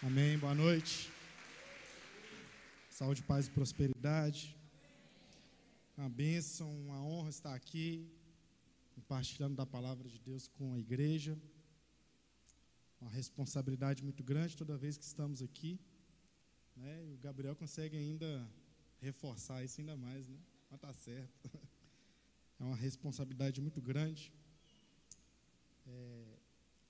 Amém. 0.00 0.38
Boa 0.38 0.54
noite. 0.54 1.10
Saúde, 2.88 3.20
paz 3.20 3.48
e 3.48 3.50
prosperidade. 3.50 4.56
Uma 5.96 6.08
bênção, 6.08 6.72
uma 6.82 7.02
honra 7.02 7.30
estar 7.30 7.52
aqui, 7.52 8.08
compartilhando 8.94 9.56
da 9.56 9.66
palavra 9.66 10.08
de 10.08 10.20
Deus 10.20 10.46
com 10.46 10.72
a 10.74 10.78
igreja. 10.78 11.36
Uma 13.00 13.10
responsabilidade 13.10 14.04
muito 14.04 14.22
grande 14.22 14.56
toda 14.56 14.76
vez 14.76 14.96
que 14.96 15.02
estamos 15.02 15.42
aqui. 15.42 15.80
Né? 16.76 17.08
E 17.08 17.14
o 17.14 17.18
Gabriel 17.18 17.56
consegue 17.56 17.96
ainda 17.96 18.48
reforçar 19.00 19.64
isso 19.64 19.80
ainda 19.80 19.96
mais, 19.96 20.28
né? 20.28 20.38
Mas 20.70 20.80
tá 20.80 20.92
certo. 20.92 21.50
É 22.60 22.64
uma 22.64 22.74
responsabilidade 22.74 23.60
muito 23.60 23.80
grande. 23.80 24.32
É, 25.86 26.36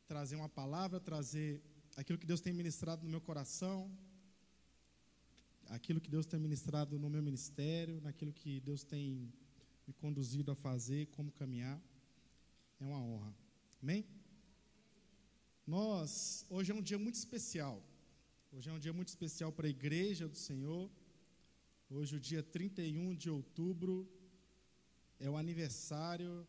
trazer 0.07 0.35
uma 0.35 0.49
palavra, 0.49 0.99
trazer 0.99 1.63
aquilo 2.01 2.17
que 2.17 2.27
Deus 2.27 2.41
tem 2.41 2.53
ministrado 2.53 3.03
no 3.03 3.11
meu 3.11 3.21
coração, 3.21 3.91
aquilo 5.67 6.01
que 6.01 6.09
Deus 6.09 6.25
tem 6.25 6.39
ministrado 6.39 6.97
no 6.97 7.11
meu 7.11 7.21
ministério, 7.21 8.01
naquilo 8.01 8.33
que 8.33 8.61
Deus 8.61 8.85
tem 8.85 9.33
me 9.85 9.93
conduzido 9.95 10.53
a 10.53 10.55
fazer, 10.55 11.07
como 11.17 11.33
caminhar. 11.33 11.79
É 12.81 12.85
uma 12.85 13.01
honra. 13.01 13.35
Amém? 13.83 14.07
Nós, 15.67 16.47
hoje 16.49 16.71
é 16.71 16.75
um 16.75 16.81
dia 16.81 17.01
muito 17.01 17.17
especial. 17.17 17.83
Hoje 18.53 18.71
é 18.71 18.73
um 18.73 18.79
dia 18.79 18.93
muito 18.93 19.09
especial 19.09 19.51
para 19.51 19.67
a 19.67 19.71
igreja 19.71 20.29
do 20.29 20.37
Senhor. 20.37 20.89
Hoje, 21.91 22.15
o 22.15 22.21
dia 22.21 22.45
31 22.45 23.17
de 23.17 23.29
outubro, 23.29 24.09
é 25.19 25.29
o 25.29 25.37
aniversário 25.37 26.47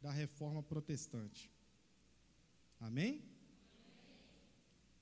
da 0.00 0.10
reforma 0.10 0.62
protestante. 0.62 1.52
Amém? 2.80 3.29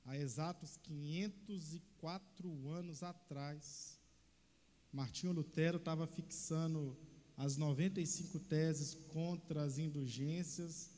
Há 0.09 0.17
exatos 0.17 0.79
504 0.79 2.69
anos 2.71 3.03
atrás, 3.03 4.01
Martinho 4.91 5.35
Lutero 5.35 5.77
estava 5.77 6.07
fixando 6.07 6.97
as 7.37 7.59
95 7.59 8.39
teses 8.41 8.95
contra 8.95 9.63
as 9.63 9.77
indulgências 9.77 10.91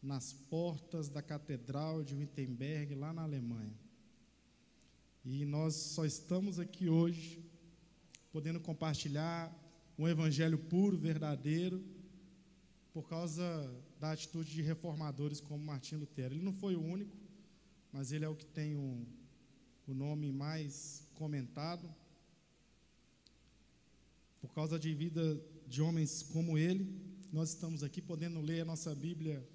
nas 0.00 0.32
portas 0.32 1.08
da 1.08 1.20
Catedral 1.20 2.04
de 2.04 2.14
Wittenberg, 2.14 2.94
lá 2.94 3.12
na 3.12 3.22
Alemanha. 3.22 3.76
E 5.24 5.44
nós 5.44 5.74
só 5.74 6.04
estamos 6.04 6.60
aqui 6.60 6.88
hoje 6.88 7.44
podendo 8.30 8.60
compartilhar 8.60 9.52
um 9.98 10.06
evangelho 10.06 10.58
puro, 10.58 10.96
verdadeiro, 10.96 11.84
por 12.92 13.08
causa 13.08 13.42
da 13.98 14.12
atitude 14.12 14.52
de 14.52 14.62
reformadores 14.62 15.40
como 15.40 15.64
Martinho 15.64 16.02
Lutero. 16.02 16.34
Ele 16.34 16.44
não 16.44 16.52
foi 16.52 16.76
o 16.76 16.80
único, 16.80 17.23
mas 17.94 18.10
ele 18.10 18.24
é 18.24 18.28
o 18.28 18.34
que 18.34 18.44
tem 18.44 18.74
um, 18.74 19.06
o 19.86 19.94
nome 19.94 20.32
mais 20.32 21.06
comentado. 21.14 21.88
Por 24.40 24.52
causa 24.52 24.76
de 24.80 24.92
vida 24.92 25.40
de 25.68 25.80
homens 25.80 26.20
como 26.20 26.58
ele, 26.58 26.92
nós 27.32 27.50
estamos 27.50 27.84
aqui 27.84 28.02
podendo 28.02 28.40
ler 28.40 28.62
a 28.62 28.64
nossa 28.64 28.92
Bíblia 28.96 29.48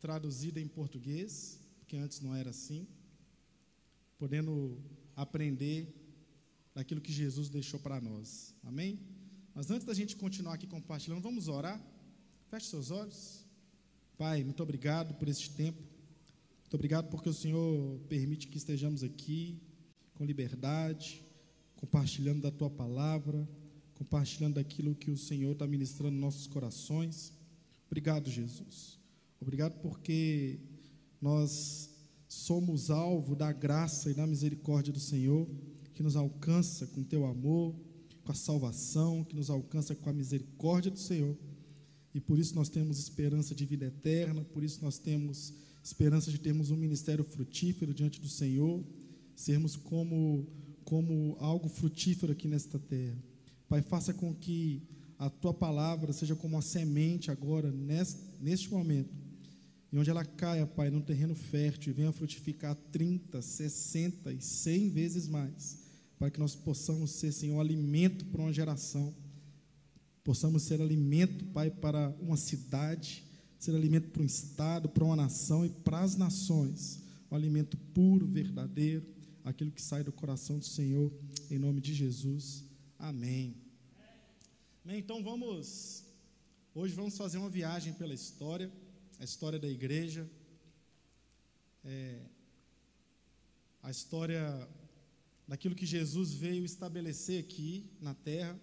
traduzida 0.00 0.58
em 0.58 0.66
português, 0.66 1.60
porque 1.78 1.94
antes 1.98 2.22
não 2.22 2.34
era 2.34 2.48
assim, 2.48 2.88
podendo 4.18 4.82
aprender 5.14 5.94
daquilo 6.74 7.02
que 7.02 7.12
Jesus 7.12 7.50
deixou 7.50 7.78
para 7.78 8.00
nós. 8.00 8.54
Amém? 8.62 8.98
Mas 9.54 9.70
antes 9.70 9.86
da 9.86 9.92
gente 9.92 10.16
continuar 10.16 10.54
aqui 10.54 10.66
compartilhando, 10.66 11.20
vamos 11.20 11.48
orar. 11.48 11.78
Feche 12.48 12.66
seus 12.66 12.90
olhos. 12.90 13.44
Pai, 14.16 14.42
muito 14.42 14.62
obrigado 14.62 15.12
por 15.18 15.28
este 15.28 15.50
tempo. 15.50 15.93
Muito 16.74 16.80
obrigado 16.80 17.08
porque 17.08 17.28
o 17.28 17.32
Senhor 17.32 18.00
permite 18.08 18.48
que 18.48 18.58
estejamos 18.58 19.04
aqui 19.04 19.62
com 20.12 20.24
liberdade, 20.24 21.24
compartilhando 21.76 22.42
da 22.42 22.50
tua 22.50 22.68
palavra, 22.68 23.48
compartilhando 23.94 24.54
daquilo 24.54 24.96
que 24.96 25.08
o 25.08 25.16
Senhor 25.16 25.52
está 25.52 25.68
ministrando 25.68 26.10
nos 26.10 26.20
nossos 26.20 26.46
corações. 26.48 27.32
Obrigado, 27.86 28.28
Jesus. 28.28 28.98
Obrigado 29.40 29.80
porque 29.82 30.58
nós 31.20 31.90
somos 32.26 32.90
alvo 32.90 33.36
da 33.36 33.52
graça 33.52 34.10
e 34.10 34.14
da 34.14 34.26
misericórdia 34.26 34.92
do 34.92 34.98
Senhor, 34.98 35.48
que 35.94 36.02
nos 36.02 36.16
alcança 36.16 36.88
com 36.88 37.04
teu 37.04 37.24
amor, 37.24 37.72
com 38.24 38.32
a 38.32 38.34
salvação, 38.34 39.22
que 39.22 39.36
nos 39.36 39.48
alcança 39.48 39.94
com 39.94 40.10
a 40.10 40.12
misericórdia 40.12 40.90
do 40.90 40.98
Senhor. 40.98 41.38
E 42.12 42.20
por 42.20 42.36
isso 42.36 42.56
nós 42.56 42.68
temos 42.68 42.98
esperança 42.98 43.54
de 43.54 43.64
vida 43.64 43.86
eterna, 43.86 44.44
por 44.46 44.64
isso 44.64 44.82
nós 44.82 44.98
temos 44.98 45.54
esperança 45.84 46.30
de 46.30 46.38
termos 46.38 46.70
um 46.70 46.76
ministério 46.76 47.22
frutífero 47.22 47.92
diante 47.92 48.18
do 48.18 48.28
Senhor, 48.28 48.82
sermos 49.36 49.76
como, 49.76 50.48
como 50.82 51.36
algo 51.38 51.68
frutífero 51.68 52.32
aqui 52.32 52.48
nesta 52.48 52.78
terra. 52.78 53.22
Pai, 53.68 53.82
faça 53.82 54.14
com 54.14 54.34
que 54.34 54.82
a 55.18 55.28
tua 55.28 55.52
palavra 55.52 56.10
seja 56.12 56.34
como 56.34 56.56
uma 56.56 56.62
semente 56.62 57.30
agora, 57.30 57.70
neste, 57.70 58.22
neste 58.40 58.70
momento, 58.70 59.14
e 59.92 59.98
onde 59.98 60.08
ela 60.08 60.24
caia, 60.24 60.66
Pai, 60.66 60.90
num 60.90 61.02
terreno 61.02 61.34
fértil 61.34 61.92
e 61.92 61.96
venha 61.96 62.12
frutificar 62.12 62.74
30, 62.90 63.42
60 63.42 64.32
e 64.32 64.40
100 64.40 64.88
vezes 64.88 65.28
mais, 65.28 65.80
para 66.18 66.30
que 66.30 66.40
nós 66.40 66.54
possamos 66.54 67.10
ser, 67.10 67.30
Senhor, 67.30 67.60
alimento 67.60 68.24
para 68.24 68.40
uma 68.40 68.52
geração, 68.52 69.14
possamos 70.24 70.62
ser 70.62 70.80
alimento, 70.80 71.44
Pai, 71.46 71.70
para 71.70 72.08
uma 72.20 72.38
cidade, 72.38 73.22
ser 73.64 73.74
alimento 73.74 74.10
para 74.10 74.20
um 74.22 74.26
Estado, 74.26 74.90
para 74.90 75.04
uma 75.04 75.16
nação 75.16 75.64
e 75.64 75.70
para 75.70 76.00
as 76.00 76.16
nações. 76.16 77.00
Um 77.30 77.34
alimento 77.34 77.78
puro, 77.94 78.26
verdadeiro, 78.26 79.06
aquilo 79.42 79.70
que 79.70 79.80
sai 79.80 80.04
do 80.04 80.12
coração 80.12 80.58
do 80.58 80.66
Senhor, 80.66 81.10
em 81.50 81.58
nome 81.58 81.80
de 81.80 81.94
Jesus. 81.94 82.62
Amém. 82.98 83.56
Bem, 84.84 84.98
então 84.98 85.22
vamos. 85.22 86.04
Hoje 86.74 86.94
vamos 86.94 87.16
fazer 87.16 87.38
uma 87.38 87.48
viagem 87.48 87.94
pela 87.94 88.12
história, 88.12 88.70
a 89.18 89.24
história 89.24 89.58
da 89.58 89.68
igreja, 89.68 90.28
é, 91.82 92.20
a 93.82 93.90
história 93.90 94.68
daquilo 95.48 95.74
que 95.74 95.86
Jesus 95.86 96.34
veio 96.34 96.66
estabelecer 96.66 97.40
aqui 97.40 97.90
na 97.98 98.12
terra. 98.12 98.60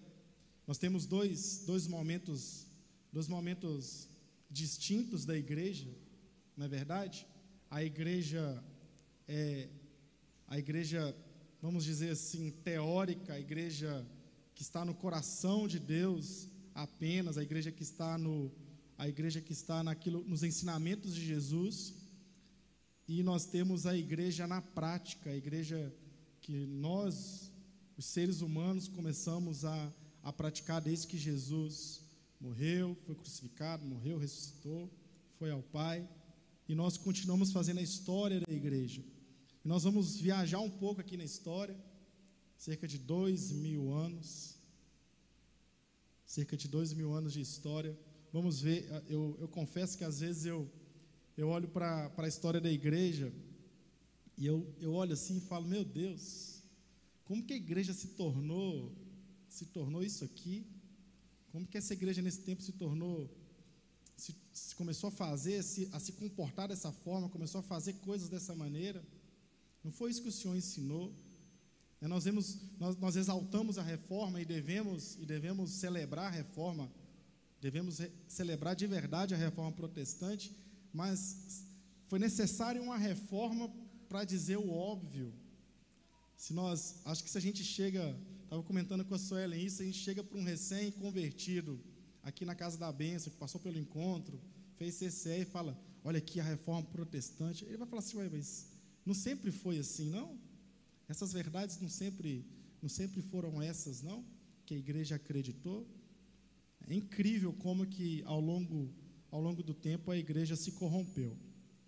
Nós 0.64 0.78
temos 0.78 1.06
dois, 1.06 1.64
dois 1.66 1.88
momentos, 1.88 2.68
dois 3.12 3.26
momentos 3.26 4.11
distintos 4.52 5.24
da 5.24 5.36
igreja, 5.36 5.88
não 6.56 6.66
é 6.66 6.68
verdade? 6.68 7.26
A 7.70 7.82
igreja 7.82 8.62
é 9.26 9.68
a 10.46 10.58
igreja, 10.58 11.16
vamos 11.62 11.82
dizer 11.82 12.10
assim, 12.10 12.50
teórica, 12.50 13.32
a 13.32 13.40
igreja 13.40 14.06
que 14.54 14.60
está 14.60 14.84
no 14.84 14.94
coração 14.94 15.66
de 15.66 15.78
Deus 15.78 16.46
apenas, 16.74 17.38
a 17.38 17.42
igreja 17.42 17.72
que 17.72 17.82
está 17.82 18.18
no 18.18 18.52
a 18.98 19.08
igreja 19.08 19.40
que 19.40 19.52
está 19.52 19.82
naquilo 19.82 20.22
nos 20.28 20.42
ensinamentos 20.42 21.14
de 21.14 21.24
Jesus. 21.24 21.94
E 23.08 23.22
nós 23.22 23.46
temos 23.46 23.86
a 23.86 23.96
igreja 23.96 24.46
na 24.46 24.60
prática, 24.60 25.30
a 25.30 25.36
igreja 25.36 25.92
que 26.40 26.66
nós, 26.66 27.50
os 27.96 28.04
seres 28.04 28.42
humanos, 28.42 28.86
começamos 28.86 29.64
a, 29.64 29.92
a 30.22 30.32
praticar 30.32 30.80
desde 30.80 31.06
que 31.08 31.18
Jesus 31.18 32.01
morreu, 32.42 32.96
foi 33.06 33.14
crucificado, 33.14 33.86
morreu, 33.86 34.18
ressuscitou, 34.18 34.90
foi 35.38 35.50
ao 35.52 35.62
Pai, 35.62 36.06
e 36.68 36.74
nós 36.74 36.96
continuamos 36.96 37.52
fazendo 37.52 37.78
a 37.78 37.82
história 37.82 38.40
da 38.40 38.52
igreja. 38.52 39.02
E 39.64 39.68
nós 39.68 39.84
vamos 39.84 40.18
viajar 40.18 40.58
um 40.58 40.70
pouco 40.70 41.00
aqui 41.00 41.16
na 41.16 41.24
história, 41.24 41.76
cerca 42.56 42.86
de 42.88 42.98
dois 42.98 43.52
mil 43.52 43.92
anos, 43.92 44.56
cerca 46.26 46.56
de 46.56 46.66
dois 46.66 46.92
mil 46.92 47.12
anos 47.12 47.32
de 47.32 47.40
história. 47.40 47.96
Vamos 48.32 48.60
ver, 48.60 48.88
eu, 49.08 49.36
eu 49.38 49.48
confesso 49.48 49.96
que 49.96 50.04
às 50.04 50.18
vezes 50.20 50.44
eu, 50.44 50.68
eu 51.36 51.48
olho 51.48 51.68
para 51.68 52.12
a 52.16 52.28
história 52.28 52.60
da 52.60 52.70
igreja 52.70 53.32
e 54.36 54.46
eu, 54.46 54.66
eu 54.80 54.92
olho 54.94 55.12
assim 55.12 55.36
e 55.36 55.40
falo, 55.40 55.66
meu 55.68 55.84
Deus, 55.84 56.62
como 57.24 57.44
que 57.44 57.52
a 57.52 57.56
igreja 57.56 57.92
se 57.92 58.08
tornou, 58.08 58.92
se 59.48 59.66
tornou 59.66 60.02
isso 60.02 60.24
aqui? 60.24 60.66
Como 61.52 61.66
que 61.66 61.76
essa 61.76 61.92
igreja 61.92 62.22
nesse 62.22 62.40
tempo 62.40 62.62
se 62.62 62.72
tornou, 62.72 63.30
se, 64.16 64.34
se 64.52 64.74
começou 64.74 65.08
a 65.08 65.10
fazer, 65.10 65.62
se, 65.62 65.86
a 65.92 66.00
se 66.00 66.12
comportar 66.12 66.68
dessa 66.68 66.90
forma, 66.90 67.28
começou 67.28 67.58
a 67.58 67.62
fazer 67.62 67.92
coisas 68.08 68.30
dessa 68.30 68.54
maneira? 68.54 69.04
Não 69.84 69.92
foi 69.92 70.10
isso 70.10 70.22
que 70.22 70.30
o 70.30 70.32
Senhor 70.32 70.56
ensinou? 70.56 71.14
É, 72.00 72.08
nós, 72.08 72.24
vemos, 72.24 72.58
nós, 72.80 72.96
nós 72.96 73.16
exaltamos 73.16 73.76
a 73.76 73.82
reforma 73.82 74.40
e 74.40 74.46
devemos, 74.46 75.16
e 75.16 75.26
devemos 75.26 75.70
celebrar 75.72 76.28
a 76.28 76.30
reforma, 76.30 76.90
devemos 77.60 77.98
re, 77.98 78.10
celebrar 78.26 78.74
de 78.74 78.86
verdade 78.86 79.34
a 79.34 79.36
reforma 79.36 79.72
protestante, 79.72 80.56
mas 80.90 81.66
foi 82.08 82.18
necessário 82.18 82.82
uma 82.82 82.96
reforma 82.96 83.70
para 84.08 84.24
dizer 84.24 84.56
o 84.56 84.70
óbvio. 84.70 85.34
Se 86.34 86.54
nós, 86.54 86.96
acho 87.04 87.22
que 87.22 87.30
se 87.30 87.36
a 87.36 87.40
gente 87.40 87.62
chega 87.62 88.18
Estava 88.52 88.66
comentando 88.66 89.02
com 89.02 89.14
a 89.14 89.18
Suelen 89.18 89.64
isso, 89.64 89.80
a 89.80 89.84
gente 89.86 89.96
chega 89.96 90.22
para 90.22 90.36
um 90.38 90.44
recém-convertido 90.44 91.80
aqui 92.22 92.44
na 92.44 92.54
Casa 92.54 92.76
da 92.76 92.92
Bênção, 92.92 93.32
que 93.32 93.38
passou 93.38 93.58
pelo 93.58 93.78
encontro, 93.78 94.38
fez 94.76 94.98
CCE 94.98 95.40
e 95.40 95.44
fala, 95.46 95.74
olha 96.04 96.18
aqui 96.18 96.38
a 96.38 96.44
reforma 96.44 96.86
protestante. 96.86 97.64
Ele 97.64 97.78
vai 97.78 97.88
falar 97.88 98.00
assim, 98.00 98.18
mas 98.30 98.68
não 99.06 99.14
sempre 99.14 99.50
foi 99.50 99.78
assim, 99.78 100.10
não? 100.10 100.38
Essas 101.08 101.32
verdades 101.32 101.80
não 101.80 101.88
sempre, 101.88 102.44
não 102.82 102.90
sempre 102.90 103.22
foram 103.22 103.62
essas, 103.62 104.02
não? 104.02 104.22
Que 104.66 104.74
a 104.74 104.76
igreja 104.76 105.14
acreditou? 105.14 105.88
É 106.86 106.92
incrível 106.92 107.54
como 107.54 107.86
que 107.86 108.22
ao 108.26 108.38
longo, 108.38 108.92
ao 109.30 109.40
longo 109.40 109.62
do 109.62 109.72
tempo 109.72 110.10
a 110.10 110.18
igreja 110.18 110.56
se 110.56 110.72
corrompeu. 110.72 111.38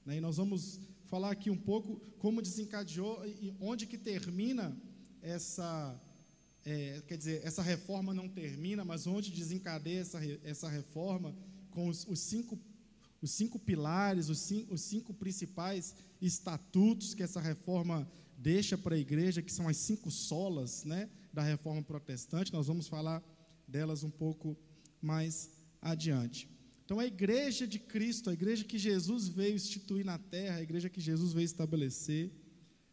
Né? 0.07 0.17
E 0.17 0.21
nós 0.23 0.39
vamos 0.39 0.81
falar 1.05 1.31
aqui 1.31 1.51
um 1.51 1.59
pouco 1.59 2.01
como 2.17 2.41
desencadeou 2.41 3.23
e 3.27 3.55
onde 3.61 3.87
que 3.87 3.99
termina 3.99 4.75
essa, 5.21 6.01
é, 6.65 7.03
quer 7.07 7.19
dizer, 7.19 7.43
essa 7.45 7.63
reforma 7.63 8.15
não 8.15 8.29
termina, 8.29 8.85
mas 8.85 9.07
onde 9.07 9.31
desencadeia 9.31 10.01
essa, 10.01 10.19
essa 10.43 10.69
reforma 10.69 11.35
com 11.71 11.89
os, 11.89 12.07
os 12.09 12.19
cinco 12.21 12.59
os 13.21 13.31
cinco 13.31 13.59
pilares, 13.59 14.29
os 14.29 14.39
cinco, 14.39 14.75
os 14.75 14.83
cinco, 14.83 15.15
principais 15.15 15.95
estatutos 16.21 17.15
que 17.15 17.23
essa 17.23 17.41
reforma 17.41 18.07
deixa 18.37 18.77
para 18.77 18.97
a 18.97 18.99
igreja, 18.99 19.41
que 19.41 19.51
são 19.51 19.67
as 19.67 19.79
cinco 19.79 20.11
solas 20.11 20.85
né, 20.85 21.09
da 21.33 21.43
reforma 21.43 21.83
protestante. 21.83 22.53
Nós 22.53 22.67
vamos 22.67 22.87
falar 22.87 23.23
delas 23.67 24.05
um 24.05 24.11
pouco 24.11 24.55
mais 25.01 25.51
adiante. 25.81 26.47
Então, 26.85 27.01
a 27.01 27.07
igreja 27.07 27.67
de 27.67 27.79
Cristo, 27.79 28.29
a 28.29 28.35
igreja 28.35 28.63
que 28.63 28.77
Jesus 28.79 29.27
veio 29.27 29.55
instituir 29.55 30.05
na 30.05 30.19
terra, 30.19 30.57
a 30.57 30.63
igreja 30.63 30.91
que 30.91 31.01
Jesus 31.01 31.33
veio 31.33 31.47
estabelecer, 31.47 32.31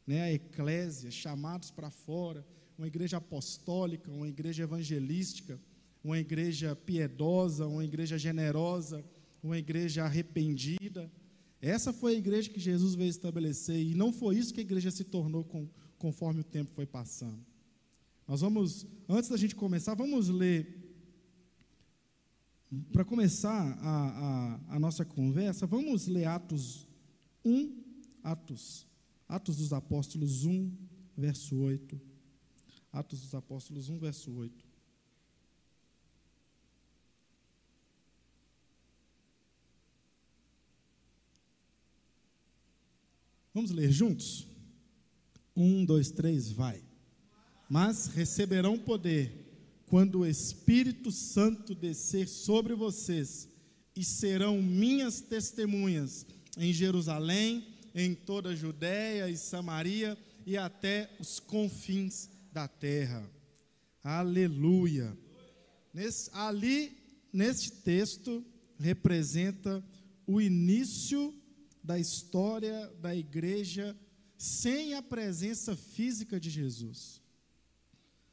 né, 0.07 0.21
a 0.21 0.31
eclésia, 0.31 1.11
chamados 1.11 1.71
para 1.71 1.91
fora, 1.91 2.47
uma 2.81 2.87
igreja 2.87 3.17
apostólica, 3.17 4.09
uma 4.11 4.27
igreja 4.27 4.63
evangelística, 4.63 5.61
uma 6.03 6.17
igreja 6.17 6.75
piedosa, 6.75 7.67
uma 7.67 7.85
igreja 7.85 8.17
generosa, 8.17 9.05
uma 9.43 9.55
igreja 9.55 10.03
arrependida. 10.03 11.07
Essa 11.61 11.93
foi 11.93 12.15
a 12.15 12.17
igreja 12.17 12.49
que 12.49 12.59
Jesus 12.59 12.95
veio 12.95 13.11
estabelecer, 13.11 13.79
e 13.79 13.93
não 13.93 14.11
foi 14.11 14.35
isso 14.35 14.51
que 14.51 14.61
a 14.61 14.63
igreja 14.63 14.89
se 14.89 15.03
tornou 15.03 15.43
com, 15.43 15.69
conforme 15.99 16.41
o 16.41 16.43
tempo 16.43 16.71
foi 16.71 16.87
passando. 16.87 17.45
Nós 18.27 18.41
vamos, 18.41 18.87
antes 19.07 19.29
da 19.29 19.37
gente 19.37 19.55
começar, 19.55 19.93
vamos 19.93 20.27
ler 20.27 20.79
para 22.91 23.05
começar 23.05 23.77
a, 23.79 24.57
a, 24.69 24.75
a, 24.75 24.79
nossa 24.79 25.05
conversa, 25.05 25.67
vamos 25.67 26.07
ler 26.07 26.25
Atos 26.25 26.87
1, 27.45 27.79
Atos, 28.23 28.87
Atos 29.27 29.57
dos 29.57 29.71
Apóstolos 29.71 30.45
1, 30.45 30.71
verso 31.15 31.55
8. 31.59 32.09
Atos 32.91 33.21
dos 33.21 33.33
Apóstolos 33.33 33.89
1, 33.89 33.99
verso 33.99 34.31
8. 34.33 34.65
Vamos 43.53 43.71
ler 43.71 43.91
juntos? 43.91 44.47
Um, 45.55 45.83
dois, 45.83 46.09
três, 46.11 46.51
vai. 46.51 46.81
Mas 47.69 48.07
receberão 48.07 48.77
poder 48.77 49.41
quando 49.87 50.19
o 50.19 50.25
Espírito 50.25 51.11
Santo 51.11 51.75
descer 51.75 52.27
sobre 52.27 52.73
vocês, 52.73 53.49
e 53.95 54.03
serão 54.03 54.61
minhas 54.61 55.19
testemunhas 55.19 56.25
em 56.57 56.71
Jerusalém, 56.71 57.67
em 57.93 58.15
toda 58.15 58.49
a 58.49 58.55
Judéia 58.55 59.29
e 59.29 59.35
Samaria 59.35 60.17
e 60.45 60.57
até 60.57 61.09
os 61.19 61.39
confins 61.39 62.29
da 62.51 62.67
terra. 62.67 63.29
Aleluia. 64.03 65.17
Nesse, 65.93 66.29
ali, 66.33 66.97
neste 67.31 67.71
texto, 67.71 68.43
representa 68.79 69.83
o 70.25 70.41
início 70.41 71.33
da 71.83 71.99
história 71.99 72.87
da 73.01 73.15
igreja 73.15 73.95
sem 74.37 74.93
a 74.95 75.01
presença 75.01 75.75
física 75.75 76.39
de 76.39 76.49
Jesus. 76.49 77.21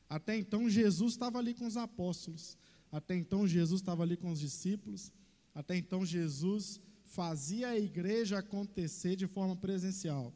Até 0.08 0.36
então, 0.36 0.68
Jesus 0.68 1.12
estava 1.12 1.38
ali 1.38 1.54
com 1.54 1.66
os 1.66 1.76
apóstolos. 1.76 2.56
Até 2.90 3.14
então, 3.14 3.46
Jesus 3.46 3.80
estava 3.80 4.02
ali 4.02 4.16
com 4.16 4.30
os 4.30 4.40
discípulos. 4.40 5.12
Até 5.54 5.76
então, 5.76 6.06
Jesus 6.06 6.80
fazia 7.04 7.68
a 7.68 7.78
igreja 7.78 8.38
acontecer 8.38 9.16
de 9.16 9.26
forma 9.26 9.56
presencial. 9.56 10.32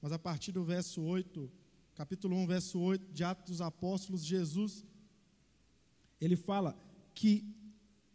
Mas 0.00 0.12
a 0.12 0.18
partir 0.18 0.52
do 0.52 0.64
verso 0.64 1.00
8, 1.02 1.50
capítulo 1.94 2.36
1, 2.36 2.46
verso 2.46 2.78
8 2.78 3.12
de 3.12 3.22
Atos 3.24 3.44
dos 3.46 3.60
Apóstolos, 3.60 4.24
Jesus, 4.24 4.84
ele 6.20 6.36
fala 6.36 6.76
que 7.14 7.44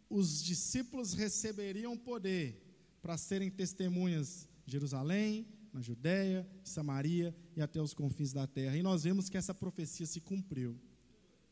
os 0.08 0.42
discípulos 0.42 1.14
receberiam 1.14 1.96
poder 1.96 2.60
para 3.00 3.16
serem 3.16 3.50
testemunhas 3.50 4.48
em 4.66 4.70
Jerusalém, 4.70 5.46
na 5.72 5.80
Judéia, 5.80 6.46
Samaria 6.64 7.34
e 7.56 7.62
até 7.62 7.80
os 7.80 7.94
confins 7.94 8.32
da 8.32 8.46
terra. 8.46 8.76
E 8.76 8.82
nós 8.82 9.04
vemos 9.04 9.28
que 9.28 9.38
essa 9.38 9.54
profecia 9.54 10.04
se 10.04 10.20
cumpriu. 10.20 10.78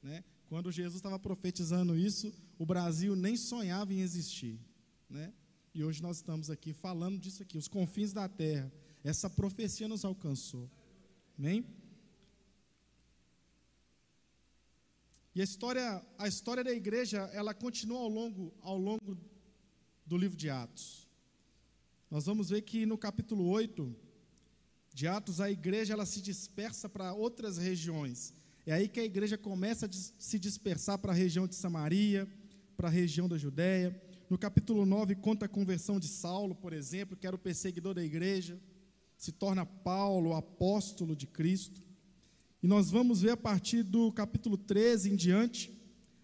Né? 0.03 0.25
Quando 0.49 0.73
Jesus 0.73 0.97
estava 0.97 1.19
profetizando 1.19 1.97
isso, 1.97 2.33
o 2.59 2.67
Brasil 2.67 3.15
nem 3.15 3.37
sonhava 3.37 3.95
em 3.95 4.01
existir. 4.01 4.61
Né? 5.09 5.33
E 5.73 5.85
hoje 5.85 6.03
nós 6.03 6.17
estamos 6.17 6.51
aqui 6.51 6.73
falando 6.73 7.19
disso 7.19 7.43
aqui, 7.43 7.57
os 7.57 7.69
confins 7.69 8.13
da 8.13 8.29
terra. 8.29 8.71
Essa 9.05 9.31
profecia 9.31 9.87
nos 9.87 10.05
alcançou. 10.05 10.69
Amém? 11.39 11.65
E 15.39 15.41
a 15.41 15.45
história, 15.45 16.05
a 16.19 16.27
história 16.27 16.65
da 16.65 16.73
igreja, 16.73 17.31
ela 17.33 17.55
continua 17.55 18.01
ao 18.01 18.09
longo, 18.09 18.53
ao 18.61 18.77
longo 18.77 19.17
do 20.05 20.19
livro 20.19 20.37
de 20.37 20.51
Atos. 20.51 21.07
Nós 22.11 22.27
vamos 22.27 22.51
ver 22.51 22.63
que 22.63 22.85
no 22.85 22.99
capítulo 22.99 23.47
8 23.47 23.95
de 24.93 25.07
Atos, 25.07 25.41
a 25.41 25.49
igreja 25.49 25.93
ela 25.93 26.05
se 26.05 26.21
dispersa 26.21 26.89
para 26.89 27.15
outras 27.15 27.57
regiões. 27.57 28.35
É 28.67 28.73
aí 28.73 28.89
que 28.89 28.99
a 28.99 29.05
igreja 29.05 29.39
começa 29.39 29.87
a 29.87 29.89
se 29.93 30.41
dispersar 30.41 30.99
para 30.99 31.13
a 31.13 31.15
região 31.15 31.47
de 31.47 31.55
Samaria, 31.55 32.27
para 32.77 32.89
a 32.89 32.91
região 32.91 33.29
da 33.29 33.39
Judéia. 33.39 33.97
No 34.29 34.37
capítulo 34.37 34.85
9 34.85 35.15
conta 35.15 35.47
a 35.47 35.49
conversão 35.49 36.01
de 36.01 36.09
Saulo, 36.09 36.53
por 36.53 36.73
exemplo, 36.73 37.17
que 37.17 37.29
era 37.29 37.37
o 37.37 37.39
perseguidor 37.39 37.95
da 37.95 38.03
igreja, 38.03 38.61
se 39.17 39.31
torna 39.31 39.65
Paulo, 39.65 40.31
o 40.31 40.35
apóstolo 40.35 41.15
de 41.15 41.29
Cristo. 41.29 41.88
E 42.63 42.67
nós 42.67 42.91
vamos 42.91 43.23
ver 43.23 43.31
a 43.31 43.37
partir 43.37 43.83
do 43.83 44.11
capítulo 44.13 44.57
13 44.57 45.11
em 45.13 45.17
diante 45.17 45.73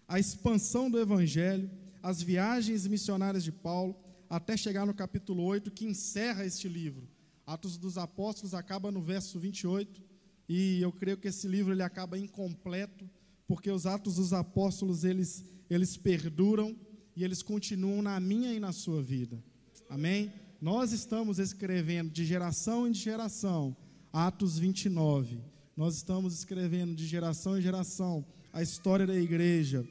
a 0.07 0.19
expansão 0.19 0.89
do 0.89 0.99
evangelho, 0.99 1.69
as 2.03 2.21
viagens 2.21 2.85
missionárias 2.85 3.43
de 3.43 3.51
Paulo, 3.51 3.95
até 4.29 4.57
chegar 4.57 4.85
no 4.85 4.93
capítulo 4.93 5.43
8, 5.43 5.71
que 5.71 5.85
encerra 5.85 6.45
este 6.45 6.67
livro. 6.67 7.07
Atos 7.47 7.77
dos 7.77 7.97
Apóstolos 7.97 8.53
acaba 8.53 8.91
no 8.91 9.01
verso 9.01 9.39
28 9.39 10.01
e 10.49 10.81
eu 10.81 10.91
creio 10.91 11.17
que 11.17 11.27
esse 11.27 11.47
livro 11.47 11.73
ele 11.73 11.83
acaba 11.83 12.17
incompleto, 12.17 13.09
porque 13.47 13.71
os 13.71 13.85
Atos 13.85 14.15
dos 14.15 14.33
Apóstolos 14.33 15.03
eles 15.03 15.43
eles 15.69 15.97
perduram 15.97 16.75
e 17.15 17.23
eles 17.23 17.41
continuam 17.41 18.01
na 18.01 18.19
minha 18.19 18.53
e 18.53 18.59
na 18.59 18.71
sua 18.71 19.01
vida. 19.01 19.43
Amém? 19.89 20.31
Nós 20.61 20.91
estamos 20.91 21.39
escrevendo 21.39 22.11
de 22.11 22.25
geração 22.25 22.87
em 22.87 22.93
geração 22.93 23.75
Atos 24.11 24.59
29. 24.59 25.54
Nós 25.75 25.97
estamos 25.97 26.33
escrevendo 26.33 26.95
de 26.95 27.05
geração 27.05 27.57
em 27.57 27.61
geração 27.61 28.25
a 28.53 28.61
história 28.63 29.05
da 29.05 29.13
igreja, 29.13 29.85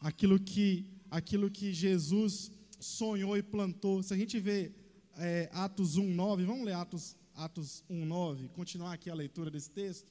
aquilo 0.00 0.40
que 0.40 0.86
aquilo 1.10 1.50
que 1.50 1.74
Jesus 1.74 2.50
sonhou 2.80 3.36
e 3.36 3.42
plantou. 3.42 4.02
Se 4.02 4.14
a 4.14 4.16
gente 4.16 4.40
vê 4.40 4.72
é, 5.18 5.50
Atos 5.52 5.98
1:9, 5.98 6.46
vamos 6.46 6.64
ler 6.64 6.72
Atos 6.72 7.18
Atos 7.34 7.84
1:9, 7.90 8.48
continuar 8.54 8.94
aqui 8.94 9.10
a 9.10 9.14
leitura 9.14 9.50
desse 9.50 9.68
texto, 9.68 10.10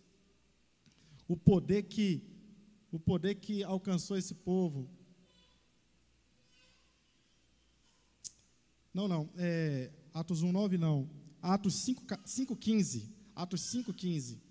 o 1.28 1.36
poder 1.36 1.84
que 1.84 2.22
o 2.92 3.00
poder 3.00 3.34
que 3.34 3.64
alcançou 3.64 4.16
esse 4.16 4.36
povo. 4.36 4.88
Não, 8.94 9.08
não, 9.08 9.28
é, 9.38 9.92
Atos 10.14 10.44
1:9 10.44 10.78
não. 10.78 11.10
Atos 11.42 11.84
5:15, 11.84 13.10
Atos 13.36 13.62
5:15 13.74 14.43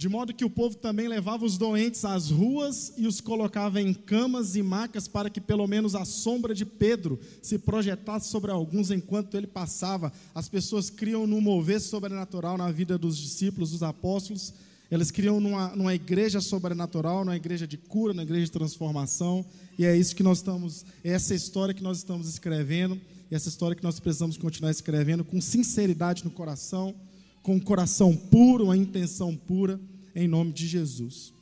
de 0.00 0.08
modo 0.08 0.32
que 0.32 0.46
o 0.46 0.48
povo 0.48 0.76
também 0.76 1.06
levava 1.06 1.44
os 1.44 1.58
doentes 1.58 2.06
às 2.06 2.30
ruas 2.30 2.94
e 2.96 3.06
os 3.06 3.20
colocava 3.20 3.82
em 3.82 3.92
camas 3.92 4.56
e 4.56 4.62
macas 4.62 5.06
para 5.06 5.28
que 5.28 5.42
pelo 5.42 5.66
menos 5.66 5.94
a 5.94 6.06
sombra 6.06 6.54
de 6.54 6.64
Pedro 6.64 7.20
se 7.42 7.58
projetasse 7.58 8.30
sobre 8.30 8.50
alguns 8.50 8.90
enquanto 8.90 9.36
ele 9.36 9.46
passava. 9.46 10.10
As 10.34 10.48
pessoas 10.48 10.88
criam 10.88 11.26
num 11.26 11.42
mover 11.42 11.82
sobrenatural 11.82 12.56
na 12.56 12.72
vida 12.72 12.96
dos 12.96 13.18
discípulos, 13.18 13.72
dos 13.72 13.82
apóstolos. 13.82 14.54
Eles 14.90 15.10
criam 15.10 15.38
numa, 15.38 15.76
numa 15.76 15.94
igreja 15.94 16.40
sobrenatural, 16.40 17.22
numa 17.22 17.36
igreja 17.36 17.66
de 17.66 17.76
cura, 17.76 18.14
numa 18.14 18.22
igreja 18.22 18.46
de 18.46 18.52
transformação. 18.52 19.44
E 19.78 19.84
é 19.84 19.94
isso 19.94 20.16
que 20.16 20.22
nós 20.22 20.38
estamos, 20.38 20.82
é 21.04 21.10
essa 21.10 21.34
história 21.34 21.74
que 21.74 21.82
nós 21.82 21.98
estamos 21.98 22.26
escrevendo, 22.26 22.98
e 23.30 23.34
essa 23.34 23.50
história 23.50 23.76
que 23.76 23.84
nós 23.84 24.00
precisamos 24.00 24.38
continuar 24.38 24.70
escrevendo 24.70 25.22
com 25.22 25.42
sinceridade 25.42 26.24
no 26.24 26.30
coração, 26.30 26.94
com 27.42 27.56
um 27.56 27.60
coração 27.60 28.16
puro, 28.16 28.64
uma 28.64 28.76
intenção 28.78 29.36
pura 29.36 29.78
em 30.14 30.28
nome 30.28 30.52
de 30.52 30.66
Jesus. 30.66 31.32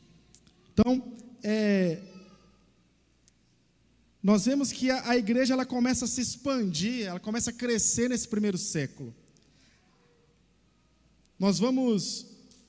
Então, 0.72 1.02
é, 1.42 2.00
nós 4.22 4.44
vemos 4.44 4.72
que 4.72 4.90
a, 4.90 5.10
a, 5.10 5.16
igreja 5.16 5.54
ela 5.54 5.64
começa 5.64 6.04
a 6.04 6.08
se 6.08 6.20
expandir, 6.20 7.06
ela 7.06 7.20
começa 7.20 7.50
a 7.50 7.52
crescer 7.52 8.08
nesse 8.08 8.28
primeiro 8.28 8.58
século. 8.58 9.14
nós 11.38 11.58
vamos, 11.58 12.26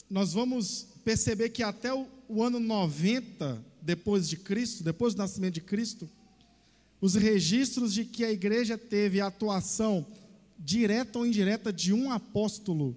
nós 0.10 0.34
vamos 0.34 0.88
perceber 1.04 1.50
que 1.50 1.64
até 1.64 1.94
o, 1.94 2.08
o 2.28 2.44
ano 2.44 2.60
90 2.60 3.64
depois 3.82 4.30
de 4.30 4.38
Cristo, 4.38 4.84
depois 4.84 5.14
do 5.14 5.20
nascimento 5.20 5.56
de 5.56 5.62
Cristo, 5.62 6.10
os 7.02 7.16
registros 7.16 7.94
de 7.94 8.06
que 8.06 8.26
a 8.26 8.32
igreja 8.32 8.78
teve 8.78 9.22
atuação 9.22 10.06
direta 10.58 11.18
ou 11.18 11.26
indireta 11.26 11.72
de 11.72 11.94
um 11.94 12.12
apóstolo, 12.12 12.96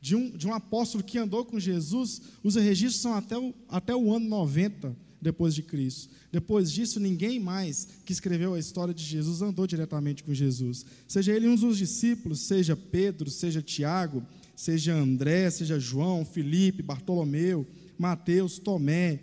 de 0.00 0.16
um, 0.16 0.30
de 0.30 0.46
um 0.46 0.54
apóstolo 0.54 1.04
que 1.04 1.18
andou 1.18 1.44
com 1.44 1.60
Jesus, 1.60 2.22
os 2.42 2.54
registros 2.54 3.02
são 3.02 3.14
até 3.14 3.36
o, 3.36 3.54
até 3.68 3.94
o 3.94 4.14
ano 4.14 4.26
90 4.26 4.96
depois 5.20 5.54
de 5.54 5.62
Cristo. 5.62 6.08
Depois 6.32 6.72
disso, 6.72 6.98
ninguém 6.98 7.38
mais 7.38 7.86
que 8.04 8.12
escreveu 8.12 8.54
a 8.54 8.58
história 8.58 8.94
de 8.94 9.04
Jesus 9.04 9.42
andou 9.42 9.66
diretamente 9.66 10.24
com 10.24 10.32
Jesus. 10.32 10.86
Seja 11.06 11.32
ele 11.32 11.48
um 11.48 11.54
dos 11.54 11.76
discípulos, 11.76 12.40
seja 12.40 12.74
Pedro, 12.76 13.28
seja 13.28 13.60
Tiago, 13.60 14.24
seja 14.56 14.94
André, 14.94 15.50
seja 15.50 15.78
João, 15.78 16.24
Felipe, 16.24 16.82
Bartolomeu, 16.82 17.66
Mateus, 17.98 18.58
Tomé, 18.58 19.20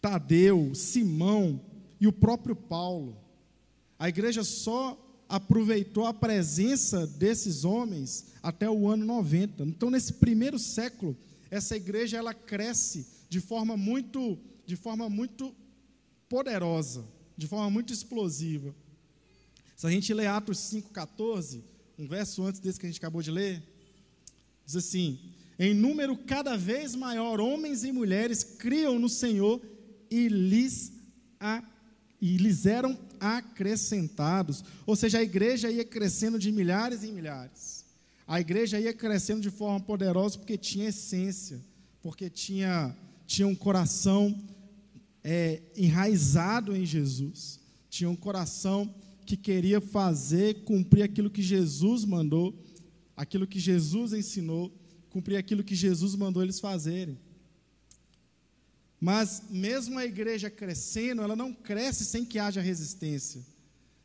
Tadeu, 0.00 0.74
Simão 0.74 1.60
e 2.00 2.06
o 2.06 2.12
próprio 2.12 2.54
Paulo. 2.54 3.16
A 3.98 4.08
igreja 4.08 4.44
só 4.44 5.02
aproveitou 5.28 6.06
a 6.06 6.14
presença 6.14 7.06
desses 7.06 7.64
homens 7.64 8.26
até 8.42 8.68
o 8.70 8.88
ano 8.88 9.04
90. 9.04 9.64
Então, 9.64 9.90
nesse 9.90 10.14
primeiro 10.14 10.58
século, 10.58 11.16
essa 11.50 11.76
igreja 11.76 12.16
ela 12.16 12.34
cresce 12.34 13.06
de 13.28 13.40
forma 13.40 13.76
muito, 13.76 14.38
de 14.64 14.76
forma 14.76 15.08
muito 15.08 15.54
poderosa, 16.28 17.04
de 17.36 17.46
forma 17.46 17.70
muito 17.70 17.92
explosiva. 17.92 18.74
Se 19.76 19.86
a 19.86 19.90
gente 19.90 20.12
ler 20.14 20.26
Atos 20.26 20.58
5,14, 20.58 21.62
um 21.98 22.06
verso 22.06 22.42
antes 22.44 22.60
desse 22.60 22.78
que 22.78 22.86
a 22.86 22.88
gente 22.88 22.98
acabou 22.98 23.22
de 23.22 23.30
ler, 23.30 23.62
diz 24.64 24.76
assim: 24.76 25.18
em 25.58 25.74
número 25.74 26.16
cada 26.16 26.56
vez 26.56 26.94
maior, 26.94 27.40
homens 27.40 27.84
e 27.84 27.92
mulheres 27.92 28.44
criam 28.44 28.98
no 28.98 29.08
Senhor 29.08 29.60
e 30.10 30.28
lhes, 30.28 30.92
a, 31.40 31.62
e 32.20 32.36
lhes 32.36 32.66
eram 32.66 32.94
acrescentados. 33.20 34.64
Ou 34.86 34.96
seja, 34.96 35.18
a 35.18 35.22
igreja 35.22 35.70
ia 35.70 35.84
crescendo 35.84 36.38
de 36.38 36.50
milhares 36.52 37.04
em 37.04 37.12
milhares. 37.12 37.84
A 38.26 38.40
igreja 38.40 38.80
ia 38.80 38.92
crescendo 38.92 39.40
de 39.40 39.50
forma 39.50 39.80
poderosa 39.80 40.38
porque 40.38 40.56
tinha 40.56 40.88
essência, 40.88 41.60
porque 42.02 42.28
tinha, 42.28 42.96
tinha 43.26 43.46
um 43.46 43.54
coração 43.54 44.36
é, 45.22 45.60
enraizado 45.76 46.76
em 46.76 46.84
Jesus, 46.84 47.60
tinha 47.88 48.10
um 48.10 48.16
coração 48.16 48.92
que 49.24 49.36
queria 49.36 49.80
fazer, 49.80 50.64
cumprir 50.64 51.02
aquilo 51.02 51.30
que 51.30 51.42
Jesus 51.42 52.04
mandou, 52.04 52.54
aquilo 53.16 53.46
que 53.46 53.58
Jesus 53.58 54.12
ensinou, 54.12 54.72
cumprir 55.10 55.36
aquilo 55.36 55.64
que 55.64 55.74
Jesus 55.74 56.14
mandou 56.14 56.42
eles 56.42 56.60
fazerem. 56.60 57.18
Mas 59.00 59.42
mesmo 59.50 59.98
a 59.98 60.04
igreja 60.04 60.48
crescendo, 60.48 61.22
ela 61.22 61.36
não 61.36 61.52
cresce 61.52 62.04
sem 62.04 62.24
que 62.24 62.38
haja 62.38 62.60
resistência. 62.60 63.44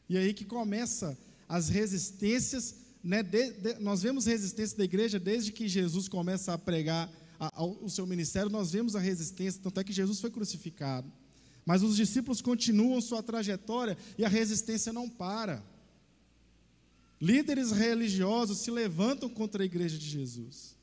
E 0.09 0.17
aí 0.17 0.33
que 0.33 0.43
começa 0.43 1.17
as 1.47 1.69
resistências, 1.69 2.75
né, 3.03 3.23
de, 3.23 3.51
de, 3.51 3.73
nós 3.79 4.01
vemos 4.01 4.25
resistência 4.25 4.77
da 4.77 4.83
igreja 4.83 5.19
desde 5.19 5.51
que 5.51 5.67
Jesus 5.67 6.07
começa 6.07 6.53
a 6.53 6.57
pregar 6.57 7.09
a, 7.39 7.61
a, 7.61 7.65
o 7.65 7.89
seu 7.89 8.05
ministério, 8.05 8.49
nós 8.49 8.71
vemos 8.71 8.95
a 8.95 8.99
resistência, 8.99 9.61
tanto 9.63 9.79
é 9.79 9.83
que 9.83 9.93
Jesus 9.93 10.19
foi 10.19 10.29
crucificado. 10.29 11.11
Mas 11.65 11.83
os 11.83 11.95
discípulos 11.95 12.41
continuam 12.41 12.99
sua 13.01 13.23
trajetória 13.23 13.97
e 14.17 14.25
a 14.25 14.29
resistência 14.29 14.91
não 14.91 15.07
para. 15.09 15.63
Líderes 17.19 17.71
religiosos 17.71 18.57
se 18.59 18.71
levantam 18.71 19.29
contra 19.29 19.63
a 19.63 19.65
igreja 19.65 19.97
de 19.97 20.09
Jesus. 20.09 20.75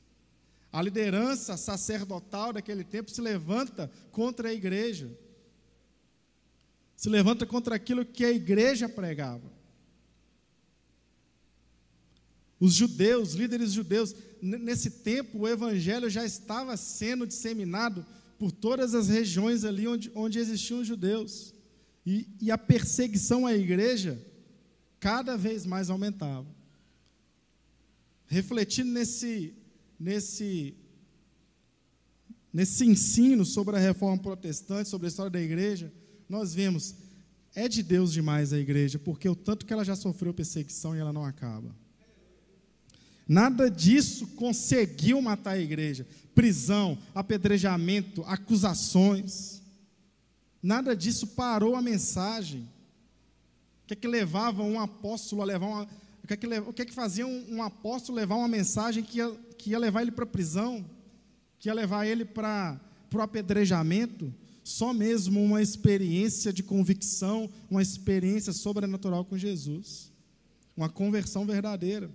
A 0.71 0.81
liderança 0.81 1.57
sacerdotal 1.57 2.53
daquele 2.53 2.83
tempo 2.83 3.09
se 3.09 3.21
levanta 3.21 3.91
contra 4.11 4.49
a 4.49 4.53
igreja. 4.53 5.09
Se 6.95 7.09
levanta 7.09 7.45
contra 7.45 7.75
aquilo 7.75 8.05
que 8.05 8.23
a 8.23 8.31
igreja 8.31 8.87
pregava. 8.87 9.59
Os 12.59 12.73
judeus, 12.73 13.33
líderes 13.33 13.71
judeus, 13.71 14.13
nesse 14.41 14.91
tempo 14.91 15.39
o 15.39 15.47
evangelho 15.47 16.09
já 16.09 16.25
estava 16.25 16.75
sendo 16.75 17.25
disseminado 17.25 18.05
por 18.37 18.51
todas 18.51 18.93
as 18.93 19.07
regiões 19.07 19.63
ali 19.63 19.87
onde, 19.87 20.11
onde 20.13 20.39
existiam 20.39 20.83
judeus. 20.83 21.53
E, 22.05 22.27
e 22.41 22.51
a 22.51 22.57
perseguição 22.57 23.47
à 23.47 23.53
igreja 23.53 24.21
cada 24.99 25.37
vez 25.37 25.65
mais 25.65 25.89
aumentava. 25.89 26.47
Refletindo 28.27 28.91
nesse, 28.91 29.53
nesse, 29.99 30.73
nesse 32.53 32.85
ensino 32.85 33.45
sobre 33.45 33.75
a 33.75 33.79
reforma 33.79 34.21
protestante, 34.21 34.89
sobre 34.89 35.07
a 35.07 35.09
história 35.09 35.31
da 35.31 35.41
igreja, 35.41 35.91
nós 36.27 36.53
vemos, 36.53 36.95
é 37.53 37.67
de 37.67 37.83
Deus 37.83 38.13
demais 38.13 38.53
a 38.53 38.59
igreja, 38.59 38.97
porque 38.97 39.27
o 39.27 39.35
tanto 39.35 39.65
que 39.65 39.73
ela 39.73 39.83
já 39.83 39.95
sofreu 39.95 40.33
perseguição 40.33 40.95
e 40.95 40.99
ela 40.99 41.11
não 41.11 41.25
acaba. 41.25 41.75
Nada 43.27 43.69
disso 43.69 44.25
conseguiu 44.29 45.21
matar 45.21 45.51
a 45.51 45.59
igreja. 45.59 46.07
Prisão, 46.33 46.97
apedrejamento, 47.13 48.23
acusações. 48.23 49.61
Nada 50.63 50.95
disso 50.95 51.27
parou 51.27 51.75
a 51.75 51.81
mensagem. 51.81 52.61
O 53.83 53.87
que 53.87 53.93
é 53.93 53.95
que 53.95 54.07
levava 54.07 54.63
um 54.63 54.79
apóstolo 54.79 55.43
a 55.43 55.45
levar 55.45 55.67
uma. 55.67 55.87
O 56.29 56.31
que 56.31 56.33
é 56.33 56.37
que, 56.37 56.59
o 56.59 56.73
que, 56.73 56.81
é 56.83 56.85
que 56.85 56.93
fazia 56.93 57.25
um, 57.25 57.55
um 57.55 57.63
apóstolo 57.63 58.15
levar 58.15 58.35
uma 58.35 58.47
mensagem 58.47 59.03
que 59.03 59.17
ia 59.17 59.35
que 59.57 59.71
ia 59.71 59.79
levar 59.79 60.03
ele 60.03 60.11
para 60.11 60.25
a 60.25 60.27
prisão, 60.27 60.85
que 61.59 61.67
ia 61.67 61.73
levar 61.73 62.05
ele 62.05 62.23
para 62.23 62.79
o 63.11 63.19
apedrejamento, 63.19 64.31
só 64.63 64.93
mesmo 64.93 65.43
uma 65.43 65.59
experiência 65.59 66.53
de 66.53 66.61
convicção, 66.61 67.49
uma 67.67 67.81
experiência 67.81 68.53
sobrenatural 68.53 69.25
com 69.25 69.37
Jesus, 69.37 70.11
uma 70.77 70.87
conversão 70.87 71.47
verdadeira. 71.47 72.11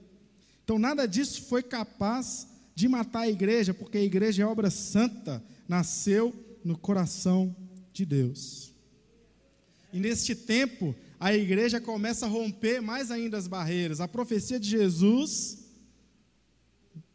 Então, 0.63 0.79
nada 0.79 1.07
disso 1.07 1.43
foi 1.43 1.63
capaz 1.63 2.47
de 2.73 2.89
matar 2.89 3.23
a 3.23 3.29
igreja, 3.29 3.75
porque 3.75 3.99
a 3.99 4.03
igreja 4.03 4.45
é 4.45 4.47
obra 4.47 4.71
santa, 4.71 5.43
nasceu 5.69 6.33
no 6.65 6.79
coração 6.79 7.55
de 7.93 8.07
Deus. 8.07 8.73
E 9.93 9.99
neste 9.99 10.37
tempo, 10.37 10.95
a 11.27 11.35
igreja 11.35 11.81
começa 11.81 12.27
a 12.27 12.29
romper 12.29 12.81
mais 12.81 13.11
ainda 13.11 13.37
as 13.37 13.47
barreiras. 13.47 14.01
A 14.01 14.09
profecia 14.09 14.59
de 14.61 14.69
Jesus 14.69 15.65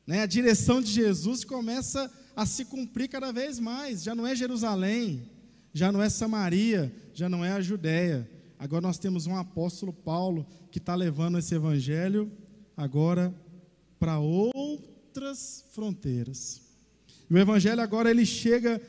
né? 0.09 0.23
A 0.23 0.25
direção 0.25 0.81
de 0.81 0.91
Jesus 0.91 1.43
começa 1.43 2.11
a 2.35 2.43
se 2.43 2.65
cumprir 2.65 3.07
cada 3.07 3.31
vez 3.31 3.59
mais. 3.59 4.01
Já 4.01 4.15
não 4.15 4.25
é 4.25 4.35
Jerusalém, 4.35 5.29
já 5.71 5.91
não 5.91 6.01
é 6.01 6.09
Samaria, 6.09 6.91
já 7.13 7.29
não 7.29 7.45
é 7.45 7.51
a 7.51 7.61
Judéia. 7.61 8.27
Agora 8.57 8.81
nós 8.81 8.97
temos 8.97 9.27
um 9.27 9.35
apóstolo 9.35 9.93
Paulo 9.93 10.47
que 10.71 10.79
está 10.79 10.95
levando 10.95 11.37
esse 11.37 11.53
evangelho 11.53 12.31
agora 12.75 13.31
para 13.99 14.17
outras 14.17 15.63
fronteiras. 15.69 16.59
E 17.29 17.33
o 17.35 17.37
evangelho 17.37 17.79
agora 17.79 18.09
ele 18.09 18.25
chega 18.25 18.81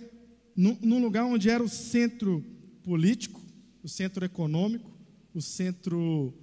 num 0.56 1.02
lugar 1.02 1.26
onde 1.26 1.50
era 1.50 1.62
o 1.62 1.68
centro 1.68 2.42
político, 2.82 3.42
o 3.82 3.88
centro 3.90 4.24
econômico, 4.24 4.90
o 5.34 5.40
centro 5.40 6.34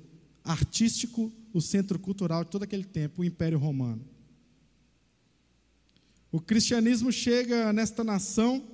artístico, 0.43 1.31
o 1.53 1.61
centro 1.61 1.99
cultural 1.99 2.43
de 2.43 2.51
todo 2.51 2.63
aquele 2.63 2.85
tempo, 2.85 3.21
o 3.21 3.25
Império 3.25 3.57
Romano. 3.57 4.05
O 6.31 6.39
cristianismo 6.39 7.11
chega 7.11 7.71
nesta 7.73 8.03
nação, 8.03 8.65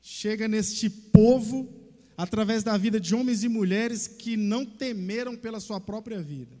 chega 0.00 0.48
neste 0.48 0.88
povo, 0.90 1.68
através 2.16 2.62
da 2.64 2.76
vida 2.76 2.98
de 2.98 3.14
homens 3.14 3.44
e 3.44 3.48
mulheres 3.48 4.08
que 4.08 4.36
não 4.36 4.66
temeram 4.66 5.36
pela 5.36 5.60
sua 5.60 5.80
própria 5.80 6.20
vida. 6.20 6.56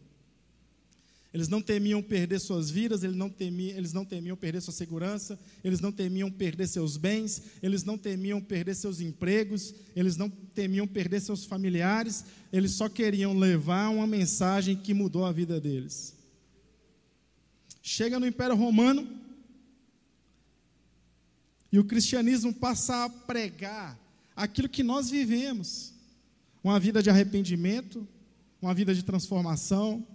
Eles 1.32 1.48
não 1.48 1.60
temiam 1.60 2.02
perder 2.02 2.40
suas 2.40 2.70
vidas, 2.70 3.02
eles 3.02 3.16
não, 3.16 3.28
temiam, 3.28 3.76
eles 3.76 3.92
não 3.92 4.04
temiam 4.04 4.34
perder 4.36 4.62
sua 4.62 4.72
segurança, 4.72 5.38
eles 5.62 5.78
não 5.78 5.92
temiam 5.92 6.30
perder 6.30 6.66
seus 6.66 6.96
bens, 6.96 7.42
eles 7.62 7.84
não 7.84 7.98
temiam 7.98 8.40
perder 8.40 8.74
seus 8.74 9.00
empregos, 9.00 9.74
eles 9.94 10.16
não 10.16 10.30
temiam 10.30 10.86
perder 10.86 11.20
seus 11.20 11.44
familiares, 11.44 12.24
eles 12.50 12.72
só 12.72 12.88
queriam 12.88 13.38
levar 13.38 13.90
uma 13.90 14.06
mensagem 14.06 14.74
que 14.74 14.94
mudou 14.94 15.26
a 15.26 15.32
vida 15.32 15.60
deles. 15.60 16.16
Chega 17.82 18.18
no 18.18 18.26
Império 18.26 18.56
Romano, 18.56 19.06
e 21.70 21.78
o 21.78 21.84
cristianismo 21.84 22.54
passa 22.54 23.04
a 23.04 23.10
pregar 23.10 23.98
aquilo 24.34 24.68
que 24.68 24.82
nós 24.82 25.10
vivemos: 25.10 25.92
uma 26.64 26.80
vida 26.80 27.02
de 27.02 27.10
arrependimento, 27.10 28.08
uma 28.62 28.72
vida 28.72 28.94
de 28.94 29.02
transformação. 29.02 30.06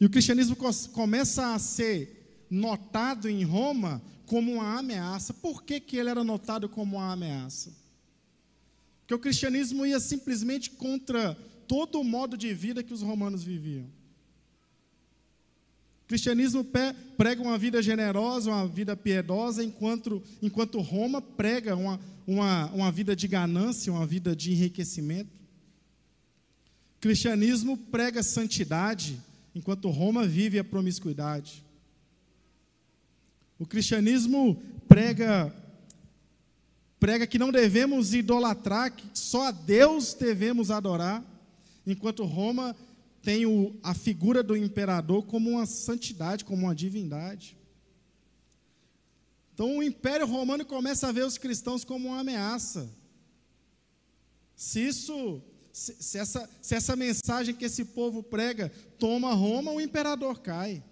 E 0.00 0.04
o 0.04 0.10
cristianismo 0.10 0.56
começa 0.92 1.54
a 1.54 1.58
ser 1.58 2.46
notado 2.50 3.28
em 3.28 3.44
Roma 3.44 4.02
como 4.26 4.52
uma 4.52 4.78
ameaça. 4.78 5.32
Por 5.32 5.62
que, 5.62 5.80
que 5.80 5.96
ele 5.96 6.10
era 6.10 6.22
notado 6.22 6.68
como 6.68 6.96
uma 6.96 7.12
ameaça? 7.12 7.72
Porque 9.00 9.14
o 9.14 9.18
cristianismo 9.18 9.86
ia 9.86 10.00
simplesmente 10.00 10.70
contra 10.70 11.34
todo 11.66 12.00
o 12.00 12.04
modo 12.04 12.36
de 12.36 12.52
vida 12.52 12.82
que 12.82 12.92
os 12.92 13.02
romanos 13.02 13.42
viviam. 13.42 13.84
O 16.04 16.08
cristianismo 16.08 16.64
prega 17.16 17.42
uma 17.42 17.58
vida 17.58 17.82
generosa, 17.82 18.50
uma 18.50 18.68
vida 18.68 18.96
piedosa, 18.96 19.64
enquanto, 19.64 20.22
enquanto 20.40 20.80
Roma 20.80 21.20
prega 21.20 21.74
uma, 21.74 22.00
uma, 22.26 22.70
uma 22.70 22.92
vida 22.92 23.16
de 23.16 23.26
ganância, 23.26 23.92
uma 23.92 24.06
vida 24.06 24.34
de 24.34 24.52
enriquecimento. 24.52 25.30
O 26.96 27.00
cristianismo 27.00 27.76
prega 27.76 28.22
santidade, 28.22 29.20
enquanto 29.56 29.88
Roma 29.88 30.26
vive 30.26 30.58
a 30.58 30.64
promiscuidade. 30.64 31.64
O 33.58 33.64
cristianismo 33.64 34.62
prega 34.86 35.50
prega 37.00 37.26
que 37.26 37.38
não 37.38 37.50
devemos 37.50 38.12
idolatrar, 38.12 38.94
que 38.94 39.18
só 39.18 39.44
a 39.44 39.50
Deus 39.50 40.12
devemos 40.12 40.70
adorar, 40.70 41.24
enquanto 41.86 42.24
Roma 42.24 42.76
tem 43.22 43.46
o, 43.46 43.74
a 43.82 43.94
figura 43.94 44.42
do 44.42 44.54
imperador 44.54 45.24
como 45.24 45.50
uma 45.50 45.64
santidade, 45.64 46.44
como 46.44 46.64
uma 46.64 46.74
divindade. 46.74 47.56
Então 49.54 49.78
o 49.78 49.82
Império 49.82 50.26
Romano 50.26 50.66
começa 50.66 51.08
a 51.08 51.12
ver 51.12 51.24
os 51.24 51.38
cristãos 51.38 51.82
como 51.82 52.08
uma 52.08 52.20
ameaça. 52.20 52.90
Se 54.54 54.86
isso, 54.86 55.42
se, 55.76 56.16
essa, 56.16 56.48
se 56.62 56.74
essa 56.74 56.96
mensagem 56.96 57.54
que 57.54 57.66
esse 57.66 57.84
povo 57.84 58.22
prega 58.22 58.72
toma 58.98 59.34
Roma, 59.34 59.70
o 59.70 59.80
imperador 59.80 60.40
cai. 60.40 60.82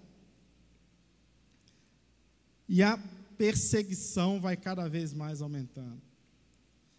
E 2.69 2.83
a 2.83 2.99
perseguição 3.39 4.39
vai 4.39 4.59
cada 4.59 4.87
vez 4.87 5.15
mais 5.15 5.41
aumentando. 5.41 6.03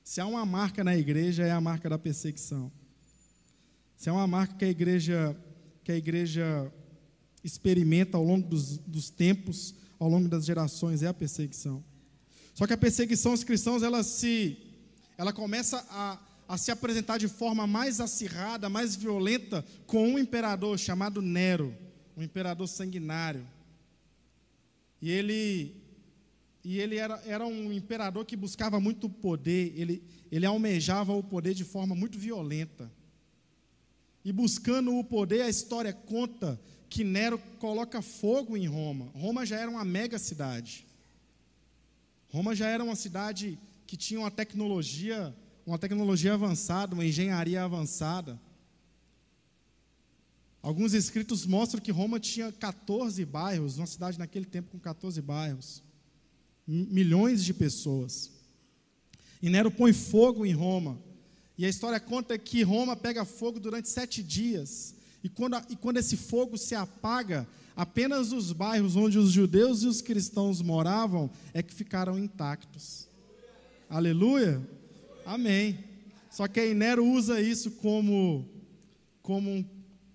Se 0.03 0.19
há 0.19 0.25
uma 0.25 0.43
marca 0.43 0.83
na 0.83 0.97
igreja, 0.97 1.43
é 1.43 1.51
a 1.51 1.61
marca 1.61 1.87
da 1.87 1.99
perseguição. 1.99 2.71
Se 3.95 4.09
é 4.09 4.11
uma 4.11 4.25
marca 4.25 4.55
que 4.55 4.65
a 4.65 4.69
igreja, 4.69 5.37
que 5.83 5.91
a 5.91 5.95
igreja 5.95 6.73
experimenta 7.43 8.17
ao 8.17 8.23
longo 8.23 8.47
dos, 8.47 8.79
dos 8.79 9.11
tempos, 9.11 9.75
ao 9.99 10.09
longo 10.09 10.27
das 10.27 10.43
gerações, 10.43 11.03
é 11.03 11.07
a 11.07 11.13
perseguição. 11.13 11.83
Só 12.55 12.65
que 12.65 12.73
a 12.73 12.77
perseguição 12.77 13.33
aos 13.33 13.43
cristãos, 13.43 13.83
ela 13.83 14.01
se, 14.01 14.57
ela 15.19 15.31
começa 15.31 15.85
a, 15.87 16.19
a 16.47 16.57
se 16.57 16.71
apresentar 16.71 17.17
de 17.17 17.27
forma 17.27 17.65
mais 17.65 17.99
acirrada, 17.99 18.69
mais 18.69 18.95
violenta, 18.95 19.65
com 19.87 20.07
um 20.07 20.19
imperador 20.19 20.77
chamado 20.77 21.21
Nero, 21.21 21.75
um 22.15 22.21
imperador 22.21 22.67
sanguinário. 22.67 23.45
E 25.01 25.09
ele, 25.09 25.75
e 26.63 26.79
ele 26.79 26.97
era, 26.97 27.21
era 27.25 27.45
um 27.45 27.71
imperador 27.71 28.25
que 28.25 28.35
buscava 28.35 28.79
muito 28.79 29.09
poder, 29.09 29.73
ele, 29.75 30.03
ele 30.31 30.45
almejava 30.45 31.13
o 31.13 31.23
poder 31.23 31.53
de 31.53 31.63
forma 31.63 31.95
muito 31.95 32.17
violenta. 32.17 32.91
E 34.23 34.31
buscando 34.31 34.95
o 34.97 35.03
poder, 35.03 35.41
a 35.41 35.49
história 35.49 35.93
conta 35.93 36.59
que 36.89 37.03
Nero 37.03 37.37
coloca 37.59 38.01
fogo 38.01 38.55
em 38.55 38.67
Roma. 38.67 39.11
Roma 39.13 39.45
já 39.45 39.59
era 39.59 39.69
uma 39.69 39.83
mega 39.83 40.17
cidade. 40.17 40.85
Roma 42.29 42.55
já 42.55 42.67
era 42.67 42.83
uma 42.83 42.95
cidade 42.95 43.59
que 43.85 43.95
tinha 43.95 44.19
uma 44.19 44.31
tecnologia, 44.31 45.35
uma 45.65 45.79
tecnologia 45.79 46.34
avançada, 46.36 46.93
uma 46.93 47.05
engenharia 47.05 47.63
avançada. 47.63 48.39
Alguns 50.62 50.93
escritos 50.93 51.45
mostram 51.45 51.81
que 51.81 51.91
Roma 51.91 52.19
tinha 52.19 52.51
14 52.51 53.24
bairros, 53.25 53.77
uma 53.77 53.88
cidade 53.88 54.19
naquele 54.19 54.45
tempo 54.45 54.72
com 54.72 54.79
14 54.79 55.22
bairros. 55.22 55.81
Milhões 56.67 57.43
de 57.43 57.53
pessoas. 57.53 58.31
E 59.41 59.50
Nero 59.50 59.72
põe 59.72 59.93
fogo 59.93 60.45
em 60.45 60.53
Roma. 60.53 61.00
E 61.57 61.65
a 61.65 61.69
história 61.69 62.00
conta 62.00 62.38
que 62.38 62.63
Roma 62.63 62.95
pega 62.95 63.24
fogo 63.25 63.60
durante 63.60 63.89
sete 63.89 64.22
dias. 64.22 64.95
E 65.24 65.29
quando, 65.29 65.57
e 65.69 65.75
quando 65.75 65.98
esse 65.98 66.17
fogo 66.17 66.57
se 66.57 66.75
apaga, 66.75 67.48
apenas 67.75 68.31
os 68.31 68.51
bairros 68.51 68.95
onde 68.95 69.17
os 69.17 69.31
judeus 69.31 69.83
e 69.83 69.87
os 69.87 70.01
cristãos 70.01 70.61
moravam 70.61 71.29
é 71.53 71.63
que 71.63 71.74
ficaram 71.74 72.18
intactos. 72.20 73.07
Aleluia? 73.89 74.61
Amém. 75.25 75.79
Só 76.29 76.48
que 76.48 76.59
aí 76.59 76.74
Nero 76.74 77.05
usa 77.05 77.42
isso 77.42 77.72
como, 77.72 78.48
como, 79.22 79.66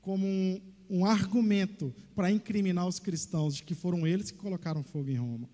como 0.00 0.26
um, 0.26 0.60
um 0.88 1.04
argumento 1.04 1.94
para 2.14 2.30
incriminar 2.30 2.86
os 2.86 2.98
cristãos 2.98 3.56
de 3.56 3.62
que 3.62 3.74
foram 3.74 4.06
eles 4.06 4.30
que 4.30 4.38
colocaram 4.38 4.82
fogo 4.82 5.10
em 5.10 5.16
Roma. 5.16 5.48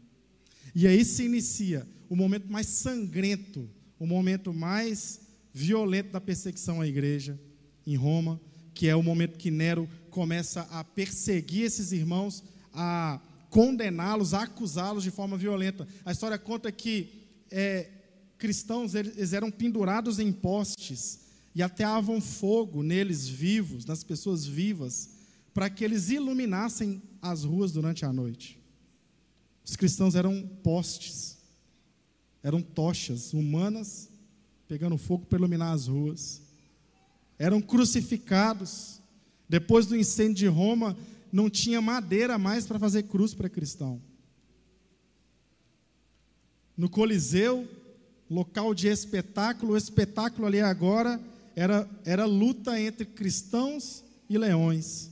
E 0.75 0.87
aí 0.87 1.05
se 1.05 1.25
inicia 1.25 1.87
o 2.09 2.15
momento 2.15 2.51
mais 2.51 2.67
sangrento, 2.67 3.69
o 3.99 4.07
momento 4.07 4.53
mais 4.53 5.21
violento 5.55 6.11
da 6.11 6.21
perseguição 6.21 6.81
à 6.81 6.87
igreja 6.87 7.41
em 7.87 7.97
Roma, 7.97 8.41
que 8.75 8.89
é 8.89 8.95
o 8.95 9.03
momento 9.03 9.39
que 9.39 9.51
Nero 9.51 9.89
começa 10.11 10.63
a 10.63 10.85
perseguir 10.85 11.65
esses 11.65 11.93
irmãos, 11.93 12.45
a 12.73 13.21
condená-los, 13.49 14.35
a 14.35 14.43
acusá-los 14.43 15.03
de 15.03 15.11
forma 15.11 15.37
violenta. 15.39 15.87
A 16.05 16.13
história 16.13 16.39
conta 16.39 16.71
que 16.71 17.09
é, 17.51 17.89
cristãos 18.39 18.95
eles 18.95 19.33
eram 19.33 19.51
pendurados 19.51 20.19
em 20.19 20.33
postes 20.33 21.21
e 21.55 21.63
ateavam 21.63 22.21
fogo 22.21 22.83
neles 22.83 23.27
vivos, 23.27 23.85
nas 23.87 24.05
pessoas 24.05 24.45
vivas, 24.45 25.11
para 25.55 25.71
que 25.71 25.85
eles 25.85 26.11
iluminassem 26.11 27.03
as 27.21 27.45
ruas 27.45 27.73
durante 27.73 28.05
a 28.05 28.13
noite. 28.13 28.61
Os 29.65 29.75
cristãos 29.75 30.15
eram 30.15 30.47
postes, 30.63 31.39
eram 32.43 32.61
tochas 32.61 33.33
humanas 33.33 34.09
pegando 34.69 34.99
fogo 34.99 35.27
para 35.27 35.39
iluminar 35.39 35.73
as 35.73 35.87
ruas. 35.87 36.43
Eram 37.39 37.61
crucificados. 37.61 39.01
Depois 39.49 39.87
do 39.87 39.97
incêndio 39.97 40.35
de 40.35 40.47
Roma, 40.47 40.97
não 41.33 41.49
tinha 41.49 41.81
madeira 41.81 42.39
mais 42.39 42.67
para 42.67 42.79
fazer 42.79 43.05
cruz 43.05 43.33
para 43.33 43.49
cristão. 43.49 44.01
No 46.77 46.91
Coliseu, 46.91 47.67
local 48.29 48.75
de 48.75 48.89
espetáculo, 48.89 49.73
o 49.73 49.77
espetáculo 49.77 50.47
ali 50.47 50.61
agora 50.61 51.21
era, 51.55 51.89
era 52.05 52.25
luta 52.25 52.81
entre 52.81 53.07
cristãos 53.07 54.05
e 54.29 54.37
leões. 54.37 55.11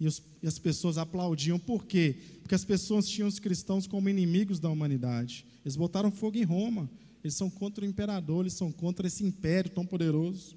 E, 0.00 0.06
os, 0.06 0.22
e, 0.42 0.46
as 0.46 0.58
pessoas 0.58 0.98
aplaudiam, 0.98 1.58
por 1.58 1.84
quê? 1.84 2.16
Porque 2.42 2.54
as 2.54 2.64
pessoas 2.64 3.08
tinham 3.08 3.28
os 3.28 3.38
cristãos 3.38 3.86
como 3.86 4.08
inimigos 4.08 4.60
da 4.60 4.68
humanidade. 4.68 5.44
Eles 5.64 5.76
botaram 5.76 6.10
fogo 6.10 6.36
em 6.36 6.44
Roma, 6.44 6.88
eles 7.22 7.34
são 7.34 7.50
contra 7.50 7.84
o 7.84 7.88
imperador, 7.88 8.42
eles 8.42 8.52
são 8.52 8.70
contra 8.70 9.06
esse 9.06 9.24
império 9.24 9.70
tão 9.70 9.84
poderoso. 9.84 10.56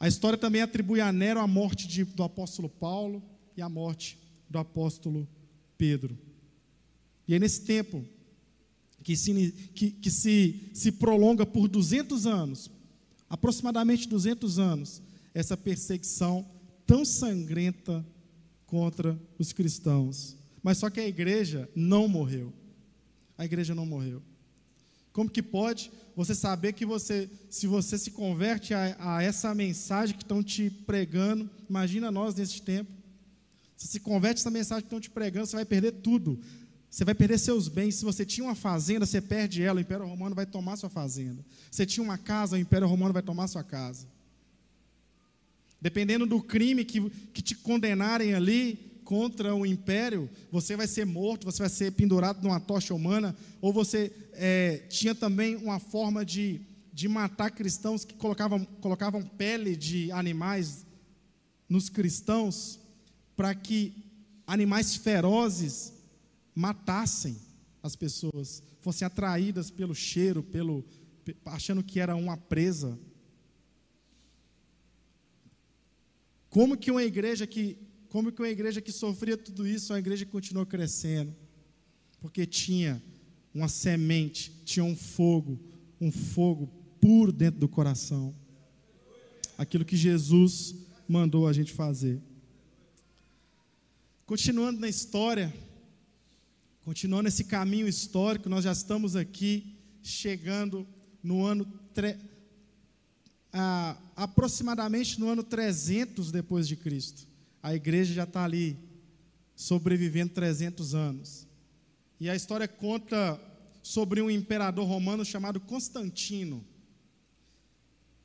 A 0.00 0.06
história 0.06 0.38
também 0.38 0.62
atribui 0.62 1.00
a 1.00 1.12
Nero 1.12 1.40
a 1.40 1.46
morte 1.46 1.88
de, 1.88 2.04
do 2.04 2.22
apóstolo 2.22 2.68
Paulo 2.68 3.22
e 3.56 3.62
a 3.62 3.68
morte 3.68 4.18
do 4.48 4.58
apóstolo 4.58 5.28
Pedro. 5.76 6.16
E 7.26 7.34
é 7.34 7.38
nesse 7.38 7.62
tempo 7.64 8.04
que, 9.08 9.16
se, 9.16 9.52
que, 9.74 9.90
que 9.90 10.10
se, 10.10 10.70
se 10.74 10.92
prolonga 10.92 11.46
por 11.46 11.66
200 11.66 12.26
anos, 12.26 12.70
aproximadamente 13.26 14.06
200 14.06 14.58
anos, 14.58 15.00
essa 15.32 15.56
perseguição 15.56 16.46
tão 16.86 17.06
sangrenta 17.06 18.04
contra 18.66 19.18
os 19.38 19.50
cristãos. 19.50 20.36
Mas 20.62 20.76
só 20.76 20.90
que 20.90 21.00
a 21.00 21.08
igreja 21.08 21.66
não 21.74 22.06
morreu 22.06 22.52
a 23.38 23.44
igreja 23.44 23.72
não 23.72 23.86
morreu. 23.86 24.20
Como 25.12 25.30
que 25.30 25.42
pode 25.42 25.92
você 26.14 26.34
saber 26.34 26.72
que 26.72 26.84
você, 26.84 27.30
se 27.48 27.68
você 27.68 27.96
se 27.96 28.10
converte 28.10 28.74
a, 28.74 28.96
a 28.98 29.22
essa 29.22 29.54
mensagem 29.54 30.16
que 30.16 30.24
estão 30.24 30.42
te 30.42 30.68
pregando, 30.68 31.48
imagina 31.70 32.10
nós 32.10 32.34
nesse 32.34 32.60
tempo, 32.60 32.90
se 33.76 33.86
se 33.86 34.00
converte 34.00 34.40
a 34.40 34.42
essa 34.42 34.50
mensagem 34.50 34.82
que 34.82 34.86
estão 34.88 35.00
te 35.00 35.08
pregando, 35.08 35.46
você 35.46 35.54
vai 35.54 35.64
perder 35.64 35.92
tudo. 35.92 36.40
Você 36.90 37.04
vai 37.04 37.14
perder 37.14 37.38
seus 37.38 37.68
bens. 37.68 37.96
Se 37.96 38.04
você 38.04 38.24
tinha 38.24 38.46
uma 38.46 38.54
fazenda, 38.54 39.04
você 39.04 39.20
perde 39.20 39.62
ela, 39.62 39.78
o 39.78 39.80
Império 39.80 40.06
Romano 40.06 40.34
vai 40.34 40.46
tomar 40.46 40.76
sua 40.76 40.88
fazenda. 40.88 41.44
Se 41.70 41.76
você 41.76 41.86
tinha 41.86 42.02
uma 42.02 42.18
casa, 42.18 42.56
o 42.56 42.58
Império 42.58 42.88
Romano 42.88 43.12
vai 43.12 43.22
tomar 43.22 43.46
sua 43.46 43.62
casa. 43.62 44.06
Dependendo 45.80 46.26
do 46.26 46.42
crime 46.42 46.84
que, 46.84 47.08
que 47.32 47.42
te 47.42 47.54
condenarem 47.54 48.34
ali, 48.34 48.88
contra 49.08 49.54
o 49.54 49.64
império, 49.64 50.28
você 50.52 50.76
vai 50.76 50.86
ser 50.86 51.06
morto, 51.06 51.46
você 51.46 51.60
vai 51.60 51.70
ser 51.70 51.92
pendurado 51.92 52.42
numa 52.42 52.60
tocha 52.60 52.92
humana, 52.92 53.34
ou 53.58 53.72
você 53.72 54.12
é, 54.34 54.82
tinha 54.90 55.14
também 55.14 55.56
uma 55.56 55.78
forma 55.78 56.26
de, 56.26 56.60
de 56.92 57.08
matar 57.08 57.50
cristãos 57.50 58.04
que 58.04 58.12
colocavam, 58.12 58.66
colocavam 58.82 59.22
pele 59.22 59.74
de 59.74 60.12
animais 60.12 60.84
nos 61.66 61.88
cristãos, 61.88 62.78
para 63.34 63.54
que 63.54 63.94
animais 64.46 64.94
ferozes 64.94 65.94
matassem 66.58 67.36
as 67.80 67.94
pessoas, 67.94 68.60
fossem 68.80 69.06
atraídas 69.06 69.70
pelo 69.70 69.94
cheiro, 69.94 70.42
pelo 70.42 70.84
achando 71.44 71.84
que 71.84 72.00
era 72.00 72.16
uma 72.16 72.36
presa. 72.36 72.98
Como 76.50 76.76
que 76.76 76.90
uma 76.90 77.04
igreja 77.04 77.46
que 77.46 77.78
como 78.08 78.32
que 78.32 78.42
uma 78.42 78.48
igreja 78.48 78.80
que 78.80 78.90
sofria 78.90 79.36
tudo 79.36 79.68
isso, 79.68 79.92
uma 79.92 79.98
igreja 80.00 80.24
que 80.24 80.32
continuou 80.32 80.66
crescendo? 80.66 81.32
Porque 82.20 82.44
tinha 82.44 83.00
uma 83.54 83.68
semente, 83.68 84.50
tinha 84.64 84.82
um 84.82 84.96
fogo, 84.96 85.60
um 86.00 86.10
fogo 86.10 86.66
puro 87.00 87.30
dentro 87.30 87.60
do 87.60 87.68
coração. 87.68 88.34
Aquilo 89.56 89.84
que 89.84 89.96
Jesus 89.96 90.74
mandou 91.06 91.46
a 91.46 91.52
gente 91.52 91.72
fazer. 91.72 92.20
Continuando 94.26 94.80
na 94.80 94.88
história, 94.88 95.54
continuando 96.88 97.28
esse 97.28 97.44
caminho 97.44 97.86
histórico, 97.86 98.48
nós 98.48 98.64
já 98.64 98.72
estamos 98.72 99.14
aqui 99.14 99.76
chegando 100.02 100.88
no 101.22 101.44
ano 101.44 101.66
tre... 101.92 102.16
ah, 103.52 103.94
aproximadamente 104.16 105.20
no 105.20 105.28
ano 105.28 105.42
300 105.42 106.32
depois 106.32 106.66
de 106.66 106.76
Cristo. 106.76 107.28
A 107.62 107.74
igreja 107.74 108.14
já 108.14 108.24
está 108.24 108.42
ali 108.42 108.74
sobrevivendo 109.54 110.32
300 110.32 110.94
anos. 110.94 111.46
E 112.18 112.30
a 112.30 112.34
história 112.34 112.66
conta 112.66 113.38
sobre 113.82 114.22
um 114.22 114.30
imperador 114.30 114.88
romano 114.88 115.26
chamado 115.26 115.60
Constantino. 115.60 116.64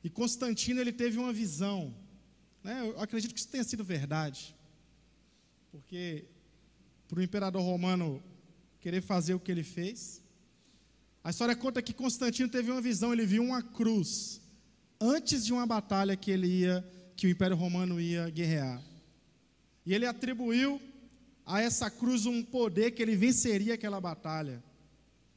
E 0.02 0.08
Constantino 0.08 0.80
ele 0.80 0.90
teve 0.90 1.18
uma 1.18 1.34
visão. 1.34 1.94
Né? 2.62 2.80
Eu 2.80 2.98
acredito 2.98 3.34
que 3.34 3.40
isso 3.40 3.48
tenha 3.50 3.62
sido 3.62 3.84
verdade. 3.84 4.56
Porque 5.70 6.24
para 7.06 7.20
o 7.20 7.22
imperador 7.22 7.60
romano 7.60 8.22
querer 8.84 9.00
fazer 9.00 9.32
o 9.32 9.40
que 9.40 9.50
ele 9.50 9.62
fez, 9.62 10.22
a 11.24 11.30
história 11.30 11.56
conta 11.56 11.80
que 11.80 11.94
Constantino 11.94 12.50
teve 12.50 12.70
uma 12.70 12.82
visão, 12.82 13.14
ele 13.14 13.24
viu 13.24 13.42
uma 13.42 13.62
cruz 13.62 14.42
antes 15.00 15.46
de 15.46 15.54
uma 15.54 15.66
batalha 15.66 16.14
que 16.14 16.30
ele 16.30 16.46
ia, 16.46 16.86
que 17.16 17.26
o 17.26 17.30
Império 17.30 17.56
Romano 17.56 17.98
ia 17.98 18.28
guerrear. 18.28 18.82
E 19.86 19.94
ele 19.94 20.04
atribuiu 20.04 20.78
a 21.46 21.62
essa 21.62 21.90
cruz 21.90 22.26
um 22.26 22.42
poder 22.42 22.90
que 22.90 23.00
ele 23.00 23.16
venceria 23.16 23.72
aquela 23.72 23.98
batalha. 24.02 24.62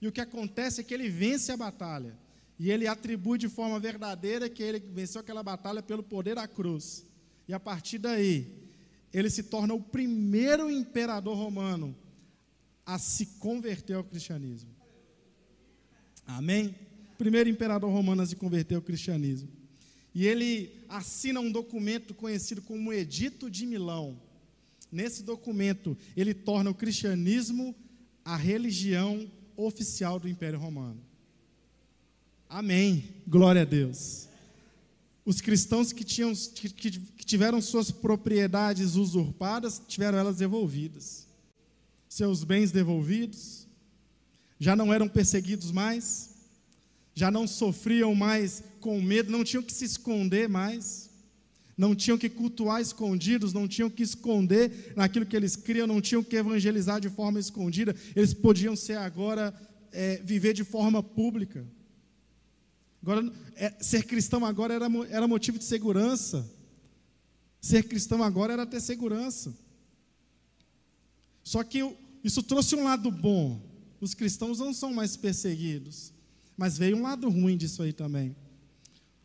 E 0.01 0.09
o 0.09 0.11
que 0.11 0.19
acontece 0.19 0.81
é 0.81 0.83
que 0.83 0.93
ele 0.93 1.07
vence 1.07 1.49
a 1.49 1.55
batalha. 1.55 2.19
E 2.59 2.69
ele 2.69 2.85
atribui 2.85 3.37
de 3.37 3.47
forma 3.47 3.79
verdadeira 3.79 4.49
que 4.49 4.61
ele 4.61 4.79
venceu 4.79 5.21
aquela 5.21 5.41
batalha 5.41 5.81
pelo 5.81 6.03
poder 6.03 6.35
da 6.35 6.49
cruz. 6.49 7.05
E 7.47 7.53
a 7.53 7.59
partir 7.61 7.97
daí, 7.97 8.45
ele 9.13 9.29
se 9.29 9.43
torna 9.43 9.73
o 9.73 9.81
primeiro 9.81 10.69
imperador 10.69 11.37
romano 11.37 11.95
a 12.87 12.97
se 12.97 13.25
converter 13.37 13.93
ao 13.93 14.03
cristianismo. 14.03 14.69
Amém? 16.25 16.73
Primeiro 17.17 17.49
imperador 17.49 17.91
romano 17.91 18.21
a 18.21 18.25
se 18.25 18.35
converter 18.35 18.75
ao 18.75 18.81
cristianismo. 18.81 19.49
E 20.15 20.25
ele 20.25 20.71
assina 20.89 21.39
um 21.39 21.51
documento 21.51 22.15
conhecido 22.15 22.61
como 22.61 22.91
Edito 22.91 23.51
de 23.51 23.67
Milão. 23.67 24.19
Nesse 24.91 25.21
documento, 25.21 25.95
ele 26.15 26.33
torna 26.33 26.71
o 26.71 26.73
cristianismo 26.73 27.75
a 28.25 28.35
religião 28.35 29.29
oficial 29.55 30.19
do 30.19 30.27
Império 30.27 30.57
Romano. 30.57 30.99
Amém. 32.49 33.03
Glória 33.27 33.63
a 33.63 33.65
Deus 33.65 34.27
os 35.27 35.41
cristãos 35.41 35.91
que, 35.91 36.05
tinham, 36.05 36.33
que, 36.33 36.69
que 36.69 37.25
tiveram 37.25 37.59
suas 37.59 37.91
propriedades 37.91 38.95
usurpadas, 38.95 39.81
tiveram 39.85 40.17
elas 40.17 40.37
devolvidas. 40.37 41.26
Seus 42.17 42.43
bens 42.43 42.71
devolvidos, 42.71 43.67
já 44.57 44.75
não 44.75 44.91
eram 44.91 45.07
perseguidos 45.07 45.71
mais, 45.71 46.31
já 47.13 47.29
não 47.29 47.45
sofriam 47.45 48.15
mais 48.15 48.63
com 48.81 48.99
medo, 48.99 49.31
não 49.31 49.43
tinham 49.43 49.61
que 49.61 49.71
se 49.71 49.85
esconder 49.85 50.49
mais, 50.49 51.11
não 51.77 51.93
tinham 51.93 52.17
que 52.17 52.27
cultuar 52.27 52.81
escondidos, 52.81 53.53
não 53.53 53.67
tinham 53.67 53.87
que 53.87 54.01
esconder 54.01 54.93
naquilo 54.95 55.27
que 55.27 55.35
eles 55.35 55.55
criam, 55.55 55.85
não 55.85 56.01
tinham 56.01 56.23
que 56.23 56.35
evangelizar 56.35 56.99
de 56.99 57.07
forma 57.07 57.39
escondida, 57.39 57.95
eles 58.15 58.33
podiam 58.33 58.75
ser 58.75 58.97
agora, 58.97 59.53
é, 59.91 60.17
viver 60.23 60.53
de 60.53 60.63
forma 60.63 61.03
pública. 61.03 61.67
Agora, 62.99 63.31
é, 63.55 63.75
ser 63.79 64.01
cristão 64.05 64.43
agora 64.43 64.73
era, 64.73 64.87
era 65.11 65.27
motivo 65.27 65.59
de 65.59 65.65
segurança. 65.65 66.51
Ser 67.61 67.83
cristão 67.83 68.23
agora 68.23 68.53
era 68.53 68.65
ter 68.65 68.81
segurança. 68.81 69.55
Só 71.43 71.63
que 71.63 72.06
isso 72.27 72.43
trouxe 72.43 72.75
um 72.75 72.83
lado 72.83 73.09
bom. 73.09 73.61
Os 74.01 74.13
cristãos 74.13 74.59
não 74.59 74.73
são 74.73 74.93
mais 74.93 75.15
perseguidos. 75.15 76.11
Mas 76.57 76.77
veio 76.77 76.97
um 76.97 77.03
lado 77.03 77.29
ruim 77.29 77.55
disso 77.55 77.81
aí 77.83 77.93
também. 77.93 78.35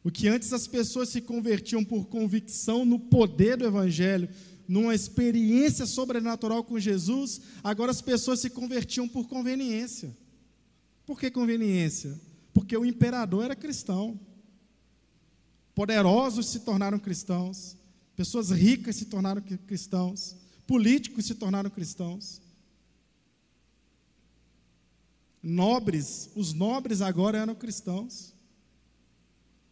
O 0.04 0.10
que 0.10 0.28
antes 0.28 0.52
as 0.52 0.66
pessoas 0.66 1.08
se 1.08 1.20
convertiam 1.20 1.84
por 1.84 2.06
convicção 2.06 2.84
no 2.84 2.98
poder 2.98 3.56
do 3.56 3.64
Evangelho, 3.64 4.28
numa 4.68 4.94
experiência 4.94 5.86
sobrenatural 5.86 6.62
com 6.62 6.78
Jesus, 6.78 7.40
agora 7.62 7.90
as 7.90 8.02
pessoas 8.02 8.40
se 8.40 8.50
convertiam 8.50 9.08
por 9.08 9.26
conveniência. 9.26 10.16
Por 11.06 11.18
que 11.18 11.30
conveniência? 11.30 12.20
Porque 12.52 12.76
o 12.76 12.84
imperador 12.84 13.44
era 13.44 13.56
cristão. 13.56 14.20
Poderosos 15.74 16.46
se 16.46 16.60
tornaram 16.60 16.98
cristãos. 16.98 17.76
Pessoas 18.14 18.50
ricas 18.50 18.96
se 18.96 19.06
tornaram 19.06 19.42
cristãos. 19.66 20.36
Políticos 20.66 21.26
se 21.26 21.34
tornaram 21.34 21.70
cristãos. 21.70 22.41
Nobres, 25.42 26.30
os 26.36 26.52
nobres 26.52 27.00
agora 27.00 27.38
eram 27.38 27.54
cristãos. 27.54 28.32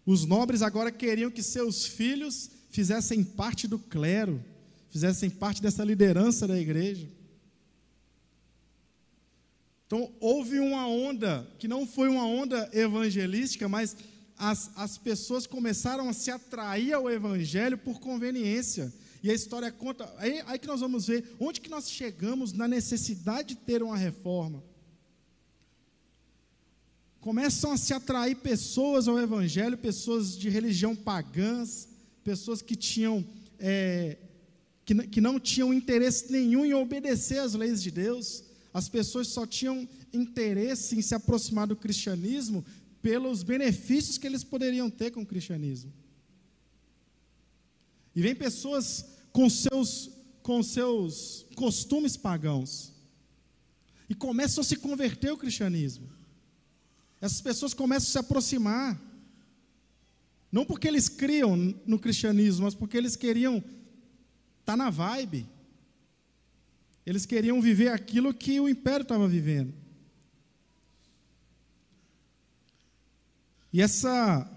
Os 0.05 0.25
nobres 0.25 0.63
agora 0.63 0.91
queriam 0.91 1.31
que 1.31 1.43
seus 1.43 1.87
filhos 1.87 2.51
fizessem 2.71 3.23
parte 3.23 3.69
do 3.69 3.79
clero, 3.79 4.43
fizessem 4.89 5.31
parte 5.31 5.63
dessa 5.63 5.85
liderança 5.85 6.49
da 6.49 6.59
igreja. 6.59 7.09
Então, 9.87 10.13
houve 10.21 10.59
uma 10.59 10.87
onda, 10.87 11.49
que 11.59 11.67
não 11.67 11.87
foi 11.87 12.09
uma 12.09 12.25
onda 12.25 12.69
evangelística, 12.73 13.69
mas 13.69 13.97
as, 14.37 14.71
as 14.77 14.97
pessoas 14.97 15.47
começaram 15.47 16.09
a 16.09 16.13
se 16.13 16.31
atrair 16.31 16.93
ao 16.93 17.11
evangelho 17.11 17.77
por 17.77 18.01
conveniência. 18.01 18.93
E 19.23 19.31
a 19.31 19.35
história 19.35 19.71
conta, 19.71 20.13
aí, 20.17 20.43
aí 20.47 20.59
que 20.59 20.67
nós 20.67 20.81
vamos 20.81 21.07
ver 21.07 21.37
onde 21.39 21.61
que 21.61 21.69
nós 21.69 21.91
chegamos 21.91 22.53
na 22.53 22.67
necessidade 22.67 23.49
de 23.49 23.57
ter 23.57 23.83
uma 23.83 23.97
reforma. 23.97 24.63
Começam 27.21 27.73
a 27.73 27.77
se 27.77 27.93
atrair 27.93 28.37
pessoas 28.37 29.07
ao 29.07 29.19
evangelho, 29.19 29.77
pessoas 29.77 30.37
de 30.39 30.49
religião 30.49 30.97
pagãs, 30.97 31.89
pessoas 32.25 32.63
que 32.63 32.75
tinham 32.75 33.25
é, 33.59 34.17
que, 34.85 34.95
que 35.07 35.21
não 35.21 35.39
tinham 35.39 35.73
interesse 35.73 36.33
nenhum 36.33 36.65
em 36.65 36.73
obedecer 36.75 37.39
às 37.39 37.55
leis 37.55 37.83
de 37.83 37.91
Deus 37.91 38.45
as 38.73 38.89
pessoas 38.89 39.29
só 39.29 39.47
tinham 39.47 39.89
interesse 40.13 40.97
em 40.97 41.03
se 41.03 41.15
aproximar 41.15 41.67
do 41.67 41.77
cristianismo 41.77 42.65
pelos 43.03 43.43
benefícios 43.43 44.17
que 44.17 44.27
eles 44.27 44.45
poderiam 44.45 44.89
ter 44.89 45.11
com 45.11 45.23
o 45.23 45.27
cristianismo. 45.27 45.93
E 48.15 48.23
vem 48.23 48.35
pessoas 48.35 49.05
com 49.33 49.49
seus, 49.49 50.11
com 50.43 50.63
seus 50.63 51.47
costumes 51.55 52.17
pagãos 52.17 52.93
e 54.09 54.15
começam 54.15 54.63
a 54.63 54.65
se 54.65 54.77
converter 54.77 55.31
ao 55.31 55.37
cristianismo. 55.37 56.09
Essas 57.21 57.41
pessoas 57.41 57.75
começam 57.75 58.09
a 58.09 58.13
se 58.13 58.19
aproximar, 58.19 59.01
não 60.51 60.65
porque 60.65 60.89
eles 60.89 61.09
criam 61.09 61.57
no 61.87 61.99
cristianismo, 61.99 62.65
mas 62.65 62.75
porque 62.75 62.97
eles 62.97 63.15
queriam 63.15 63.59
estar 63.59 63.75
tá 64.65 64.77
na 64.77 64.91
vibe. 64.91 65.47
Eles 67.05 67.27
queriam 67.27 67.61
viver 67.61 67.89
aquilo 67.89 68.33
que 68.33 68.59
o 68.59 68.69
império 68.69 69.03
estava 69.03 69.29
vivendo. 69.29 69.75
E, 73.73 73.81
essa, 73.81 74.51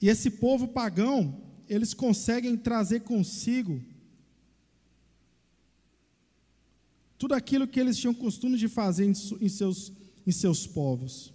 e 0.00 0.08
esse 0.08 0.30
povo 0.30 0.68
pagão, 0.68 1.40
eles 1.68 1.94
conseguem 1.94 2.56
trazer 2.56 3.00
consigo 3.00 3.80
tudo 7.16 7.34
aquilo 7.34 7.68
que 7.68 7.78
eles 7.78 7.98
tinham 7.98 8.14
costume 8.14 8.56
de 8.56 8.66
fazer 8.66 9.04
em, 9.04 9.12
em, 9.40 9.48
seus, 9.48 9.92
em 10.26 10.32
seus 10.32 10.66
povos. 10.66 11.32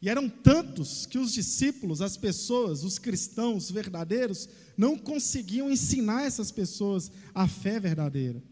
E 0.00 0.08
eram 0.10 0.28
tantos 0.28 1.06
que 1.06 1.18
os 1.18 1.32
discípulos, 1.32 2.02
as 2.02 2.16
pessoas, 2.16 2.84
os 2.84 2.98
cristãos 2.98 3.70
verdadeiros, 3.70 4.48
não 4.76 4.96
conseguiam 4.96 5.70
ensinar 5.70 6.24
essas 6.24 6.50
pessoas 6.50 7.10
a 7.34 7.48
fé 7.48 7.80
verdadeira. 7.80 8.42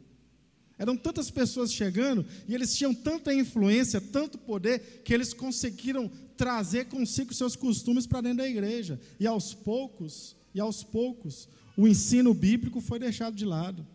Eram 0.79 0.97
tantas 0.97 1.31
pessoas 1.31 1.73
chegando 1.73 2.27
e 2.49 2.55
eles 2.55 2.77
tinham 2.77 2.95
tanta 2.95 3.33
influência, 3.33 4.01
tanto 4.01 4.39
poder, 4.39 5.03
que 5.05 5.15
eles 5.15 5.33
conseguiram 5.33 6.11
trazer 6.37 6.87
consigo 6.87 7.33
seus 7.33 7.55
costumes 7.55 8.07
para 8.07 8.23
dentro 8.23 8.39
da 8.39 8.49
igreja. 8.49 9.01
E 9.21 9.27
aos 9.27 9.55
poucos, 9.55 10.35
e 10.55 10.61
aos 10.61 10.83
poucos, 10.83 11.49
o 11.77 11.87
ensino 11.87 12.35
bíblico 12.35 12.81
foi 12.81 12.99
deixado 12.99 13.37
de 13.37 13.45
lado. 13.45 13.87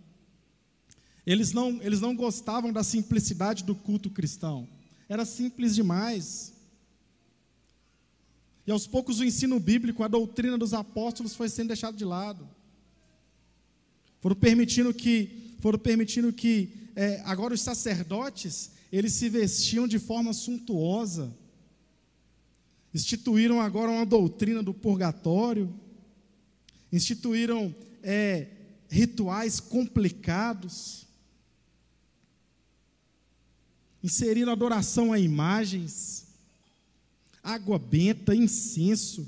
Eles 1.25 1.51
não, 1.51 1.81
eles 1.81 1.99
não 1.99 2.15
gostavam 2.15 2.71
da 2.71 2.83
simplicidade 2.83 3.63
do 3.63 3.75
culto 3.75 4.09
cristão. 4.09 4.67
Era 5.07 5.25
simples 5.25 5.75
demais. 5.75 6.53
E 8.69 8.71
aos 8.71 8.85
poucos 8.85 9.19
o 9.19 9.25
ensino 9.25 9.59
bíblico, 9.59 10.03
a 10.03 10.07
doutrina 10.07 10.55
dos 10.55 10.75
apóstolos 10.75 11.33
foi 11.33 11.49
sendo 11.49 11.69
deixado 11.69 11.97
de 11.97 12.05
lado. 12.05 12.47
Foram 14.21 14.35
permitindo 14.35 14.93
que, 14.93 15.55
foram 15.59 15.79
permitindo 15.79 16.31
que 16.31 16.91
é, 16.95 17.19
agora 17.25 17.55
os 17.55 17.61
sacerdotes 17.61 18.69
eles 18.91 19.13
se 19.13 19.27
vestiam 19.27 19.87
de 19.87 19.97
forma 19.97 20.33
suntuosa. 20.33 21.35
Instituíram 22.93 23.59
agora 23.59 23.89
uma 23.89 24.05
doutrina 24.05 24.61
do 24.61 24.71
purgatório. 24.71 25.73
Instituíram 26.93 27.73
é, 28.03 28.49
rituais 28.87 29.59
complicados, 29.59 31.07
inserindo 34.03 34.51
adoração 34.51 35.11
a 35.11 35.17
imagens, 35.17 36.18
água 37.43 37.79
benta, 37.79 38.35
incenso. 38.35 39.27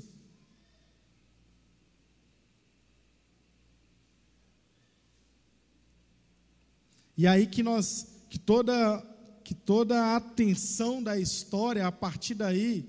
E 7.16 7.26
aí 7.26 7.46
que 7.46 7.62
nós, 7.62 8.08
que 8.28 8.38
toda, 8.38 9.00
que 9.44 9.54
toda 9.54 10.00
a 10.00 10.16
atenção 10.16 11.02
da 11.02 11.18
história, 11.18 11.86
a 11.86 11.92
partir 11.92 12.34
daí, 12.34 12.88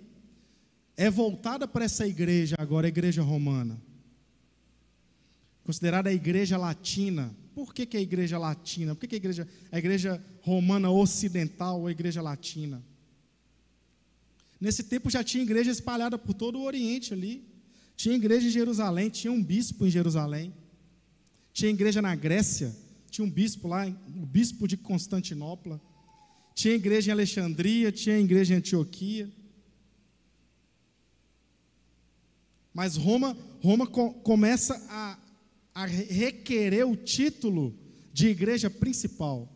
é 0.96 1.10
voltada 1.10 1.68
para 1.68 1.86
essa 1.86 2.08
igreja 2.08 2.56
agora, 2.58 2.88
a 2.88 2.90
igreja 2.90 3.22
romana. 3.22 3.80
Considerada 5.64 6.10
a 6.10 6.14
igreja 6.14 6.58
latina. 6.58 7.36
Por 7.54 7.74
que, 7.74 7.86
que 7.86 7.98
é 7.98 8.00
a 8.00 8.04
igreja 8.04 8.38
latina? 8.38 8.96
Por 8.96 9.02
que, 9.02 9.08
que 9.08 9.16
a 9.16 9.18
igreja, 9.18 9.48
a 9.72 9.78
igreja 9.78 10.24
romana 10.42 10.90
ocidental 10.90 11.82
ou 11.82 11.88
a 11.88 11.92
igreja 11.92 12.22
latina? 12.22 12.84
Nesse 14.64 14.84
tempo 14.84 15.10
já 15.10 15.22
tinha 15.22 15.44
igreja 15.44 15.72
espalhada 15.72 16.18
por 16.18 16.34
todo 16.34 16.58
o 16.58 16.64
Oriente 16.64 17.14
ali. 17.14 17.44
Tinha 17.98 18.16
igreja 18.16 18.48
em 18.48 18.50
Jerusalém, 18.50 19.10
tinha 19.10 19.30
um 19.30 19.44
bispo 19.44 19.86
em 19.86 19.90
Jerusalém. 19.90 20.54
Tinha 21.52 21.70
igreja 21.70 22.02
na 22.02 22.16
Grécia, 22.16 22.74
tinha 23.12 23.26
um 23.26 23.30
bispo 23.30 23.68
lá, 23.68 23.86
o 23.86 24.26
bispo 24.26 24.66
de 24.66 24.78
Constantinopla. 24.78 25.82
Tinha 26.56 26.76
igreja 26.76 27.10
em 27.10 27.12
Alexandria, 27.12 27.92
tinha 27.92 28.18
igreja 28.18 28.54
em 28.54 28.58
Antioquia. 28.60 29.30
Mas 32.74 32.96
Roma, 32.96 33.38
Roma 33.62 33.86
co 33.86 34.14
começa 34.14 34.82
a, 34.88 35.20
a 35.76 35.86
requerer 35.86 36.88
o 36.88 36.96
título 36.96 37.78
de 38.14 38.30
igreja 38.30 38.70
principal. 38.70 39.54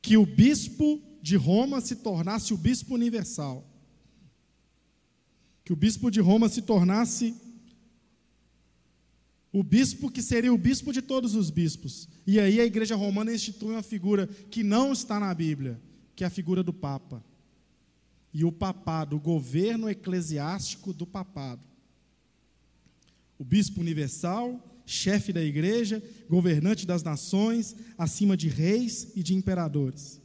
Que 0.00 0.16
o 0.16 0.24
bispo 0.24 1.02
de 1.22 1.36
Roma 1.36 1.80
se 1.80 1.96
tornasse 1.96 2.52
o 2.52 2.56
bispo 2.56 2.94
universal. 2.94 3.64
Que 5.64 5.72
o 5.72 5.76
bispo 5.76 6.10
de 6.10 6.20
Roma 6.20 6.48
se 6.48 6.62
tornasse 6.62 7.34
o 9.52 9.62
bispo 9.62 10.10
que 10.10 10.22
seria 10.22 10.52
o 10.52 10.58
bispo 10.58 10.92
de 10.92 11.00
todos 11.00 11.36
os 11.36 11.50
bispos. 11.50 12.08
E 12.26 12.40
aí 12.40 12.58
a 12.58 12.64
igreja 12.64 12.96
romana 12.96 13.32
institui 13.32 13.70
uma 13.70 13.82
figura 13.82 14.26
que 14.26 14.64
não 14.64 14.92
está 14.92 15.20
na 15.20 15.32
Bíblia, 15.32 15.80
que 16.16 16.24
é 16.24 16.26
a 16.26 16.30
figura 16.30 16.62
do 16.62 16.72
Papa. 16.72 17.22
E 18.34 18.44
o 18.44 18.50
papado, 18.50 19.14
o 19.14 19.20
governo 19.20 19.90
eclesiástico 19.90 20.92
do 20.92 21.06
papado. 21.06 21.62
O 23.38 23.44
bispo 23.44 23.80
universal, 23.80 24.58
chefe 24.86 25.32
da 25.32 25.42
igreja, 25.42 26.02
governante 26.28 26.86
das 26.86 27.02
nações, 27.02 27.76
acima 27.98 28.36
de 28.36 28.48
reis 28.48 29.12
e 29.14 29.22
de 29.22 29.34
imperadores. 29.34 30.21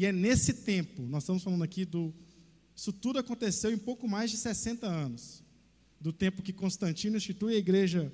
E 0.00 0.06
é 0.06 0.12
nesse 0.12 0.54
tempo, 0.54 1.02
nós 1.02 1.24
estamos 1.24 1.42
falando 1.42 1.62
aqui 1.62 1.84
do. 1.84 2.10
Isso 2.74 2.90
tudo 2.90 3.18
aconteceu 3.18 3.70
em 3.70 3.76
pouco 3.76 4.08
mais 4.08 4.30
de 4.30 4.38
60 4.38 4.86
anos 4.86 5.44
do 6.00 6.10
tempo 6.10 6.40
que 6.40 6.54
Constantino 6.54 7.18
institui 7.18 7.52
a 7.54 7.58
igreja, 7.58 8.10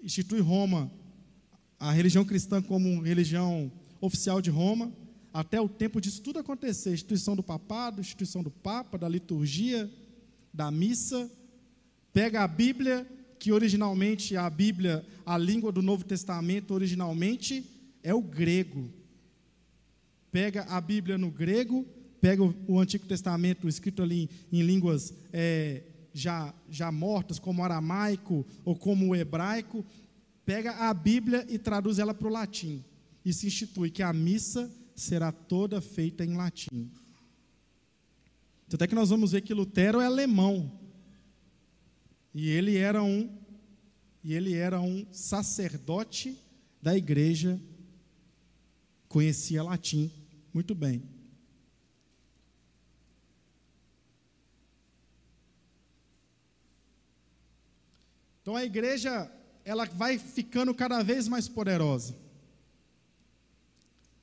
institui 0.00 0.38
Roma, 0.38 0.88
a 1.80 1.90
religião 1.90 2.24
cristã 2.24 2.62
como 2.62 3.02
religião 3.02 3.72
oficial 4.00 4.40
de 4.40 4.50
Roma, 4.50 4.92
até 5.32 5.60
o 5.60 5.68
tempo 5.68 6.00
disso 6.00 6.22
tudo 6.22 6.38
acontecer, 6.38 6.92
instituição 6.92 7.34
do 7.34 7.42
papado, 7.42 8.00
instituição 8.00 8.40
do 8.40 8.52
papa, 8.52 8.96
da 8.96 9.08
liturgia, 9.08 9.92
da 10.52 10.70
missa, 10.70 11.28
pega 12.12 12.44
a 12.44 12.46
Bíblia, 12.46 13.04
que 13.40 13.50
originalmente 13.50 14.36
a 14.36 14.48
Bíblia, 14.48 15.04
a 15.26 15.36
língua 15.36 15.72
do 15.72 15.82
Novo 15.82 16.04
Testamento 16.04 16.72
originalmente 16.72 17.68
é 18.00 18.14
o 18.14 18.22
grego. 18.22 19.02
Pega 20.34 20.64
a 20.64 20.80
Bíblia 20.80 21.16
no 21.16 21.30
grego, 21.30 21.86
pega 22.20 22.42
o, 22.42 22.80
Antigo 22.80 23.06
Testamento 23.06 23.68
escrito 23.68 24.02
ali 24.02 24.28
em, 24.50 24.58
em 24.58 24.62
línguas 24.62 25.14
é, 25.32 25.84
já, 26.12 26.52
já 26.68 26.90
mortas, 26.90 27.38
como 27.38 27.62
aramaico 27.62 28.44
ou 28.64 28.74
como 28.74 29.14
hebraico, 29.14 29.86
pega 30.44 30.72
a 30.72 30.92
Bíblia 30.92 31.46
e 31.48 31.56
traduz 31.56 32.00
ela 32.00 32.12
para 32.12 32.26
o 32.26 32.32
latim. 32.32 32.84
E 33.24 33.32
se 33.32 33.46
institui 33.46 33.92
que 33.92 34.02
a 34.02 34.12
missa 34.12 34.68
será 34.92 35.30
toda 35.30 35.80
feita 35.80 36.24
em 36.24 36.34
latim. 36.36 36.90
Até 38.72 38.88
que 38.88 38.94
nós 38.96 39.10
vamos 39.10 39.30
ver 39.30 39.42
que 39.42 39.54
Lutero 39.54 40.00
é 40.00 40.06
alemão. 40.06 40.80
E 42.34 42.50
ele 42.50 42.76
era 42.76 43.04
um 43.04 43.30
e 44.24 44.34
ele 44.34 44.54
era 44.54 44.80
um 44.80 45.06
sacerdote 45.12 46.36
da 46.82 46.96
igreja, 46.96 47.56
conhecia 49.06 49.62
latim 49.62 50.10
muito 50.54 50.74
bem. 50.74 51.02
Então 58.40 58.54
a 58.54 58.64
igreja, 58.64 59.30
ela 59.64 59.84
vai 59.86 60.18
ficando 60.18 60.74
cada 60.74 61.02
vez 61.02 61.26
mais 61.26 61.48
poderosa. 61.48 62.14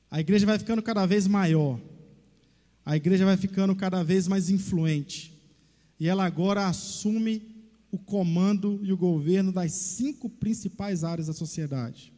A 0.09 0.19
igreja 0.19 0.45
vai 0.45 0.57
ficando 0.59 0.81
cada 0.81 1.05
vez 1.05 1.27
maior. 1.27 1.79
A 2.85 2.95
igreja 2.95 3.25
vai 3.25 3.37
ficando 3.37 3.75
cada 3.75 4.03
vez 4.03 4.27
mais 4.27 4.49
influente. 4.49 5.33
E 5.99 6.07
ela 6.07 6.25
agora 6.25 6.67
assume 6.67 7.41
o 7.91 7.97
comando 7.97 8.79
e 8.83 8.93
o 8.93 8.97
governo 8.97 9.51
das 9.51 9.71
cinco 9.73 10.29
principais 10.29 11.03
áreas 11.03 11.27
da 11.27 11.33
sociedade. 11.33 12.13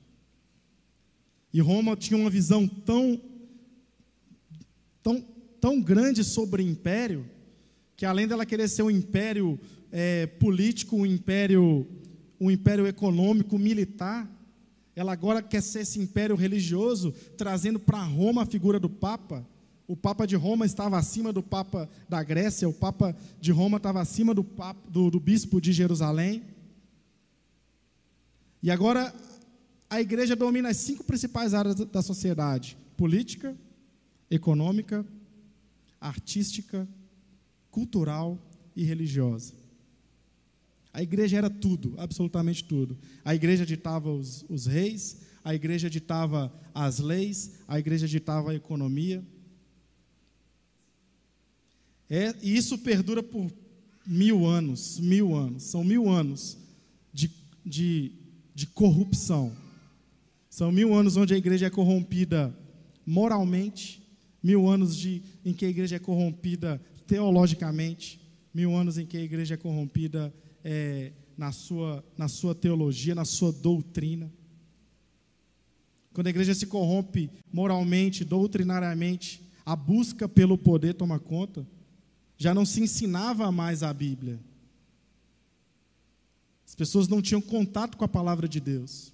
E 1.53 1.61
Roma 1.61 1.95
tinha 1.95 2.19
uma 2.19 2.29
visão 2.29 2.67
tão, 2.67 3.21
tão, 5.03 5.23
tão 5.59 5.81
grande 5.81 6.23
sobre 6.23 6.63
o 6.63 6.65
império, 6.65 7.25
que 7.95 8.05
além 8.05 8.27
dela 8.27 8.45
querer 8.45 8.67
ser 8.67 8.83
um 8.83 8.89
império 8.89 9.59
é, 9.91 10.25
político, 10.25 10.95
um 10.95 11.05
império, 11.05 11.85
um 12.39 12.49
império 12.49 12.87
econômico, 12.87 13.59
militar, 13.59 14.27
ela 14.95 15.11
agora 15.11 15.41
quer 15.41 15.61
ser 15.61 15.81
esse 15.81 15.99
império 15.99 16.35
religioso, 16.35 17.13
trazendo 17.37 17.79
para 17.79 18.01
Roma 18.03 18.43
a 18.43 18.45
figura 18.45 18.79
do 18.79 18.89
Papa. 18.89 19.45
O 19.87 19.97
Papa 19.97 20.25
de 20.25 20.35
Roma 20.35 20.65
estava 20.65 20.97
acima 20.97 21.33
do 21.33 21.43
Papa 21.43 21.89
da 22.07 22.23
Grécia, 22.23 22.69
o 22.69 22.73
Papa 22.73 23.15
de 23.39 23.51
Roma 23.51 23.77
estava 23.77 23.99
acima 23.99 24.33
do, 24.33 24.43
Papa, 24.43 24.79
do, 24.89 25.11
do 25.11 25.19
Bispo 25.19 25.59
de 25.59 25.73
Jerusalém. 25.73 26.43
E 28.61 28.71
agora 28.71 29.13
a 29.89 29.99
igreja 29.99 30.35
domina 30.35 30.69
as 30.69 30.77
cinco 30.77 31.03
principais 31.03 31.53
áreas 31.53 31.75
da 31.75 32.01
sociedade: 32.01 32.77
política, 32.95 33.55
econômica, 34.33 35.05
artística, 36.01 36.87
cultural 37.69 38.39
e 38.75 38.83
religiosa. 38.83 39.53
A 40.91 41.03
igreja 41.03 41.37
era 41.37 41.49
tudo, 41.49 41.93
absolutamente 41.97 42.63
tudo. 42.63 42.97
A 43.23 43.35
igreja 43.35 43.63
ditava 43.65 44.11
os, 44.11 44.43
os 44.49 44.65
reis, 44.65 45.21
a 45.43 45.53
igreja 45.53 45.87
ditava 45.87 46.51
as 46.73 46.99
leis, 46.99 47.59
a 47.67 47.77
igreja 47.77 48.07
ditava 48.07 48.51
a 48.51 48.55
economia. 48.55 49.23
É, 52.09 52.35
e 52.41 52.55
isso 52.55 52.77
perdura 52.79 53.21
por 53.21 53.51
mil 54.05 54.45
anos, 54.45 54.99
mil 54.99 55.35
anos. 55.35 55.63
São 55.63 55.83
mil 55.83 56.09
anos 56.09 56.57
de, 57.13 57.31
de, 57.63 58.11
de 58.53 58.65
corrupção. 58.65 59.55
São 60.49 60.71
mil 60.71 60.93
anos 60.93 61.17
onde 61.17 61.35
a 61.35 61.37
igreja 61.37 61.67
é 61.67 61.69
corrompida 61.69 62.55
moralmente, 63.05 64.02
mil 64.43 64.67
anos 64.67 64.95
de, 64.95 65.23
em 65.45 65.53
que 65.53 65.65
a 65.65 65.69
igreja 65.69 65.95
é 65.95 65.99
corrompida 65.99 66.81
teologicamente, 67.07 68.19
mil 68.53 68.75
anos 68.75 68.97
em 68.97 69.05
que 69.05 69.17
a 69.17 69.21
igreja 69.21 69.53
é 69.53 69.57
corrompida 69.57 70.33
é, 70.63 71.13
na, 71.37 71.51
sua, 71.51 72.03
na 72.17 72.27
sua 72.27 72.53
teologia, 72.53 73.15
na 73.15 73.25
sua 73.25 73.51
doutrina. 73.51 74.31
Quando 76.13 76.27
a 76.27 76.29
igreja 76.29 76.53
se 76.53 76.67
corrompe 76.67 77.31
moralmente, 77.51 78.23
doutrinariamente, 78.23 79.41
a 79.65 79.75
busca 79.75 80.27
pelo 80.27 80.57
poder 80.57 80.93
toma 80.93 81.19
conta, 81.19 81.65
já 82.37 82.53
não 82.53 82.65
se 82.65 82.81
ensinava 82.81 83.51
mais 83.51 83.81
a 83.81 83.93
Bíblia. 83.93 84.39
As 86.67 86.75
pessoas 86.75 87.07
não 87.07 87.21
tinham 87.21 87.41
contato 87.41 87.97
com 87.97 88.03
a 88.03 88.07
palavra 88.07 88.47
de 88.47 88.59
Deus. 88.59 89.13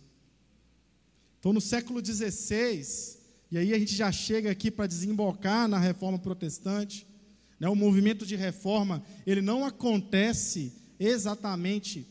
Então, 1.39 1.53
no 1.53 1.61
século 1.61 2.03
XVI, 2.03 3.18
e 3.51 3.57
aí 3.57 3.73
a 3.73 3.79
gente 3.79 3.95
já 3.95 4.11
chega 4.11 4.51
aqui 4.51 4.69
para 4.69 4.87
desembocar 4.87 5.67
na 5.67 5.79
reforma 5.79 6.19
protestante, 6.19 7.07
né, 7.59 7.67
o 7.67 7.75
movimento 7.75 8.25
de 8.25 8.35
reforma, 8.35 9.03
ele 9.25 9.41
não 9.41 9.65
acontece 9.65 10.71
exatamente 10.99 12.07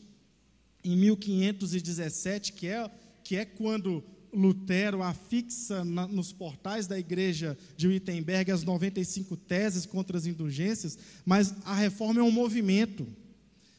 em 0.83 0.95
1517, 0.97 2.53
que 2.53 2.67
é, 2.67 2.89
que 3.23 3.35
é 3.35 3.45
quando 3.45 4.03
Lutero 4.33 5.01
afixa 5.01 5.83
na, 5.83 6.07
nos 6.07 6.31
portais 6.31 6.87
da 6.87 6.99
igreja 6.99 7.57
de 7.75 7.87
Wittenberg 7.87 8.51
as 8.51 8.63
95 8.63 9.35
teses 9.37 9.85
contra 9.85 10.17
as 10.17 10.25
indulgências, 10.25 10.97
mas 11.25 11.53
a 11.65 11.73
reforma 11.73 12.19
é 12.19 12.23
um 12.23 12.31
movimento 12.31 13.07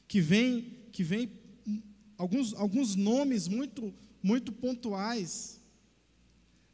que 0.09 0.21
vem, 0.21 0.77
que 0.93 1.05
vem 1.05 1.31
alguns, 2.19 2.53
alguns 2.55 2.97
nomes 2.97 3.47
muito, 3.47 3.95
muito 4.23 4.51
pontuais. 4.53 5.60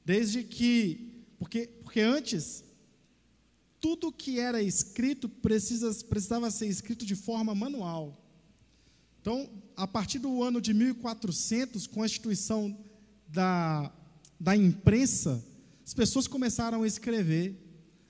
Desde 0.06 0.44
que, 0.44 1.24
porque, 1.36 1.66
porque 1.82 2.00
antes, 2.00 2.62
tudo 3.80 4.12
que 4.12 4.38
era 4.38 4.62
escrito 4.62 5.28
precisa, 5.28 5.92
precisava 6.04 6.48
ser 6.48 6.66
escrito 6.66 7.04
de 7.04 7.16
forma 7.16 7.56
manual. 7.56 8.16
Então, 9.20 9.50
a 9.76 9.84
partir 9.84 10.20
do 10.20 10.44
ano 10.44 10.60
de 10.60 10.72
1400, 10.72 11.88
com 11.88 12.04
a 12.04 12.06
instituição 12.06 12.78
da, 13.26 13.92
da 14.38 14.56
imprensa, 14.56 15.44
as 15.84 15.92
pessoas 15.92 16.28
começaram 16.28 16.84
a 16.84 16.86
escrever, 16.86 17.60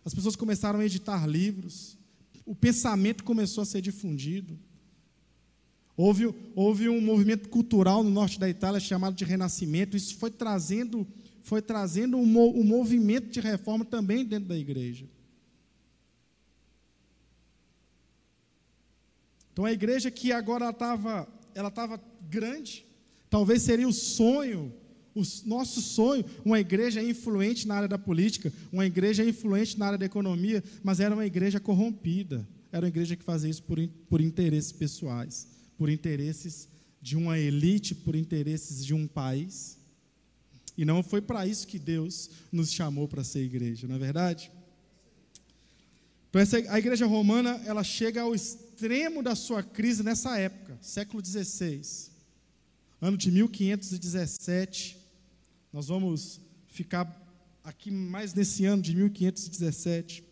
as 0.05 0.13
pessoas 0.13 0.37
começaram 0.37 0.81
a 0.81 0.85
editar 0.85 1.27
livros, 1.27 1.97
o 2.45 2.55
pensamento 2.55 3.25
começou 3.25 3.63
a 3.63 3.65
ser 3.65 3.81
difundido. 3.81 4.59
Houve, 5.97 6.27
houve 6.55 6.91
um 6.91 7.01
movimento 7.01 7.49
cultural 7.49 8.05
no 8.05 8.11
norte 8.11 8.39
da 8.39 8.51
Itália 8.51 8.79
chamado 8.79 9.17
de 9.17 9.25
Renascimento, 9.25 9.97
isso 9.97 10.15
foi 10.17 10.31
trazendo, 10.31 11.07
foi 11.47 11.63
trazendo 11.63 12.17
um, 12.17 12.39
um 12.59 12.65
movimento 12.65 13.29
de 13.29 13.39
reforma 13.39 13.85
também 13.85 14.25
dentro 14.25 14.49
da 14.49 14.57
igreja. 14.57 15.07
Então 19.53 19.65
a 19.65 19.71
igreja 19.71 20.11
que 20.11 20.33
agora 20.33 20.71
estava, 20.71 21.29
ela 21.55 21.69
estava 21.69 22.03
grande, 22.29 22.85
talvez 23.31 23.63
seria 23.63 23.87
o 23.87 23.93
sonho, 23.93 24.75
o 25.15 25.23
nosso 25.45 25.81
sonho, 25.81 26.25
uma 26.45 26.59
igreja 26.59 27.01
influente 27.01 27.69
na 27.69 27.77
área 27.77 27.89
da 27.89 27.97
política, 27.97 28.53
uma 28.73 28.85
igreja 28.85 29.25
influente 29.25 29.79
na 29.79 29.87
área 29.87 29.99
da 29.99 30.05
economia, 30.05 30.65
mas 30.83 30.99
era 30.99 31.15
uma 31.15 31.27
igreja 31.27 31.61
corrompida, 31.61 32.45
era 32.73 32.85
uma 32.85 32.91
igreja 32.91 33.15
que 33.15 33.23
fazia 33.23 33.49
isso 33.49 33.63
por, 33.63 33.79
por 34.09 34.21
interesses 34.21 34.73
pessoais, 34.73 35.47
por 35.79 35.89
interesses 35.89 36.69
de 37.01 37.17
uma 37.17 37.39
elite, 37.39 37.95
por 37.95 38.17
interesses 38.17 38.85
de 38.85 38.93
um 38.93 39.07
país. 39.07 39.76
E 40.77 40.85
não 40.85 41.03
foi 41.03 41.23
para 41.23 41.47
isso 41.47 41.67
que 41.67 41.79
Deus 41.79 42.31
nos 42.53 42.71
chamou 42.71 43.09
para 43.09 43.25
ser 43.25 43.41
igreja, 43.41 43.87
não 43.89 43.97
é 43.97 43.99
verdade? 43.99 44.51
Então, 46.29 46.41
essa, 46.41 46.59
a 46.71 46.79
igreja 46.79 47.07
romana, 47.07 47.61
ela 47.65 47.83
chega 47.83 48.21
ao 48.21 48.35
extremo 48.35 49.23
da 49.23 49.35
sua 49.35 49.63
crise 49.63 50.03
nessa 50.03 50.39
época, 50.39 50.79
século 50.83 51.25
XVI, 51.25 51.81
ano 53.01 53.17
de 53.17 53.31
1517. 53.31 54.99
Nós 55.73 55.89
vamos 55.89 56.41
ficar 56.69 57.11
aqui 57.65 57.91
mais 57.91 58.35
nesse 58.35 58.67
ano 58.67 58.83
de 58.83 58.95
1517, 58.95 60.23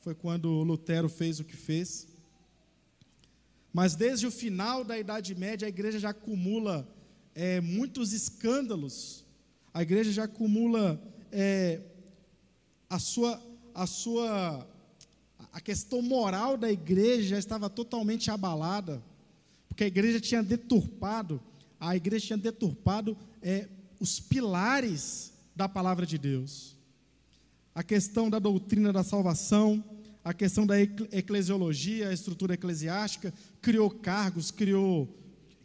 foi 0.00 0.14
quando 0.14 0.62
Lutero 0.62 1.08
fez 1.08 1.40
o 1.40 1.44
que 1.44 1.56
fez. 1.56 2.06
Mas 3.72 3.94
desde 3.96 4.26
o 4.26 4.30
final 4.30 4.84
da 4.84 4.98
Idade 4.98 5.34
Média, 5.34 5.66
a 5.66 5.68
igreja 5.68 5.98
já 5.98 6.10
acumula 6.10 6.88
é, 7.34 7.60
muitos 7.60 8.12
escândalos, 8.12 9.21
a 9.74 9.82
igreja 9.82 10.12
já 10.12 10.24
acumula 10.24 11.02
é, 11.30 11.80
a 12.88 12.98
sua, 12.98 13.42
a 13.74 13.86
sua 13.86 14.66
a 15.52 15.60
questão 15.60 16.00
moral 16.00 16.56
da 16.56 16.70
igreja 16.70 17.38
estava 17.38 17.68
totalmente 17.68 18.30
abalada, 18.30 19.02
porque 19.68 19.84
a 19.84 19.86
igreja 19.86 20.20
tinha 20.20 20.42
deturpado, 20.42 21.40
a 21.78 21.94
igreja 21.96 22.26
tinha 22.26 22.38
deturpado 22.38 23.16
é, 23.42 23.68
os 24.00 24.18
pilares 24.18 25.32
da 25.54 25.68
palavra 25.68 26.06
de 26.06 26.16
Deus. 26.16 26.76
A 27.74 27.82
questão 27.82 28.28
da 28.28 28.38
doutrina 28.38 28.92
da 28.92 29.02
salvação, 29.02 29.82
a 30.24 30.32
questão 30.32 30.66
da 30.66 30.80
eclesiologia, 30.80 32.08
a 32.08 32.14
estrutura 32.14 32.54
eclesiástica, 32.54 33.32
criou 33.60 33.90
cargos, 33.90 34.50
criou, 34.50 35.08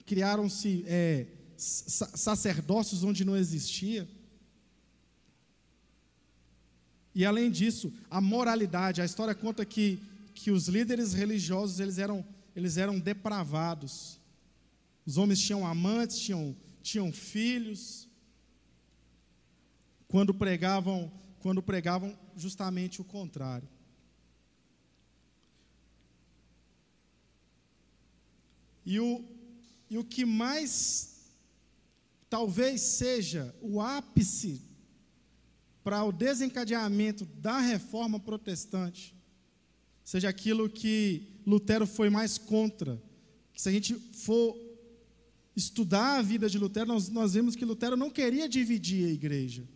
criaram-se 0.06 0.84
é, 0.88 1.28
sacerdócios 1.58 3.04
onde 3.04 3.26
não 3.26 3.36
existia. 3.36 4.08
E 7.14 7.26
além 7.26 7.50
disso, 7.50 7.92
a 8.12 8.22
moralidade, 8.22 9.02
a 9.02 9.06
história 9.06 9.34
conta 9.34 9.66
que, 9.66 10.00
que 10.36 10.52
os 10.52 10.68
líderes 10.68 11.14
religiosos 11.14 11.80
eles 11.80 11.98
eram, 11.98 12.24
eles 12.56 12.78
eram 12.78 13.00
depravados. 13.00 14.20
Os 15.04 15.18
homens 15.18 15.42
tinham 15.42 15.66
amantes, 15.66 16.20
tinham, 16.20 16.56
tinham 16.84 17.12
filhos. 17.12 18.08
Quando 20.08 20.32
pregavam, 20.32 21.12
quando 21.40 21.64
pregavam 21.64 22.16
justamente 22.36 23.02
o 23.02 23.04
contrário. 23.04 23.68
E 28.86 29.00
o, 29.00 29.26
e 29.90 29.98
o 29.98 30.04
que 30.04 30.24
mais 30.24 31.17
talvez 32.30 32.82
seja 32.82 33.56
o 33.62 33.82
ápice 33.82 34.62
para 35.84 36.04
o 36.04 36.12
desencadeamento 36.12 37.26
da 37.26 37.60
reforma 37.60 38.20
protestante 38.20 39.18
seja 40.08 40.30
aquilo 40.30 40.70
que 40.70 41.42
Lutero 41.46 41.86
foi 41.86 42.10
mais 42.10 42.38
contra. 42.38 42.98
Se 43.54 43.68
a 43.68 43.72
gente 43.74 43.94
for 43.94 44.56
estudar 45.54 46.20
a 46.20 46.22
vida 46.22 46.50
de 46.50 46.58
Lutero, 46.58 46.88
nós, 46.88 47.10
nós 47.10 47.34
vemos 47.34 47.58
que 47.58 47.66
Lutero 47.66 47.98
não 47.98 48.10
queria 48.10 48.48
dividir 48.48 49.06
a 49.06 49.12
igreja. 49.12 49.68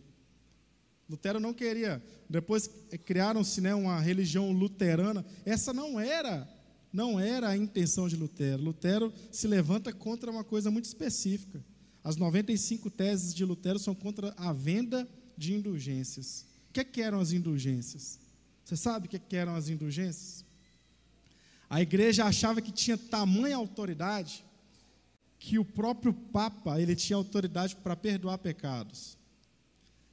Lutero 1.06 1.38
não 1.38 1.52
queria. 1.52 2.02
Depois 2.30 2.66
criaram-se 3.04 3.60
né, 3.60 3.74
uma 3.74 4.00
religião 4.00 4.50
luterana. 4.52 5.22
Essa 5.44 5.70
não 5.74 6.00
era, 6.00 6.48
não 6.90 7.20
era 7.20 7.50
a 7.50 7.56
intenção 7.56 8.08
de 8.08 8.16
Lutero. 8.16 8.62
Lutero 8.62 9.12
se 9.30 9.46
levanta 9.46 9.92
contra 9.92 10.30
uma 10.30 10.42
coisa 10.42 10.70
muito 10.70 10.86
específica. 10.86 11.62
As 12.04 12.16
95 12.16 12.90
teses 12.90 13.34
de 13.34 13.44
Lutero 13.44 13.78
são 13.78 13.94
contra 13.94 14.34
a 14.36 14.52
venda 14.52 15.08
de 15.36 15.54
indulgências. 15.54 16.46
O 16.68 16.72
que, 16.72 16.80
é 16.80 16.84
que 16.84 17.00
eram 17.00 17.20
as 17.20 17.32
indulgências? 17.32 18.18
Você 18.64 18.76
sabe 18.76 19.06
o 19.06 19.08
que, 19.08 19.16
é 19.16 19.18
que 19.20 19.36
eram 19.36 19.54
as 19.54 19.68
indulgências? 19.68 20.44
A 21.68 21.80
igreja 21.80 22.24
achava 22.24 22.60
que 22.60 22.72
tinha 22.72 22.98
tamanha 22.98 23.56
autoridade 23.56 24.44
que 25.38 25.58
o 25.58 25.64
próprio 25.64 26.12
Papa 26.12 26.80
ele 26.80 26.94
tinha 26.94 27.16
autoridade 27.16 27.74
para 27.76 27.96
perdoar 27.96 28.38
pecados. 28.38 29.18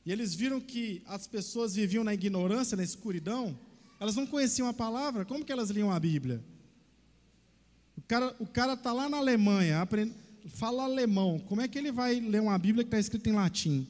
E 0.05 0.11
eles 0.11 0.33
viram 0.33 0.59
que 0.59 1.03
as 1.05 1.27
pessoas 1.27 1.75
viviam 1.75 2.03
na 2.03 2.13
ignorância, 2.13 2.75
na 2.75 2.83
escuridão, 2.83 3.59
elas 3.99 4.15
não 4.15 4.25
conheciam 4.25 4.67
a 4.67 4.73
palavra, 4.73 5.25
como 5.25 5.43
que 5.43 5.51
elas 5.51 5.69
liam 5.69 5.91
a 5.91 5.99
Bíblia? 5.99 6.43
O 8.39 8.47
cara 8.47 8.73
está 8.73 8.93
lá 8.93 9.07
na 9.07 9.17
Alemanha, 9.17 9.81
aprende, 9.81 10.15
fala 10.49 10.83
alemão, 10.83 11.39
como 11.39 11.61
é 11.61 11.67
que 11.67 11.77
ele 11.77 11.91
vai 11.91 12.19
ler 12.19 12.41
uma 12.41 12.57
Bíblia 12.57 12.83
que 12.83 12.87
está 12.87 12.99
escrita 12.99 13.29
em 13.29 13.33
latim? 13.33 13.87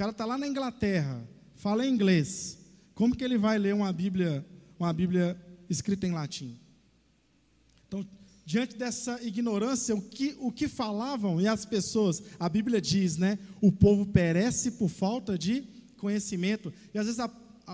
cara 0.00 0.12
está 0.12 0.24
lá 0.24 0.38
na 0.38 0.48
Inglaterra, 0.48 1.22
fala 1.56 1.86
inglês. 1.86 2.56
Como 2.94 3.14
que 3.14 3.22
ele 3.22 3.36
vai 3.36 3.58
ler 3.58 3.74
uma 3.74 3.92
Bíblia, 3.92 4.42
uma 4.78 4.90
Bíblia 4.94 5.38
escrita 5.68 6.06
em 6.06 6.12
latim? 6.12 6.58
Então, 7.86 8.08
diante 8.46 8.78
dessa 8.78 9.22
ignorância, 9.22 9.94
o 9.94 10.00
que, 10.00 10.34
o 10.40 10.50
que 10.50 10.68
falavam 10.68 11.38
e 11.38 11.46
as 11.46 11.66
pessoas, 11.66 12.22
a 12.38 12.48
Bíblia 12.48 12.80
diz, 12.80 13.18
né? 13.18 13.38
O 13.60 13.70
povo 13.70 14.06
perece 14.06 14.70
por 14.70 14.88
falta 14.88 15.36
de 15.36 15.64
conhecimento. 15.98 16.72
E 16.94 16.98
às 16.98 17.04
vezes 17.04 17.20
a, 17.20 17.30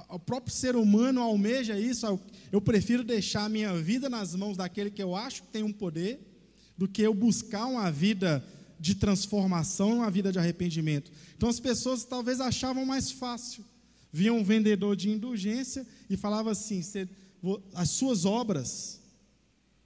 o 0.08 0.18
próprio 0.18 0.52
ser 0.52 0.74
humano 0.74 1.20
almeja 1.20 1.78
isso. 1.78 2.04
Eu, 2.06 2.20
eu 2.50 2.60
prefiro 2.60 3.04
deixar 3.04 3.44
a 3.44 3.48
minha 3.48 3.72
vida 3.74 4.10
nas 4.10 4.34
mãos 4.34 4.56
daquele 4.56 4.90
que 4.90 5.00
eu 5.00 5.14
acho 5.14 5.44
que 5.44 5.48
tem 5.48 5.62
um 5.62 5.72
poder, 5.72 6.35
do 6.76 6.86
que 6.86 7.02
eu 7.02 7.14
buscar 7.14 7.66
uma 7.66 7.90
vida 7.90 8.44
de 8.78 8.94
transformação, 8.94 9.96
uma 9.98 10.10
vida 10.10 10.30
de 10.30 10.38
arrependimento. 10.38 11.10
Então 11.36 11.48
as 11.48 11.58
pessoas 11.58 12.04
talvez 12.04 12.40
achavam 12.40 12.84
mais 12.84 13.10
fácil. 13.10 13.64
Viam 14.12 14.38
um 14.38 14.44
vendedor 14.44 14.96
de 14.96 15.10
indulgência 15.10 15.86
e 16.08 16.16
falava 16.16 16.50
assim: 16.50 16.82
as 17.74 17.90
suas 17.90 18.24
obras 18.24 19.00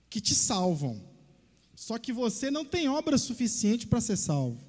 que 0.08 0.20
te 0.20 0.34
salvam. 0.34 1.00
Só 1.74 1.98
que 1.98 2.12
você 2.12 2.50
não 2.50 2.64
tem 2.64 2.88
obra 2.88 3.16
suficiente 3.16 3.86
para 3.86 4.00
ser 4.00 4.16
salvo. 4.16 4.60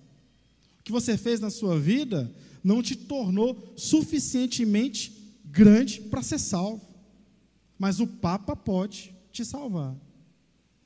O 0.80 0.84
que 0.84 0.92
você 0.92 1.18
fez 1.18 1.40
na 1.40 1.50
sua 1.50 1.80
vida 1.80 2.34
não 2.64 2.82
te 2.82 2.96
tornou 2.96 3.74
suficientemente 3.76 5.34
grande 5.46 6.02
para 6.02 6.24
ser 6.24 6.40
salvo. 6.40 6.88
Mas 7.78 8.00
o 8.00 8.08
Papa 8.08 8.56
pode 8.56 9.14
te 9.32 9.44
salvar. 9.44 9.96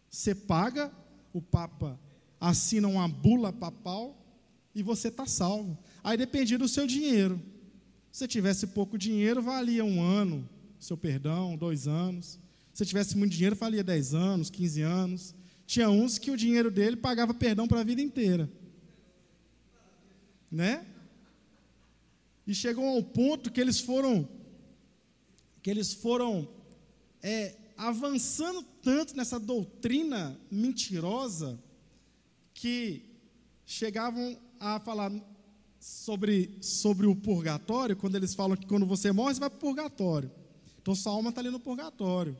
Você 0.09 0.33
paga, 0.33 0.91
o 1.35 1.41
Papa 1.41 1.99
assina 2.39 2.87
uma 2.87 3.09
bula 3.09 3.51
papal 3.51 4.17
e 4.73 4.81
você 4.81 5.09
está 5.09 5.25
salvo. 5.25 5.77
Aí 6.01 6.15
dependia 6.15 6.57
do 6.57 6.65
seu 6.65 6.87
dinheiro. 6.87 7.41
Se 8.09 8.19
você 8.19 8.27
tivesse 8.29 8.67
pouco 8.67 8.97
dinheiro, 8.97 9.41
valia 9.41 9.83
um 9.83 10.01
ano, 10.01 10.47
seu 10.79 10.95
perdão, 10.95 11.57
dois 11.57 11.89
anos. 11.89 12.39
Se 12.73 12.85
tivesse 12.85 13.17
muito 13.17 13.33
dinheiro, 13.33 13.53
valia 13.53 13.83
dez 13.83 14.13
anos, 14.13 14.49
quinze 14.49 14.81
anos. 14.81 15.35
Tinha 15.67 15.89
uns 15.89 16.17
que 16.17 16.31
o 16.31 16.37
dinheiro 16.37 16.71
dele 16.71 16.95
pagava 16.95 17.33
perdão 17.33 17.67
para 17.67 17.81
a 17.81 17.83
vida 17.83 18.01
inteira. 18.01 18.49
Né? 20.49 20.85
E 22.47 22.55
chegou 22.55 22.87
ao 22.87 23.03
ponto 23.03 23.51
que 23.51 23.59
eles 23.59 23.81
foram 23.81 24.25
que 25.61 25.69
eles 25.69 25.93
foram 25.93 26.47
é, 27.21 27.55
avançando 27.77 28.63
tanto 28.81 29.15
nessa 29.15 29.39
doutrina 29.39 30.39
mentirosa 30.49 31.59
que 32.53 33.03
chegavam 33.65 34.37
a 34.59 34.79
falar 34.79 35.11
sobre, 35.79 36.57
sobre 36.61 37.05
o 37.05 37.15
purgatório, 37.15 37.95
quando 37.95 38.15
eles 38.15 38.33
falam 38.33 38.57
que 38.57 38.65
quando 38.65 38.85
você 38.85 39.11
morre, 39.11 39.35
você 39.35 39.39
vai 39.39 39.49
para 39.49 39.57
o 39.57 39.59
purgatório. 39.59 40.31
Então 40.81 40.95
sua 40.95 41.13
alma 41.13 41.29
está 41.29 41.41
ali 41.41 41.49
no 41.49 41.59
purgatório. 41.59 42.35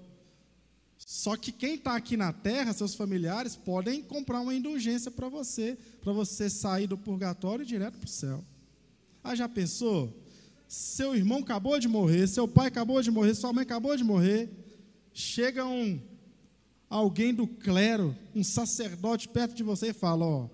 Só 0.98 1.36
que 1.36 1.52
quem 1.52 1.76
está 1.76 1.96
aqui 1.96 2.16
na 2.16 2.32
terra, 2.32 2.74
seus 2.74 2.96
familiares, 2.96 3.56
podem 3.56 4.02
comprar 4.02 4.40
uma 4.40 4.54
indulgência 4.54 5.12
para 5.12 5.30
você, 5.30 5.78
para 6.02 6.14
você 6.14 6.50
sair 6.50 6.88
do 6.88 6.98
purgatório 6.98 7.66
direto 7.66 7.98
para 7.98 8.08
o 8.08 8.10
céu. 8.10 8.44
Ah, 9.24 9.36
já 9.36 9.50
pensou? 9.50 10.12
Seu 10.68 11.16
irmão 11.16 11.40
acabou 11.40 11.80
de 11.80 11.88
morrer, 11.88 12.28
seu 12.28 12.48
pai 12.48 12.68
acabou 12.68 13.02
de 13.02 13.12
morrer, 13.12 13.36
sua 13.36 13.54
mãe 13.54 13.64
acabou 13.64 13.96
de 13.96 14.04
morrer. 14.04 14.50
Chega 15.18 15.66
um 15.66 15.98
alguém 16.90 17.34
do 17.34 17.48
clero, 17.48 18.14
um 18.36 18.44
sacerdote 18.44 19.30
perto 19.30 19.56
de 19.56 19.64
você 19.64 19.92
e 19.92 19.94
fala: 19.94 20.26
Ó, 20.26 20.50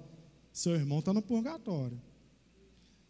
seu 0.53 0.76
irmão 0.76 0.99
está 0.99 1.12
no 1.12 1.22
purgatório. 1.24 1.99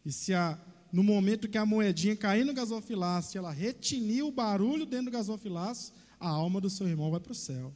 E 0.06 0.14
se 0.14 0.34
a, 0.34 0.58
no 0.94 1.04
momento 1.04 1.50
que 1.50 1.58
a 1.58 1.66
moedinha 1.66 2.16
cair 2.16 2.46
no 2.46 2.54
gasofilaço, 2.54 3.38
ela 3.38 3.52
retinir 3.52 4.26
o 4.26 4.32
barulho 4.32 4.86
dentro 4.86 5.08
do 5.08 5.12
gasofilaço, 5.12 5.92
a 6.18 6.30
alma 6.30 6.62
do 6.62 6.70
seu 6.70 6.88
irmão 6.88 7.12
vai 7.12 7.20
para 7.20 7.34
o 7.34 7.36
céu. 7.36 7.74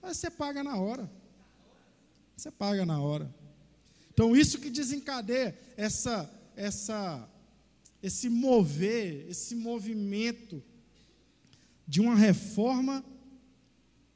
Mas 0.00 0.16
você 0.16 0.30
paga 0.30 0.64
na 0.64 0.78
hora. 0.78 1.12
Você 2.34 2.50
paga 2.50 2.86
na 2.86 2.98
hora. 2.98 3.30
Então, 4.14 4.34
isso 4.34 4.58
que 4.58 4.70
desencadeia 4.70 5.54
essa, 5.76 6.32
essa, 6.56 7.28
esse 8.02 8.30
mover, 8.30 9.26
esse 9.28 9.54
movimento 9.54 10.62
de 11.92 12.00
uma 12.00 12.14
reforma 12.14 13.04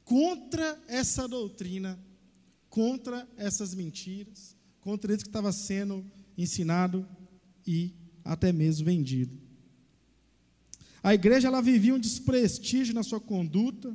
contra 0.02 0.82
essa 0.88 1.28
doutrina, 1.28 2.02
contra 2.70 3.28
essas 3.36 3.74
mentiras, 3.74 4.56
contra 4.80 5.12
isso 5.12 5.24
que 5.24 5.28
estava 5.28 5.52
sendo 5.52 6.02
ensinado 6.38 7.06
e 7.66 7.92
até 8.24 8.50
mesmo 8.50 8.86
vendido. 8.86 9.38
A 11.02 11.12
igreja 11.12 11.48
ela 11.48 11.60
vivia 11.60 11.94
um 11.94 11.98
desprestígio 11.98 12.94
na 12.94 13.02
sua 13.02 13.20
conduta. 13.20 13.94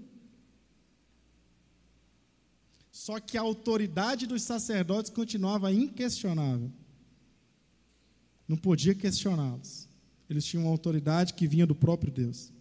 Só 2.92 3.20
que 3.20 3.36
a 3.36 3.42
autoridade 3.42 4.28
dos 4.28 4.44
sacerdotes 4.44 5.10
continuava 5.10 5.74
inquestionável. 5.74 6.72
Não 8.48 8.58
podia 8.58 8.94
questioná-los. 8.94 9.90
Eles 10.30 10.46
tinham 10.46 10.66
uma 10.66 10.72
autoridade 10.72 11.34
que 11.34 11.48
vinha 11.48 11.66
do 11.66 11.74
próprio 11.74 12.14
Deus. 12.14 12.54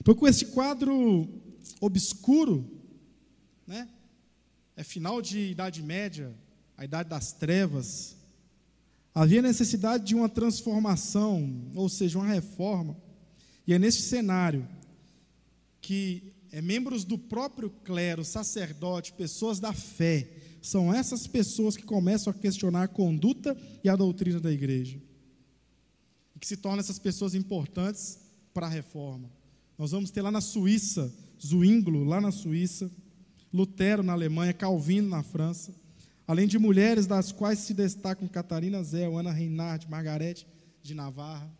Então, 0.00 0.14
com 0.14 0.26
esse 0.26 0.46
quadro 0.46 1.28
obscuro, 1.80 2.68
né? 3.66 3.88
É 4.76 4.82
final 4.82 5.20
de 5.20 5.38
Idade 5.50 5.82
Média, 5.82 6.34
a 6.76 6.84
Idade 6.84 7.10
das 7.10 7.32
Trevas, 7.32 8.16
Havia 9.14 9.42
necessidade 9.42 10.04
de 10.06 10.14
uma 10.14 10.28
transformação, 10.28 11.70
ou 11.74 11.88
seja, 11.88 12.18
uma 12.18 12.28
reforma. 12.28 12.96
E 13.66 13.74
é 13.74 13.78
nesse 13.78 14.02
cenário 14.02 14.66
que 15.80 16.32
é, 16.52 16.60
membros 16.60 17.04
do 17.04 17.18
próprio 17.18 17.70
clero, 17.84 18.24
sacerdote, 18.24 19.12
pessoas 19.12 19.58
da 19.58 19.72
fé, 19.72 20.28
são 20.62 20.92
essas 20.94 21.26
pessoas 21.26 21.76
que 21.76 21.82
começam 21.82 22.30
a 22.30 22.34
questionar 22.34 22.84
a 22.84 22.88
conduta 22.88 23.56
e 23.82 23.88
a 23.88 23.96
doutrina 23.96 24.38
da 24.38 24.52
igreja. 24.52 25.00
E 26.36 26.38
que 26.38 26.46
se 26.46 26.56
tornam 26.56 26.80
essas 26.80 26.98
pessoas 26.98 27.34
importantes 27.34 28.18
para 28.54 28.66
a 28.66 28.70
reforma. 28.70 29.30
Nós 29.80 29.90
vamos 29.90 30.12
ter 30.12 30.22
lá 30.22 30.30
na 30.30 30.40
Suíça, 30.40 31.12
Zwinglo, 31.44 32.04
lá 32.04 32.20
na 32.20 32.30
Suíça, 32.30 32.88
Lutero 33.52 34.04
na 34.04 34.12
Alemanha, 34.12 34.52
Calvino 34.52 35.08
na 35.08 35.24
França 35.24 35.74
além 36.30 36.46
de 36.46 36.60
mulheres 36.60 37.08
das 37.08 37.32
quais 37.32 37.58
se 37.58 37.74
destacam 37.74 38.28
Catarina 38.28 38.80
Zé, 38.84 39.04
Ana 39.06 39.32
Reinhardt, 39.32 39.90
Margarete 39.90 40.46
de 40.80 40.94
Navarra. 40.94 41.52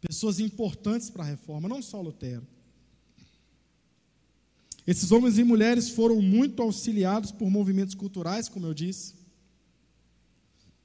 Pessoas 0.00 0.40
importantes 0.40 1.10
para 1.10 1.22
a 1.22 1.26
reforma, 1.26 1.68
não 1.68 1.82
só 1.82 2.00
Lutero. 2.00 2.46
Esses 4.86 5.12
homens 5.12 5.36
e 5.36 5.44
mulheres 5.44 5.90
foram 5.90 6.22
muito 6.22 6.62
auxiliados 6.62 7.30
por 7.30 7.50
movimentos 7.50 7.94
culturais, 7.94 8.48
como 8.48 8.64
eu 8.64 8.72
disse, 8.72 9.12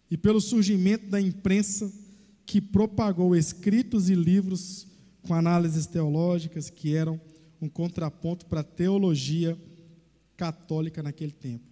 e 0.09 0.17
pelo 0.17 0.41
surgimento 0.41 1.09
da 1.09 1.21
imprensa 1.21 1.89
que 2.45 2.59
propagou 2.59 3.33
escritos 3.37 4.09
e 4.09 4.15
livros 4.15 4.85
com 5.21 5.33
análises 5.33 5.85
teológicas 5.85 6.69
que 6.69 6.95
eram 6.95 7.19
um 7.61 7.69
contraponto 7.69 8.45
para 8.45 8.61
a 8.61 8.63
teologia 8.63 9.57
católica 10.35 11.03
naquele 11.03 11.31
tempo. 11.31 11.65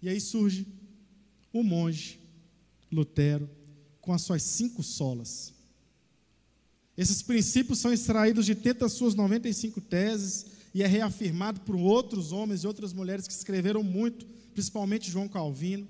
E 0.00 0.08
aí 0.08 0.20
surge 0.20 0.66
o 1.52 1.62
monge 1.62 2.18
Lutero 2.90 3.48
com 4.00 4.12
as 4.12 4.22
suas 4.22 4.42
cinco 4.42 4.82
solas. 4.82 5.52
Esses 6.96 7.22
princípios 7.22 7.78
são 7.78 7.92
extraídos 7.92 8.46
de 8.46 8.54
tantas 8.54 8.80
das 8.80 8.92
suas 8.92 9.14
95 9.14 9.80
teses 9.80 10.46
e 10.74 10.82
é 10.82 10.86
reafirmado 10.86 11.60
por 11.60 11.76
outros 11.76 12.32
homens 12.32 12.62
e 12.62 12.66
outras 12.66 12.92
mulheres 12.92 13.26
que 13.26 13.32
escreveram 13.32 13.82
muito, 13.82 14.26
principalmente 14.52 15.10
João 15.10 15.28
Calvino. 15.28 15.86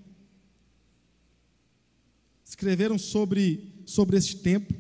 Escreveram 2.45 2.99
sobre, 2.99 3.83
sobre 3.87 4.17
este 4.17 4.37
tempo. 4.39 4.75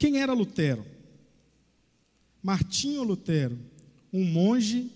Quem 0.00 0.20
era 0.20 0.32
Lutero? 0.32 0.84
Martinho 2.42 3.04
Lutero, 3.04 3.56
um 4.12 4.24
monge 4.24 4.90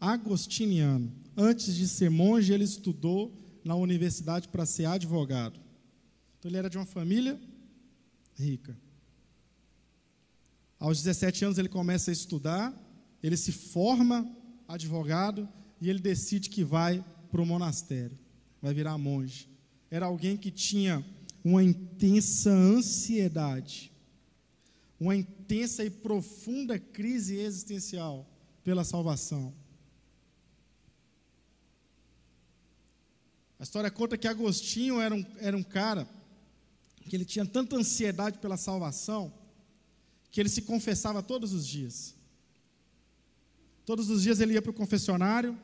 agostiniano 0.00 1.12
Antes 1.36 1.74
de 1.74 1.88
ser 1.88 2.10
monge, 2.10 2.52
ele 2.52 2.64
estudou 2.64 3.32
na 3.64 3.74
universidade 3.74 4.48
para 4.48 4.64
ser 4.64 4.84
advogado. 4.84 5.58
Então, 6.38 6.48
ele 6.48 6.58
era 6.58 6.70
de 6.70 6.78
uma 6.78 6.86
família 6.86 7.38
rica. 8.36 8.76
Aos 10.78 11.02
17 11.02 11.44
anos, 11.44 11.58
ele 11.58 11.68
começa 11.68 12.10
a 12.10 12.12
estudar, 12.12 12.72
ele 13.22 13.36
se 13.36 13.50
forma 13.50 14.30
advogado 14.68 15.48
e 15.80 15.90
ele 15.90 15.98
decide 15.98 16.48
que 16.48 16.62
vai 16.62 17.04
para 17.30 17.42
o 17.42 17.46
monastério, 17.46 18.16
vai 18.62 18.72
virar 18.72 18.96
monge. 18.96 19.48
Era 19.90 20.06
alguém 20.06 20.36
que 20.36 20.50
tinha 20.50 21.04
uma 21.42 21.64
intensa 21.64 22.50
ansiedade, 22.50 23.90
uma 25.04 25.14
intensa 25.14 25.84
e 25.84 25.90
profunda 25.90 26.78
crise 26.78 27.36
existencial 27.36 28.26
pela 28.62 28.84
salvação. 28.84 29.54
A 33.58 33.62
história 33.62 33.90
conta 33.90 34.16
que 34.16 34.26
Agostinho 34.26 35.00
era 35.00 35.14
um, 35.14 35.24
era 35.38 35.56
um 35.56 35.62
cara 35.62 36.08
que 37.08 37.14
ele 37.14 37.24
tinha 37.24 37.44
tanta 37.44 37.76
ansiedade 37.76 38.38
pela 38.38 38.56
salvação 38.56 39.32
que 40.30 40.40
ele 40.40 40.48
se 40.48 40.62
confessava 40.62 41.22
todos 41.22 41.52
os 41.52 41.66
dias. 41.66 42.14
Todos 43.84 44.08
os 44.08 44.22
dias 44.22 44.40
ele 44.40 44.54
ia 44.54 44.62
para 44.62 44.70
o 44.70 44.74
confessionário, 44.74 45.56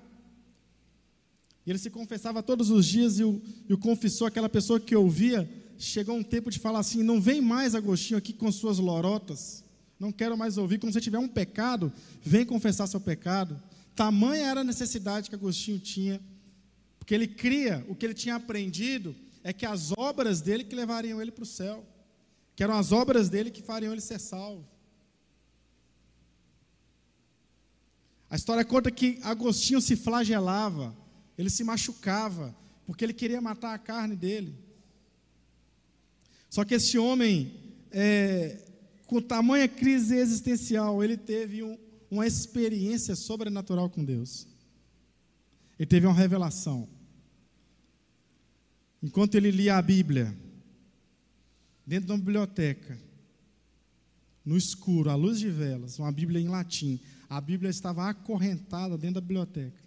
e 1.64 1.70
ele 1.70 1.78
se 1.78 1.90
confessava 1.90 2.42
todos 2.42 2.70
os 2.70 2.86
dias, 2.86 3.18
e 3.18 3.24
o, 3.24 3.42
e 3.68 3.72
o 3.72 3.78
confessor, 3.78 4.28
aquela 4.28 4.48
pessoa 4.48 4.78
que 4.78 4.94
ouvia, 4.94 5.48
chegou 5.80 6.16
um 6.16 6.22
tempo 6.22 6.50
de 6.50 6.58
falar 6.58 6.80
assim: 6.80 7.02
não 7.02 7.20
vem 7.20 7.40
mais 7.40 7.74
Agostinho 7.74 8.18
aqui 8.18 8.32
com 8.32 8.52
suas 8.52 8.78
lorotas, 8.78 9.64
não 9.98 10.12
quero 10.12 10.36
mais 10.36 10.56
ouvir. 10.56 10.78
Quando 10.78 10.92
você 10.92 11.00
tiver 11.00 11.18
um 11.18 11.28
pecado, 11.28 11.92
vem 12.22 12.44
confessar 12.44 12.86
seu 12.86 13.00
pecado. 13.00 13.60
Tamanha 13.96 14.46
era 14.46 14.60
a 14.60 14.64
necessidade 14.64 15.28
que 15.28 15.34
Agostinho 15.34 15.78
tinha 15.78 16.20
porque 17.10 17.14
ele 17.16 17.26
cria, 17.26 17.84
o 17.88 17.96
que 17.96 18.06
ele 18.06 18.14
tinha 18.14 18.36
aprendido 18.36 19.16
é 19.42 19.52
que 19.52 19.66
as 19.66 19.90
obras 19.98 20.40
dele 20.40 20.62
que 20.62 20.76
levariam 20.76 21.20
ele 21.20 21.32
para 21.32 21.42
o 21.42 21.46
céu, 21.46 21.84
que 22.54 22.62
eram 22.62 22.78
as 22.78 22.92
obras 22.92 23.28
dele 23.28 23.50
que 23.50 23.60
fariam 23.60 23.90
ele 23.90 24.00
ser 24.00 24.20
salvo. 24.20 24.64
A 28.30 28.36
história 28.36 28.64
conta 28.64 28.92
que 28.92 29.18
Agostinho 29.24 29.80
se 29.80 29.96
flagelava, 29.96 30.96
ele 31.36 31.50
se 31.50 31.64
machucava, 31.64 32.54
porque 32.86 33.04
ele 33.04 33.12
queria 33.12 33.40
matar 33.40 33.74
a 33.74 33.78
carne 33.78 34.14
dele. 34.14 34.56
Só 36.50 36.64
que 36.64 36.74
esse 36.74 36.98
homem, 36.98 37.54
é, 37.92 38.66
com 39.06 39.22
tamanha 39.22 39.68
crise 39.68 40.16
existencial, 40.16 41.02
ele 41.02 41.16
teve 41.16 41.62
um, 41.62 41.78
uma 42.10 42.26
experiência 42.26 43.14
sobrenatural 43.14 43.88
com 43.88 44.04
Deus. 44.04 44.48
Ele 45.78 45.86
teve 45.86 46.06
uma 46.06 46.14
revelação. 46.14 46.88
Enquanto 49.00 49.36
ele 49.36 49.52
lia 49.52 49.76
a 49.76 49.82
Bíblia, 49.82 50.36
dentro 51.86 52.06
de 52.06 52.12
uma 52.12 52.18
biblioteca, 52.18 52.98
no 54.44 54.56
escuro, 54.56 55.08
à 55.08 55.14
luz 55.14 55.38
de 55.38 55.48
velas, 55.48 56.00
uma 56.00 56.10
Bíblia 56.10 56.40
em 56.40 56.48
latim, 56.48 56.98
a 57.28 57.40
Bíblia 57.40 57.70
estava 57.70 58.08
acorrentada 58.08 58.98
dentro 58.98 59.14
da 59.14 59.20
biblioteca. 59.20 59.80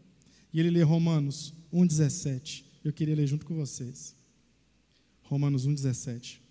E 0.53 0.61
ele 0.61 0.69
lê 0.69 0.81
Romanos 0.81 1.53
1,17. 1.73 2.63
Eu 2.85 2.93
queria 2.93 3.15
ler 3.15 3.27
junto 3.27 3.45
com 3.45 3.55
vocês. 3.55 4.15
Romanos 5.23 5.67
1,17. 5.67 6.42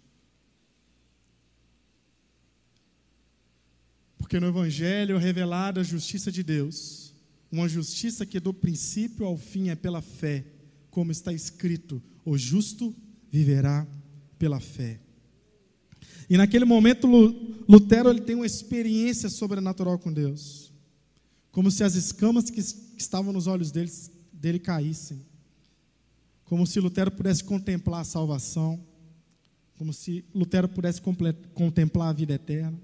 Porque 4.22 4.40
no 4.40 4.46
Evangelho 4.46 5.16
é 5.16 5.18
revelada 5.18 5.82
a 5.82 5.84
justiça 5.84 6.32
de 6.32 6.42
Deus 6.42 7.12
uma 7.52 7.68
justiça 7.68 8.24
que 8.24 8.40
do 8.40 8.54
princípio 8.54 9.26
ao 9.26 9.36
fim 9.36 9.68
é 9.68 9.76
pela 9.76 10.00
fé, 10.00 10.46
como 10.90 11.12
está 11.12 11.30
escrito: 11.34 12.02
o 12.24 12.38
justo 12.38 12.96
viverá 13.30 13.86
pela 14.38 14.58
fé. 14.58 14.98
E 16.30 16.38
naquele 16.38 16.64
momento, 16.64 17.06
Lutero 17.68 18.08
ele 18.08 18.22
tem 18.22 18.34
uma 18.34 18.46
experiência 18.46 19.28
sobrenatural 19.28 19.98
com 19.98 20.10
Deus, 20.10 20.72
como 21.50 21.70
se 21.70 21.84
as 21.84 21.94
escamas 21.94 22.48
que 22.48 22.60
estavam 22.96 23.34
nos 23.34 23.46
olhos 23.46 23.70
dele, 23.70 23.92
dele 24.32 24.58
caíssem, 24.58 25.20
como 26.44 26.66
se 26.66 26.80
Lutero 26.80 27.10
pudesse 27.10 27.44
contemplar 27.44 28.00
a 28.00 28.04
salvação, 28.04 28.82
como 29.74 29.92
se 29.92 30.24
Lutero 30.34 30.68
pudesse 30.70 31.02
contemplar 31.52 32.08
a 32.08 32.12
vida 32.14 32.32
eterna. 32.32 32.80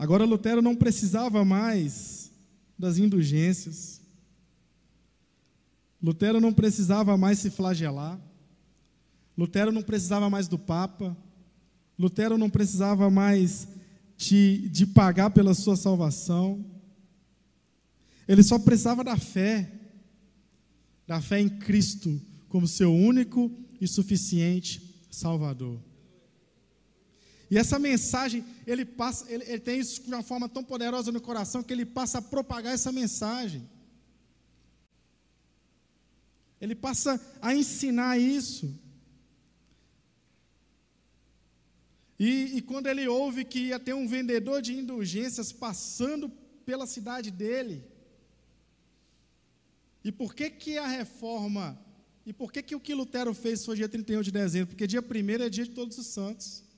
Agora, 0.00 0.24
Lutero 0.24 0.62
não 0.62 0.74
precisava 0.74 1.44
mais 1.44 2.32
das 2.78 2.96
indulgências, 2.96 4.00
Lutero 6.02 6.40
não 6.40 6.54
precisava 6.54 7.18
mais 7.18 7.38
se 7.38 7.50
flagelar. 7.50 8.18
Lutero 9.36 9.70
não 9.70 9.82
precisava 9.82 10.30
mais 10.30 10.48
do 10.48 10.58
Papa, 10.58 11.14
Lutero 11.98 12.38
não 12.38 12.48
precisava 12.48 13.10
mais 13.10 13.68
de, 14.16 14.70
de 14.70 14.86
pagar 14.86 15.28
pela 15.32 15.52
sua 15.52 15.76
salvação, 15.76 16.64
ele 18.26 18.42
só 18.42 18.58
precisava 18.58 19.04
da 19.04 19.18
fé, 19.18 19.70
da 21.06 21.20
fé 21.20 21.40
em 21.40 21.48
Cristo 21.50 22.18
como 22.48 22.66
seu 22.66 22.90
único 22.90 23.52
e 23.78 23.86
suficiente 23.86 24.80
Salvador. 25.10 25.89
E 27.50 27.58
essa 27.58 27.78
mensagem, 27.80 28.44
ele 28.64 28.84
passa, 28.84 29.30
ele, 29.30 29.44
ele, 29.44 29.58
tem 29.58 29.80
isso 29.80 30.02
de 30.02 30.08
uma 30.08 30.22
forma 30.22 30.48
tão 30.48 30.62
poderosa 30.62 31.10
no 31.10 31.20
coração 31.20 31.64
que 31.64 31.72
ele 31.72 31.84
passa 31.84 32.18
a 32.18 32.22
propagar 32.22 32.72
essa 32.72 32.92
mensagem. 32.92 33.68
Ele 36.60 36.76
passa 36.76 37.20
a 37.42 37.52
ensinar 37.52 38.18
isso. 38.18 38.72
E, 42.20 42.58
e, 42.58 42.62
quando 42.62 42.86
ele 42.86 43.08
ouve 43.08 43.44
que 43.44 43.58
ia 43.68 43.80
ter 43.80 43.94
um 43.94 44.06
vendedor 44.06 44.62
de 44.62 44.74
indulgências 44.74 45.50
passando 45.50 46.28
pela 46.64 46.86
cidade 46.86 47.30
dele, 47.32 47.82
e 50.04 50.12
por 50.12 50.34
que 50.34 50.50
que 50.50 50.78
a 50.78 50.86
reforma, 50.86 51.76
e 52.24 52.32
por 52.32 52.52
que 52.52 52.62
que 52.62 52.76
o 52.76 52.80
que 52.80 52.94
Lutero 52.94 53.34
fez 53.34 53.64
foi 53.64 53.74
dia 53.74 53.88
31 53.88 54.22
de 54.22 54.30
dezembro? 54.30 54.68
Porque 54.68 54.86
dia 54.86 55.00
1 55.00 55.42
é 55.42 55.48
dia 55.48 55.64
de 55.64 55.70
todos 55.70 55.98
os 55.98 56.06
santos. 56.06 56.69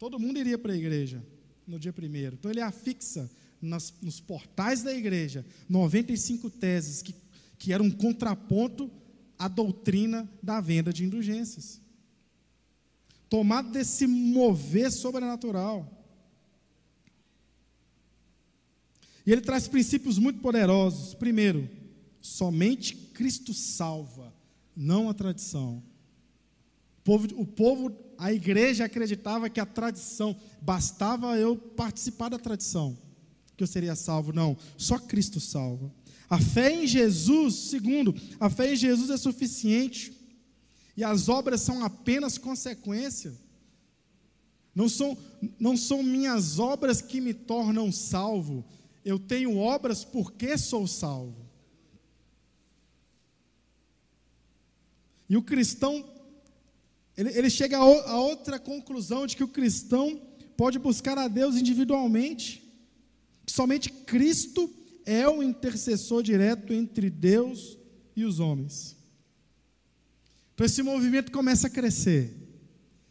Todo 0.00 0.18
mundo 0.18 0.40
iria 0.40 0.58
para 0.58 0.72
a 0.72 0.76
igreja 0.76 1.24
no 1.64 1.78
dia 1.78 1.94
1 1.96 2.34
Então 2.34 2.50
ele 2.50 2.60
afixa 2.60 3.30
nas, 3.62 3.94
nos 4.02 4.18
portais 4.18 4.82
da 4.82 4.92
igreja 4.92 5.46
95 5.68 6.50
teses 6.50 7.02
que, 7.02 7.14
que 7.56 7.72
eram 7.72 7.84
um 7.84 7.90
contraponto 7.92 8.90
à 9.38 9.46
doutrina 9.46 10.28
da 10.42 10.60
venda 10.60 10.92
de 10.92 11.04
indulgências 11.04 11.80
tomado 13.30 13.70
desse 13.70 14.08
mover 14.08 14.90
sobrenatural. 14.90 15.88
E 19.24 19.30
ele 19.30 19.40
traz 19.40 19.68
princípios 19.68 20.18
muito 20.18 20.40
poderosos. 20.40 21.14
Primeiro, 21.14 21.70
somente 22.20 22.96
Cristo 22.96 23.54
salva, 23.54 24.34
não 24.76 25.08
a 25.08 25.14
tradição. 25.14 25.80
O 26.98 27.02
povo, 27.04 27.28
o 27.40 27.46
povo, 27.46 27.90
a 28.20 28.30
igreja 28.34 28.84
acreditava 28.84 29.48
que 29.48 29.58
a 29.58 29.64
tradição, 29.64 30.36
bastava 30.60 31.38
eu 31.38 31.56
participar 31.56 32.28
da 32.28 32.38
tradição, 32.38 32.96
que 33.56 33.62
eu 33.62 33.66
seria 33.66 33.96
salvo. 33.96 34.30
Não, 34.30 34.58
só 34.76 34.98
Cristo 34.98 35.40
salva. 35.40 35.90
A 36.28 36.38
fé 36.38 36.70
em 36.70 36.86
Jesus, 36.86 37.54
segundo, 37.54 38.14
a 38.38 38.50
fé 38.50 38.74
em 38.74 38.76
Jesus 38.76 39.08
é 39.08 39.16
suficiente 39.16 40.12
e 40.94 41.02
as 41.02 41.30
obras 41.30 41.62
são 41.62 41.82
apenas 41.82 42.36
consequência. 42.36 43.32
Não 44.74 44.86
são, 44.86 45.16
não 45.58 45.74
são 45.74 46.02
minhas 46.02 46.58
obras 46.58 47.00
que 47.00 47.22
me 47.22 47.32
tornam 47.32 47.90
salvo. 47.90 48.62
Eu 49.02 49.18
tenho 49.18 49.56
obras 49.56 50.04
porque 50.04 50.58
sou 50.58 50.86
salvo. 50.86 51.48
E 55.26 55.38
o 55.38 55.42
cristão, 55.42 56.04
ele, 57.20 57.36
ele 57.36 57.50
chega 57.50 57.76
a, 57.76 57.80
a 57.80 58.18
outra 58.18 58.58
conclusão 58.58 59.26
de 59.26 59.36
que 59.36 59.44
o 59.44 59.48
cristão 59.48 60.18
pode 60.56 60.78
buscar 60.78 61.18
a 61.18 61.28
Deus 61.28 61.54
individualmente. 61.54 62.66
Que 63.44 63.52
somente 63.52 63.90
Cristo 63.90 64.72
é 65.04 65.28
o 65.28 65.42
intercessor 65.42 66.22
direto 66.22 66.72
entre 66.72 67.10
Deus 67.10 67.76
e 68.16 68.24
os 68.24 68.40
homens. 68.40 68.96
Então 70.54 70.64
esse 70.64 70.82
movimento 70.82 71.30
começa 71.30 71.66
a 71.66 71.70
crescer. 71.70 72.34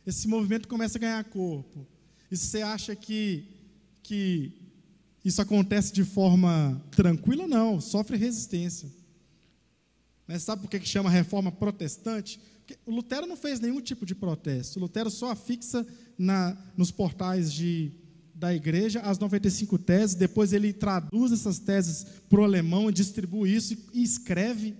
Esse 0.07 0.27
movimento 0.27 0.67
começa 0.67 0.97
a 0.97 1.01
ganhar 1.01 1.23
corpo. 1.25 1.87
E 2.31 2.35
se 2.35 2.47
você 2.47 2.61
acha 2.63 2.95
que, 2.95 3.45
que 4.01 4.51
isso 5.23 5.39
acontece 5.39 5.93
de 5.93 6.03
forma 6.03 6.83
tranquila, 6.89 7.47
não, 7.47 7.79
sofre 7.79 8.17
resistência. 8.17 8.89
Mas 10.27 10.41
sabe 10.41 10.63
por 10.63 10.69
que 10.71 10.79
chama 10.83 11.11
reforma 11.11 11.51
protestante? 11.51 12.39
O 12.85 12.91
Lutero 12.91 13.25
não 13.25 13.37
fez 13.37 13.59
nenhum 13.59 13.81
tipo 13.81 14.05
de 14.05 14.15
protesto. 14.15 14.79
O 14.79 14.81
Lutero 14.81 15.09
só 15.09 15.31
afixa 15.31 15.85
na, 16.17 16.57
nos 16.75 16.91
portais 16.91 17.53
de, 17.53 17.91
da 18.33 18.53
igreja 18.53 18.99
as 19.01 19.17
95 19.19 19.77
teses, 19.77 20.15
depois 20.15 20.53
ele 20.53 20.73
traduz 20.73 21.31
essas 21.31 21.59
teses 21.59 22.05
para 22.29 22.41
o 22.41 22.43
alemão 22.43 22.89
e 22.89 22.93
distribui 22.93 23.55
isso 23.55 23.77
e 23.93 24.03
escreve 24.03 24.75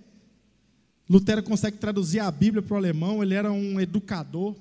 Lutero 1.10 1.42
consegue 1.42 1.76
traduzir 1.76 2.20
a 2.20 2.30
Bíblia 2.30 2.62
para 2.62 2.74
o 2.74 2.76
alemão, 2.76 3.20
ele 3.20 3.34
era 3.34 3.50
um 3.50 3.80
educador. 3.80 4.54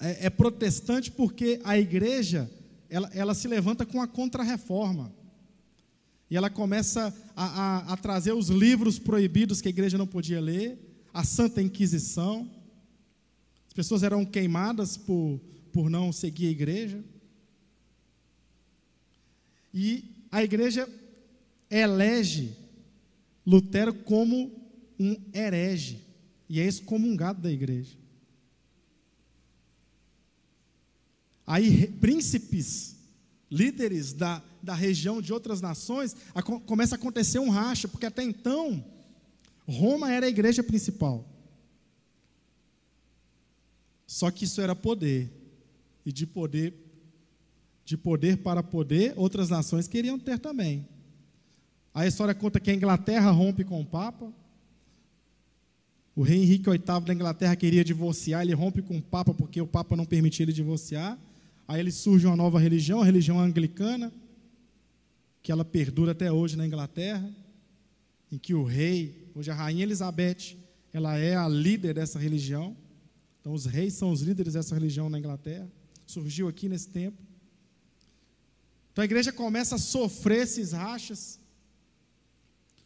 É, 0.00 0.24
é 0.24 0.30
protestante 0.30 1.10
porque 1.10 1.60
a 1.64 1.78
igreja 1.78 2.50
ela, 2.88 3.10
ela 3.12 3.34
se 3.34 3.46
levanta 3.46 3.84
com 3.84 4.00
a 4.00 4.08
contra-reforma. 4.08 5.12
E 6.30 6.36
ela 6.36 6.48
começa 6.48 7.14
a, 7.36 7.44
a, 7.44 7.92
a 7.92 7.96
trazer 7.98 8.32
os 8.32 8.48
livros 8.48 8.98
proibidos 8.98 9.60
que 9.60 9.68
a 9.68 9.70
igreja 9.70 9.98
não 9.98 10.06
podia 10.06 10.40
ler, 10.40 10.93
a 11.14 11.22
Santa 11.22 11.62
Inquisição. 11.62 12.50
As 13.68 13.72
pessoas 13.72 14.02
eram 14.02 14.26
queimadas 14.26 14.96
por, 14.96 15.40
por 15.72 15.88
não 15.88 16.12
seguir 16.12 16.48
a 16.48 16.50
igreja. 16.50 17.02
E 19.72 20.26
a 20.30 20.42
igreja 20.42 20.88
elege 21.70 22.56
Lutero 23.46 23.94
como 23.94 24.50
um 24.98 25.16
herege 25.32 26.00
e 26.48 26.60
é 26.60 26.66
excomungado 26.66 27.40
da 27.40 27.50
igreja. 27.50 27.96
Aí, 31.46 31.88
príncipes, 32.00 32.96
líderes 33.50 34.14
da, 34.14 34.42
da 34.62 34.74
região 34.74 35.20
de 35.20 35.32
outras 35.32 35.60
nações, 35.60 36.16
a, 36.34 36.42
começa 36.42 36.94
a 36.94 36.98
acontecer 36.98 37.38
um 37.38 37.50
racha, 37.50 37.86
porque 37.86 38.06
até 38.06 38.22
então, 38.22 38.82
Roma 39.66 40.12
era 40.12 40.26
a 40.26 40.28
igreja 40.28 40.62
principal. 40.62 41.26
Só 44.06 44.30
que 44.30 44.44
isso 44.44 44.60
era 44.60 44.76
poder, 44.76 45.30
e 46.04 46.12
de 46.12 46.26
poder, 46.26 46.74
de 47.84 47.96
poder 47.96 48.38
para 48.38 48.62
poder, 48.62 49.14
outras 49.16 49.48
nações 49.48 49.88
queriam 49.88 50.18
ter 50.18 50.38
também. 50.38 50.86
A 51.92 52.06
história 52.06 52.34
conta 52.34 52.60
que 52.60 52.70
a 52.70 52.74
Inglaterra 52.74 53.30
rompe 53.30 53.64
com 53.64 53.80
o 53.80 53.86
Papa. 53.86 54.32
O 56.14 56.22
rei 56.22 56.42
Henrique 56.42 56.68
VIII 56.70 57.00
da 57.04 57.14
Inglaterra 57.14 57.56
queria 57.56 57.84
divorciar, 57.84 58.42
ele 58.42 58.54
rompe 58.54 58.82
com 58.82 58.98
o 58.98 59.02
Papa 59.02 59.34
porque 59.34 59.60
o 59.60 59.66
Papa 59.66 59.96
não 59.96 60.04
permitia 60.04 60.44
ele 60.44 60.52
divorciar. 60.52 61.18
Aí 61.66 61.80
ele 61.80 61.90
surge 61.90 62.26
uma 62.26 62.36
nova 62.36 62.58
religião, 62.58 63.00
a 63.00 63.04
religião 63.04 63.40
anglicana, 63.40 64.12
que 65.42 65.50
ela 65.50 65.64
perdura 65.64 66.12
até 66.12 66.30
hoje 66.30 66.56
na 66.56 66.66
Inglaterra, 66.66 67.28
em 68.30 68.38
que 68.38 68.54
o 68.54 68.64
rei, 68.64 69.30
hoje 69.34 69.50
a 69.50 69.54
rainha 69.54 69.84
Elizabeth, 69.84 70.56
ela 70.92 71.16
é 71.16 71.36
a 71.36 71.48
líder 71.48 71.94
dessa 71.94 72.18
religião. 72.18 72.76
Então 73.40 73.52
os 73.52 73.66
reis 73.66 73.94
são 73.94 74.10
os 74.10 74.20
líderes 74.20 74.54
dessa 74.54 74.74
religião 74.74 75.08
na 75.08 75.18
Inglaterra. 75.18 75.70
Surgiu 76.06 76.48
aqui 76.48 76.68
nesse 76.68 76.88
tempo. 76.88 77.22
Então 78.92 79.02
a 79.02 79.04
igreja 79.04 79.32
começa 79.32 79.74
a 79.74 79.78
sofrer 79.78 80.42
esses 80.42 80.72
rachas 80.72 81.40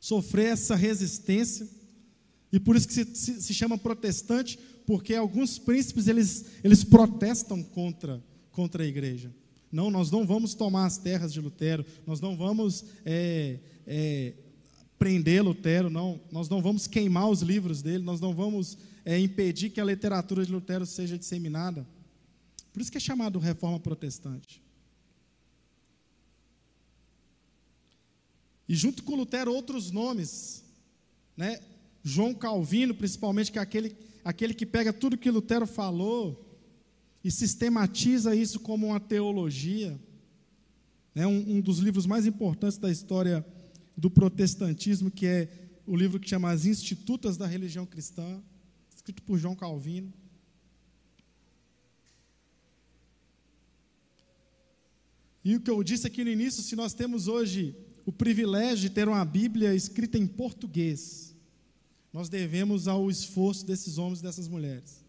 sofrer 0.00 0.52
essa 0.52 0.74
resistência. 0.74 1.68
E 2.52 2.58
por 2.58 2.76
isso 2.76 2.88
que 2.88 2.94
se, 2.94 3.04
se, 3.14 3.42
se, 3.42 3.54
chama 3.54 3.76
protestante, 3.76 4.58
porque 4.86 5.14
alguns 5.14 5.58
príncipes 5.58 6.08
eles, 6.08 6.46
eles 6.64 6.82
protestam 6.82 7.62
contra, 7.62 8.22
contra 8.50 8.82
a 8.82 8.86
igreja. 8.86 9.34
Não, 9.70 9.90
nós 9.90 10.10
não 10.10 10.26
vamos 10.26 10.54
tomar 10.54 10.86
as 10.86 10.96
terras 10.96 11.32
de 11.32 11.40
Lutero, 11.40 11.84
nós 12.06 12.20
não 12.22 12.36
vamos 12.36 12.84
é, 13.04 13.58
é, 13.86 14.32
prender 14.98 15.42
Lutero, 15.42 15.88
não, 15.88 16.20
nós 16.30 16.48
não 16.48 16.60
vamos 16.60 16.86
queimar 16.86 17.28
os 17.28 17.40
livros 17.40 17.80
dele, 17.80 18.02
nós 18.02 18.20
não 18.20 18.34
vamos 18.34 18.76
é, 19.04 19.18
impedir 19.18 19.70
que 19.70 19.80
a 19.80 19.84
literatura 19.84 20.44
de 20.44 20.52
Lutero 20.52 20.84
seja 20.84 21.16
disseminada. 21.16 21.86
Por 22.72 22.82
isso 22.82 22.90
que 22.90 22.98
é 22.98 23.00
chamado 23.00 23.38
reforma 23.38 23.78
protestante. 23.78 24.62
E 28.68 28.74
junto 28.74 29.02
com 29.02 29.16
Lutero, 29.16 29.54
outros 29.54 29.90
nomes, 29.90 30.62
né? 31.36 31.60
João 32.02 32.34
Calvino, 32.34 32.94
principalmente, 32.94 33.50
que 33.50 33.58
é 33.58 33.62
aquele, 33.62 33.96
aquele 34.24 34.52
que 34.54 34.66
pega 34.66 34.92
tudo 34.92 35.16
que 35.16 35.30
Lutero 35.30 35.66
falou 35.66 36.44
e 37.24 37.30
sistematiza 37.30 38.34
isso 38.34 38.60
como 38.60 38.88
uma 38.88 39.00
teologia. 39.00 39.98
Né? 41.14 41.26
Um, 41.26 41.56
um 41.56 41.60
dos 41.60 41.78
livros 41.78 42.06
mais 42.06 42.26
importantes 42.26 42.78
da 42.78 42.90
história 42.90 43.44
do 43.98 44.08
protestantismo, 44.08 45.10
que 45.10 45.26
é 45.26 45.48
o 45.84 45.96
livro 45.96 46.20
que 46.20 46.28
chama 46.28 46.52
As 46.52 46.64
Institutas 46.64 47.36
da 47.36 47.48
Religião 47.48 47.84
Cristã, 47.84 48.40
escrito 48.94 49.20
por 49.24 49.36
João 49.36 49.56
Calvino. 49.56 50.12
E 55.44 55.56
o 55.56 55.60
que 55.60 55.68
eu 55.68 55.82
disse 55.82 56.06
aqui 56.06 56.22
no 56.22 56.30
início, 56.30 56.62
se 56.62 56.76
nós 56.76 56.94
temos 56.94 57.26
hoje 57.26 57.74
o 58.06 58.12
privilégio 58.12 58.88
de 58.88 58.94
ter 58.94 59.08
uma 59.08 59.24
Bíblia 59.24 59.74
escrita 59.74 60.16
em 60.16 60.28
português, 60.28 61.34
nós 62.12 62.28
devemos 62.28 62.86
ao 62.86 63.10
esforço 63.10 63.66
desses 63.66 63.98
homens 63.98 64.20
e 64.20 64.22
dessas 64.22 64.46
mulheres. 64.46 65.04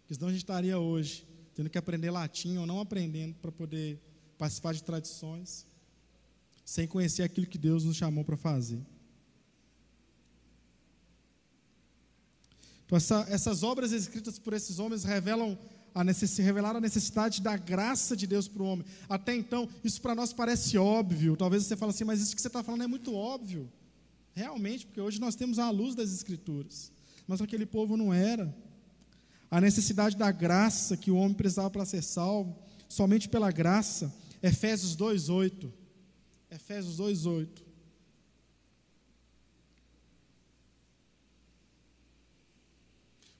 Porque 0.00 0.14
senão 0.14 0.28
a 0.28 0.32
gente 0.32 0.42
estaria 0.42 0.76
hoje 0.76 1.24
tendo 1.54 1.70
que 1.70 1.78
aprender 1.78 2.10
latim 2.10 2.56
ou 2.56 2.66
não 2.66 2.80
aprendendo 2.80 3.34
para 3.36 3.52
poder 3.52 4.00
participar 4.36 4.74
de 4.74 4.82
tradições, 4.82 5.64
sem 6.66 6.84
conhecer 6.84 7.22
aquilo 7.22 7.46
que 7.46 7.56
Deus 7.56 7.84
nos 7.84 7.96
chamou 7.96 8.24
para 8.24 8.36
fazer. 8.36 8.84
Então, 12.84 12.98
essa, 12.98 13.24
essas 13.28 13.62
obras 13.62 13.92
escritas 13.92 14.36
por 14.36 14.52
esses 14.52 14.80
homens 14.80 15.04
revelam 15.04 15.56
a 15.94 16.02
necess, 16.02 16.36
revelaram 16.38 16.78
a 16.78 16.80
necessidade 16.80 17.40
da 17.40 17.56
graça 17.56 18.16
de 18.16 18.26
Deus 18.26 18.48
para 18.48 18.62
o 18.64 18.66
homem. 18.66 18.84
Até 19.08 19.34
então, 19.34 19.68
isso 19.84 20.02
para 20.02 20.14
nós 20.14 20.32
parece 20.32 20.76
óbvio. 20.76 21.36
Talvez 21.36 21.64
você 21.64 21.76
fale 21.76 21.90
assim, 21.90 22.04
mas 22.04 22.20
isso 22.20 22.34
que 22.34 22.42
você 22.42 22.48
está 22.48 22.64
falando 22.64 22.82
é 22.82 22.88
muito 22.88 23.14
óbvio. 23.14 23.70
Realmente, 24.34 24.86
porque 24.86 25.00
hoje 25.00 25.20
nós 25.20 25.36
temos 25.36 25.60
a 25.60 25.70
luz 25.70 25.94
das 25.94 26.12
Escrituras. 26.12 26.90
Mas 27.28 27.40
aquele 27.40 27.64
povo 27.64 27.96
não 27.96 28.12
era. 28.12 28.52
A 29.48 29.60
necessidade 29.60 30.16
da 30.16 30.32
graça 30.32 30.96
que 30.96 31.12
o 31.12 31.16
homem 31.16 31.34
precisava 31.34 31.70
para 31.70 31.84
ser 31.84 32.02
salvo, 32.02 32.58
somente 32.88 33.28
pela 33.28 33.52
graça. 33.52 34.12
Efésios 34.42 34.96
2,8. 34.96 35.85
Efésios 36.50 36.98
2,8. 36.98 37.66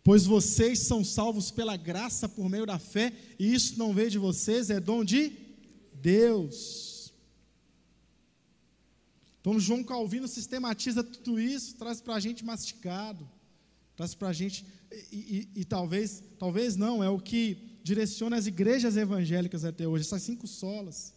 Pois 0.06 0.24
vocês 0.24 0.78
são 0.78 1.04
salvos 1.04 1.50
pela 1.50 1.76
graça 1.76 2.28
por 2.28 2.48
meio 2.48 2.64
da 2.64 2.78
fé, 2.78 3.12
e 3.40 3.52
isso 3.52 3.76
não 3.76 3.92
veio 3.92 4.08
de 4.08 4.18
vocês, 4.18 4.70
é 4.70 4.78
dom 4.78 5.04
de 5.04 5.32
Deus. 5.94 7.12
Então, 9.40 9.58
João 9.58 9.82
Calvino 9.82 10.28
sistematiza 10.28 11.02
tudo 11.02 11.40
isso, 11.40 11.74
traz 11.74 12.00
para 12.00 12.14
a 12.14 12.20
gente 12.20 12.44
mastigado, 12.44 13.28
traz 13.96 14.14
para 14.14 14.28
a 14.28 14.32
gente, 14.32 14.64
e, 15.10 15.48
e, 15.54 15.60
e, 15.60 15.64
talvez, 15.64 16.22
talvez 16.38 16.76
não, 16.76 17.02
é 17.02 17.10
o 17.10 17.18
que 17.18 17.80
direciona 17.82 18.36
as 18.36 18.46
igrejas 18.46 18.96
evangélicas 18.96 19.64
até 19.64 19.88
hoje, 19.88 20.04
essas 20.04 20.22
cinco 20.22 20.46
solas. 20.46 21.15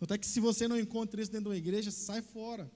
Até 0.00 0.16
que 0.16 0.26
se 0.26 0.40
você 0.40 0.66
não 0.66 0.78
encontra 0.78 1.20
isso 1.20 1.30
dentro 1.30 1.44
de 1.44 1.50
uma 1.50 1.56
igreja, 1.56 1.90
sai 1.90 2.22
fora. 2.22 2.70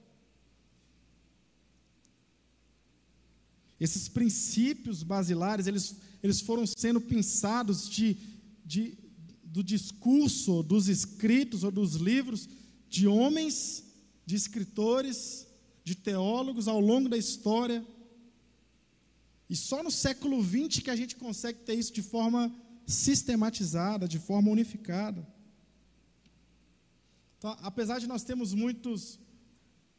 Esses 3.79 4.07
princípios 4.07 5.03
basilares, 5.03 5.67
eles, 5.67 5.95
eles 6.21 6.39
foram 6.39 6.65
sendo 6.65 7.01
pensados 7.01 7.89
de, 7.89 8.15
de, 8.63 8.97
do 9.43 9.63
discurso, 9.63 10.63
dos 10.63 10.87
escritos 10.87 11.63
ou 11.63 11.71
dos 11.71 11.95
livros 11.95 12.47
de 12.89 13.07
homens, 13.07 13.83
de 14.25 14.35
escritores, 14.35 15.47
de 15.83 15.95
teólogos 15.95 16.67
ao 16.67 16.79
longo 16.79 17.09
da 17.09 17.17
história. 17.17 17.85
E 19.49 19.55
só 19.55 19.83
no 19.83 19.91
século 19.91 20.41
XX 20.43 20.81
que 20.83 20.89
a 20.89 20.95
gente 20.95 21.15
consegue 21.15 21.59
ter 21.59 21.73
isso 21.73 21.91
de 21.91 22.01
forma 22.01 22.53
sistematizada, 22.87 24.07
de 24.07 24.19
forma 24.19 24.51
unificada. 24.51 25.34
Então, 27.45 27.55
apesar 27.61 27.99
de 27.99 28.07
nós 28.07 28.23
termos 28.23 28.55
muitos, 28.55 29.19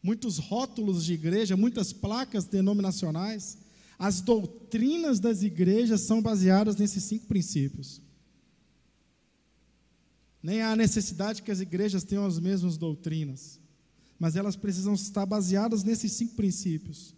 muitos 0.02 0.36
rótulos 0.36 1.04
de 1.04 1.12
igreja, 1.12 1.56
muitas 1.56 1.92
placas 1.92 2.44
denominacionais, 2.44 3.56
as 3.96 4.20
doutrinas 4.20 5.20
das 5.20 5.44
igrejas 5.44 6.00
são 6.00 6.20
baseadas 6.20 6.74
nesses 6.74 7.04
cinco 7.04 7.28
princípios. 7.28 8.02
Nem 10.42 10.60
há 10.60 10.74
necessidade 10.74 11.40
que 11.40 11.52
as 11.52 11.60
igrejas 11.60 12.02
tenham 12.02 12.26
as 12.26 12.40
mesmas 12.40 12.76
doutrinas, 12.76 13.60
mas 14.18 14.34
elas 14.34 14.56
precisam 14.56 14.94
estar 14.94 15.24
baseadas 15.24 15.84
nesses 15.84 16.10
cinco 16.10 16.34
princípios, 16.34 17.14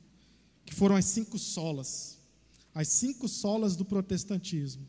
que 0.66 0.74
foram 0.74 0.95
as 0.95 1.07
cinco 1.07 1.39
solas, 1.39 2.18
as 2.74 2.89
cinco 2.89 3.29
solas 3.29 3.76
do 3.76 3.85
protestantismo. 3.85 4.87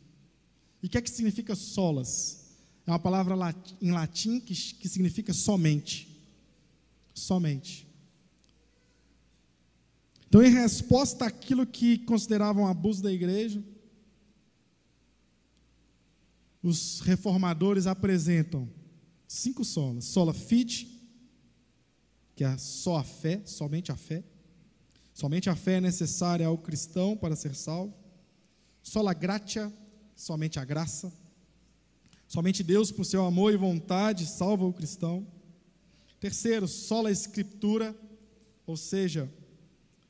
E 0.82 0.86
o 0.86 0.90
que 0.90 0.98
é 0.98 1.00
que 1.00 1.08
significa 1.08 1.54
solas? 1.54 2.39
É 2.86 2.90
uma 2.90 2.98
palavra 2.98 3.34
em 3.80 3.90
latim 3.90 4.40
que, 4.40 4.54
que 4.54 4.88
significa 4.88 5.32
somente. 5.32 6.08
Somente. 7.14 7.86
Então, 10.28 10.42
em 10.42 10.50
resposta 10.50 11.26
àquilo 11.26 11.66
que 11.66 11.98
consideravam 11.98 12.66
abuso 12.66 13.02
da 13.02 13.12
igreja, 13.12 13.62
os 16.62 17.00
reformadores 17.00 17.86
apresentam 17.86 18.68
cinco 19.26 19.64
solas: 19.64 20.04
sola 20.04 20.32
fide, 20.32 20.88
que 22.36 22.44
é 22.44 22.56
só 22.58 22.96
a 22.96 23.04
fé, 23.04 23.42
somente 23.44 23.90
a 23.90 23.96
fé. 23.96 24.22
Somente 25.12 25.50
a 25.50 25.56
fé 25.56 25.74
é 25.74 25.80
necessária 25.80 26.46
ao 26.46 26.56
cristão 26.56 27.16
para 27.16 27.36
ser 27.36 27.54
salvo. 27.54 27.94
Sola 28.82 29.12
gratia, 29.12 29.70
somente 30.16 30.58
a 30.58 30.64
graça. 30.64 31.12
Somente 32.30 32.62
Deus, 32.62 32.92
por 32.92 33.04
seu 33.04 33.24
amor 33.24 33.52
e 33.52 33.56
vontade, 33.56 34.24
salva 34.24 34.64
o 34.64 34.72
cristão. 34.72 35.26
Terceiro, 36.20 36.68
sola 36.68 37.10
escritura, 37.10 37.92
ou 38.64 38.76
seja, 38.76 39.28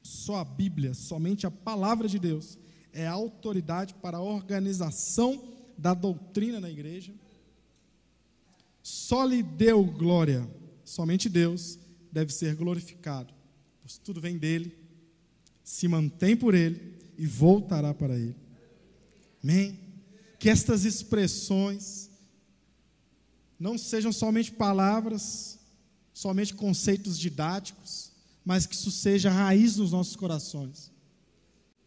só 0.03 0.37
a 0.37 0.45
Bíblia, 0.45 0.93
somente 0.93 1.47
a 1.47 1.51
palavra 1.51 2.07
de 2.07 2.18
Deus, 2.18 2.59
é 2.93 3.07
a 3.07 3.12
autoridade 3.12 3.95
para 3.95 4.18
a 4.18 4.23
organização 4.23 5.43
da 5.79 5.95
doutrina 5.95 6.61
na 6.61 6.68
igreja. 6.68 7.14
Só 8.83 9.25
lhe 9.25 9.43
deu 9.43 9.83
glória, 9.83 10.47
somente 10.85 11.27
Deus 11.27 11.79
deve 12.12 12.35
ser 12.35 12.55
glorificado, 12.55 13.33
pois 13.81 13.97
tudo 13.97 14.21
vem 14.21 14.37
dele, 14.37 14.77
se 15.64 15.89
mantém 15.89 16.37
por 16.37 16.53
ele 16.53 16.99
e 17.16 17.27
voltará 17.27 17.95
para 17.95 18.14
ele. 18.18 18.37
Amém? 19.43 19.81
Que 20.39 20.51
estas 20.51 20.85
expressões 20.85 22.10
não 23.61 23.77
sejam 23.77 24.11
somente 24.11 24.51
palavras, 24.51 25.59
somente 26.15 26.55
conceitos 26.55 27.19
didáticos, 27.19 28.11
mas 28.43 28.65
que 28.65 28.75
isso 28.75 28.91
seja 28.91 29.31
raiz 29.31 29.77
nos 29.77 29.93
nossos 29.93 30.17
corações. 30.17 30.91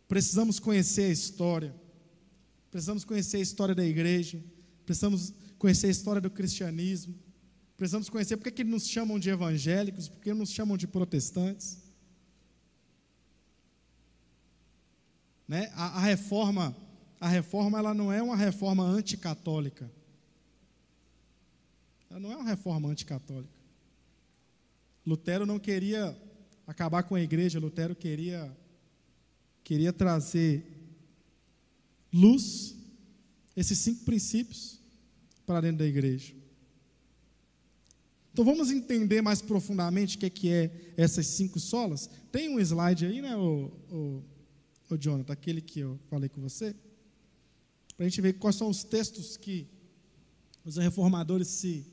Precisamos 0.07 0.59
conhecer 0.59 1.05
a 1.05 1.09
história, 1.09 1.73
precisamos 2.69 3.03
conhecer 3.03 3.37
a 3.37 3.41
história 3.41 3.73
da 3.73 3.83
igreja, 3.83 4.39
precisamos 4.85 5.33
conhecer 5.57 5.87
a 5.87 5.89
história 5.89 6.21
do 6.21 6.29
cristianismo, 6.29 7.15
precisamos 7.75 8.07
conhecer 8.07 8.37
por 8.37 8.51
que 8.51 8.63
nos 8.63 8.87
chamam 8.87 9.17
de 9.17 9.31
evangélicos, 9.31 10.07
por 10.07 10.21
que 10.21 10.31
nos 10.31 10.51
chamam 10.51 10.77
de 10.77 10.85
protestantes. 10.85 11.79
Né? 15.47 15.71
A, 15.73 15.97
a, 15.97 15.99
reforma, 16.01 16.75
a 17.19 17.27
reforma 17.27 17.79
ela 17.79 17.95
não 17.95 18.13
é 18.13 18.21
uma 18.21 18.35
reforma 18.35 18.83
anticatólica. 18.83 19.91
Ela 22.13 22.19
não 22.19 22.31
é 22.31 22.35
uma 22.35 22.47
reforma 22.47 22.87
anticatólica. 22.89 23.57
Lutero 25.03 25.47
não 25.47 25.57
queria 25.57 26.15
acabar 26.67 27.01
com 27.01 27.15
a 27.15 27.21
igreja, 27.21 27.59
Lutero 27.59 27.95
queria, 27.95 28.55
queria 29.63 29.91
trazer 29.91 30.63
luz, 32.13 32.75
esses 33.55 33.79
cinco 33.79 34.05
princípios, 34.05 34.79
para 35.43 35.61
dentro 35.61 35.79
da 35.79 35.87
igreja. 35.87 36.35
Então 38.31 38.45
vamos 38.45 38.69
entender 38.69 39.23
mais 39.23 39.41
profundamente 39.41 40.15
o 40.15 40.19
que 40.19 40.27
é, 40.27 40.29
que 40.29 40.49
é 40.49 40.93
essas 40.95 41.25
cinco 41.25 41.59
solas. 41.59 42.07
Tem 42.31 42.47
um 42.47 42.59
slide 42.59 43.07
aí, 43.07 43.23
né, 43.23 43.35
o, 43.35 43.71
o, 43.89 44.23
o 44.87 44.97
Jonathan, 44.99 45.33
aquele 45.33 45.61
que 45.61 45.79
eu 45.79 45.99
falei 46.11 46.29
com 46.29 46.39
você, 46.39 46.75
para 47.97 48.05
a 48.05 48.07
gente 48.07 48.21
ver 48.21 48.33
quais 48.33 48.55
são 48.55 48.69
os 48.69 48.83
textos 48.83 49.35
que 49.35 49.67
os 50.63 50.77
reformadores 50.77 51.47
se. 51.47 51.91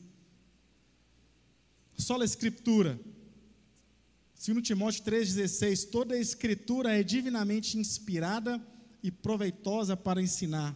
Sola 2.01 2.24
Escritura, 2.24 2.98
Segundo 4.40 4.64
Timóteo 4.64 5.05
3,16, 5.05 5.90
toda 5.90 6.14
a 6.14 6.18
escritura 6.18 6.98
é 6.98 7.03
divinamente 7.03 7.76
inspirada 7.76 8.59
e 9.03 9.11
proveitosa 9.11 9.98
para 9.98 10.22
ensinar, 10.22 10.74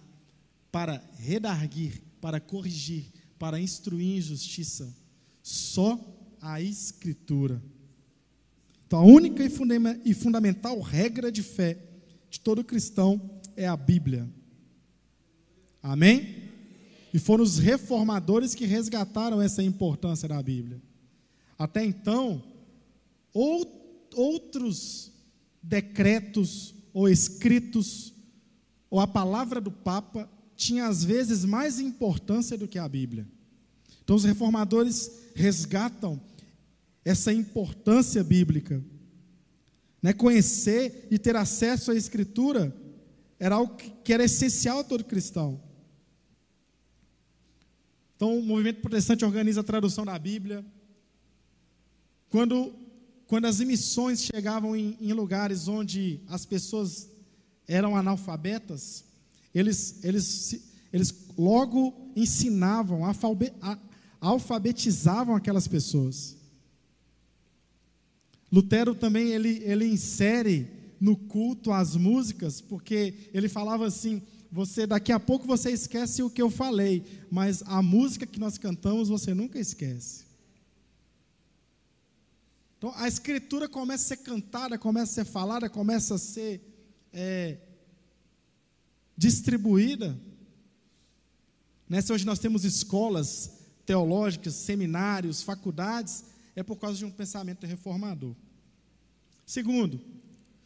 para 0.70 1.03
redarguir, 1.16 2.03
para 2.20 2.39
corrigir, 2.39 3.07
para 3.39 3.59
instruir 3.59 4.18
em 4.18 4.20
justiça. 4.20 4.95
Só 5.43 5.99
a 6.43 6.61
Escritura. 6.61 7.62
Então, 8.87 8.99
a 8.99 9.05
única 9.05 9.43
e 10.05 10.12
fundamental 10.12 10.79
regra 10.83 11.33
de 11.33 11.43
fé 11.43 11.79
de 12.29 12.41
todo 12.41 12.62
cristão 12.62 13.41
é 13.57 13.66
a 13.66 13.79
Bíblia. 13.79 14.29
Amém? 15.83 16.51
E 17.14 17.18
foram 17.18 17.43
os 17.43 17.59
reformadores 17.59 18.55
que 18.55 18.66
resgataram 18.66 19.41
essa 19.41 19.62
importância 19.62 20.29
da 20.29 20.43
Bíblia. 20.43 20.83
Até 21.65 21.83
então, 21.83 22.45
outros 23.33 25.11
decretos 25.62 26.75
ou 26.93 27.09
escritos, 27.09 28.12
ou 28.91 29.01
a 29.01 29.07
palavra 29.07 29.62
do 29.62 29.73
Papa, 29.73 30.29
tinha 30.55 30.87
às 30.87 31.03
vezes 31.03 31.43
mais 31.43 31.81
importância 31.81 32.59
do 32.59 32.69
que 32.69 32.79
a 32.79 32.87
Bíblia. 32.87 33.27
Então, 34.03 34.15
os 34.15 34.25
reformadores 34.25 35.11
resgatam 35.35 36.21
essa 37.03 37.33
importância 37.33 38.23
bíblica. 38.23 38.85
Né? 40.03 40.12
Conhecer 40.12 41.09
e 41.11 41.19
ter 41.19 41.35
acesso 41.35 41.93
à 41.93 41.95
Escritura 41.95 42.77
era 43.39 43.55
algo 43.55 43.75
que 44.05 44.12
era 44.12 44.23
essencial 44.23 44.81
a 44.81 44.85
todo 44.85 45.03
cristão. 45.03 45.59
Então, 48.17 48.39
o 48.39 48.43
movimento 48.43 48.83
protestante 48.83 49.25
organiza 49.25 49.62
a 49.62 49.65
tradução 49.65 50.05
da 50.05 50.19
Bíblia. 50.19 50.62
Quando, 52.35 52.74
quando 53.28 53.45
as 53.45 53.61
emissões 53.61 54.24
chegavam 54.24 54.74
em, 54.74 54.99
em 55.01 55.12
lugares 55.12 55.68
onde 55.68 56.18
as 56.26 56.45
pessoas 56.45 57.09
eram 57.64 57.97
analfabetas, 57.97 59.05
eles, 59.55 60.03
eles, 60.03 60.61
eles 60.93 61.14
logo 61.39 61.95
ensinavam, 62.16 63.03
alfabetizavam 64.20 65.37
aquelas 65.37 65.68
pessoas. 65.68 66.37
Lutero 68.51 68.97
também 68.97 69.28
ele, 69.28 69.62
ele 69.62 69.87
insere 69.87 70.68
no 71.01 71.16
culto 71.16 71.70
as 71.70 71.95
músicas, 71.95 72.61
porque 72.61 73.30
ele 73.32 73.49
falava 73.49 73.87
assim: 73.87 74.20
você 74.51 74.89
daqui 74.89 75.12
a 75.12 75.20
pouco 75.20 75.47
você 75.47 75.70
esquece 75.70 76.20
o 76.20 76.28
que 76.28 76.43
eu 76.43 76.51
falei, 76.51 77.05
mas 77.30 77.62
a 77.64 77.80
música 77.80 78.26
que 78.26 78.41
nós 78.41 78.59
cantamos 78.59 79.09
você 79.09 79.32
nunca 79.32 79.57
esquece. 79.57 80.24
Então 82.85 82.95
a 82.99 83.09
escritura 83.09 83.66
começa 83.66 84.05
a 84.05 84.09
ser 84.09 84.22
cantada, 84.22 84.76
começa 84.76 85.11
a 85.11 85.24
ser 85.24 85.24
falada, 85.24 85.70
começa 85.70 86.16
a 86.16 86.18
ser 86.18 86.61
é, 87.14 87.57
distribuída. 89.16 90.14
Nessa 91.89 92.12
hoje 92.12 92.26
nós 92.26 92.39
temos 92.39 92.62
escolas 92.62 93.53
teológicas, 93.87 94.53
seminários, 94.53 95.41
faculdades, 95.41 96.24
é 96.55 96.62
por 96.62 96.76
causa 96.76 96.99
de 96.99 97.07
um 97.07 97.11
pensamento 97.11 97.64
reformador. 97.64 98.35
Segundo, 99.47 99.99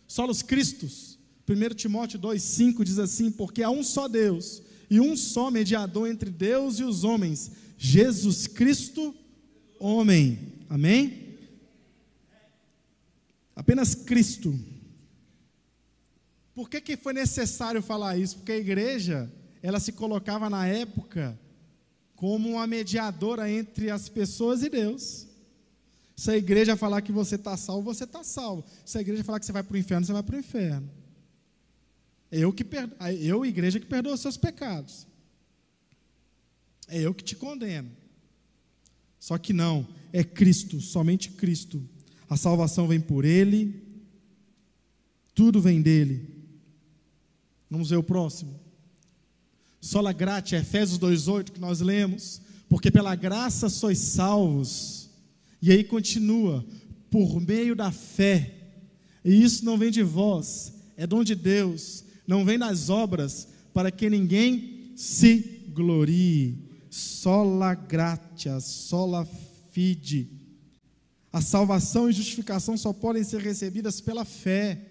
solos 0.09 0.43
cristos. 0.43 1.17
1 1.49 1.77
Timóteo 1.77 2.19
2,5 2.19 2.83
diz 2.83 2.99
assim: 2.99 3.31
Porque 3.31 3.63
há 3.63 3.71
um 3.71 3.85
só 3.85 4.09
Deus 4.09 4.61
e 4.91 4.99
um 4.99 5.17
só 5.17 5.53
mediador 5.53 6.09
entre 6.09 6.33
Deus 6.33 6.81
e 6.81 6.83
os 6.83 7.05
homens, 7.05 7.53
Jesus 7.79 8.49
Cristo, 8.49 9.15
homem. 9.79 10.65
Amém? 10.69 11.28
Apenas 13.59 13.93
Cristo. 13.93 14.57
Por 16.55 16.71
que, 16.71 16.81
que 16.81 16.97
foi 16.97 17.13
necessário 17.13 17.83
falar 17.83 18.17
isso? 18.17 18.37
Porque 18.37 18.53
a 18.53 18.57
igreja, 18.57 19.29
ela 19.61 19.81
se 19.81 19.91
colocava 19.91 20.49
na 20.49 20.65
época 20.65 21.37
como 22.15 22.51
uma 22.51 22.69
mediadora 22.69 23.51
entre 23.51 23.91
as 23.91 24.09
pessoas 24.09 24.63
e 24.63 24.69
Deus. 24.69 25.27
Se 26.15 26.31
a 26.31 26.37
igreja 26.37 26.77
falar 26.77 27.03
que 27.03 27.11
você 27.11 27.35
está 27.35 27.57
salvo, 27.57 27.83
você 27.83 28.05
está 28.05 28.23
salvo. 28.23 28.65
Se 28.85 28.97
a 28.97 29.01
igreja 29.01 29.25
falar 29.25 29.41
que 29.41 29.47
você 29.47 29.51
vai 29.53 29.65
para 29.65 29.75
o 29.75 29.79
inferno, 29.79 30.07
você 30.07 30.13
vai 30.13 30.23
para 30.23 30.37
o 30.37 30.39
inferno. 30.39 30.89
Eu, 32.31 32.53
que 32.53 32.63
per... 32.63 32.89
eu, 33.21 33.45
igreja, 33.45 33.81
que 33.81 33.87
perdoa 33.87 34.15
os 34.15 34.21
seus 34.21 34.37
pecados. 34.37 35.05
É 36.87 37.01
eu 37.01 37.13
que 37.13 37.25
te 37.25 37.35
condeno. 37.35 37.91
Só 39.19 39.37
que 39.37 39.53
não, 39.53 39.85
é 40.13 40.23
Cristo, 40.23 40.81
somente 40.81 41.33
Cristo. 41.33 41.85
A 42.29 42.37
salvação 42.37 42.87
vem 42.87 43.01
por 43.01 43.25
Ele, 43.25 43.83
tudo 45.35 45.61
vem 45.61 45.81
dele. 45.81 46.29
Vamos 47.71 47.91
ver 47.91 47.97
o 47.97 48.03
próximo. 48.03 48.59
Sola 49.81 50.13
gratia, 50.13 50.59
Efésios 50.59 50.99
2,8, 50.99 51.53
que 51.53 51.61
nós 51.61 51.81
lemos. 51.81 52.41
Porque 52.69 52.91
pela 52.91 53.15
graça 53.15 53.69
sois 53.69 53.99
salvos. 53.99 55.09
E 55.61 55.71
aí 55.71 55.83
continua, 55.83 56.65
por 57.11 57.41
meio 57.41 57.75
da 57.75 57.91
fé. 57.91 58.55
E 59.25 59.43
isso 59.43 59.65
não 59.65 59.79
vem 59.79 59.91
de 59.91 60.03
vós, 60.03 60.73
é 60.97 61.07
dom 61.07 61.25
de 61.25 61.35
Deus, 61.35 62.05
não 62.27 62.45
vem 62.45 62.59
das 62.59 62.89
obras, 62.89 63.49
para 63.75 63.91
que 63.91 64.09
ninguém 64.09 64.93
se 64.97 65.65
glorie. 65.73 66.67
Sola 66.91 67.75
gratia, 67.75 68.61
sola 68.61 69.29
fide. 69.71 70.31
A 71.39 71.41
salvação 71.41 72.11
e 72.11 72.13
justificação 72.13 72.77
só 72.77 72.93
podem 72.93 73.23
ser 73.23 73.41
recebidas 73.41 74.01
pela 74.01 74.25
fé. 74.25 74.89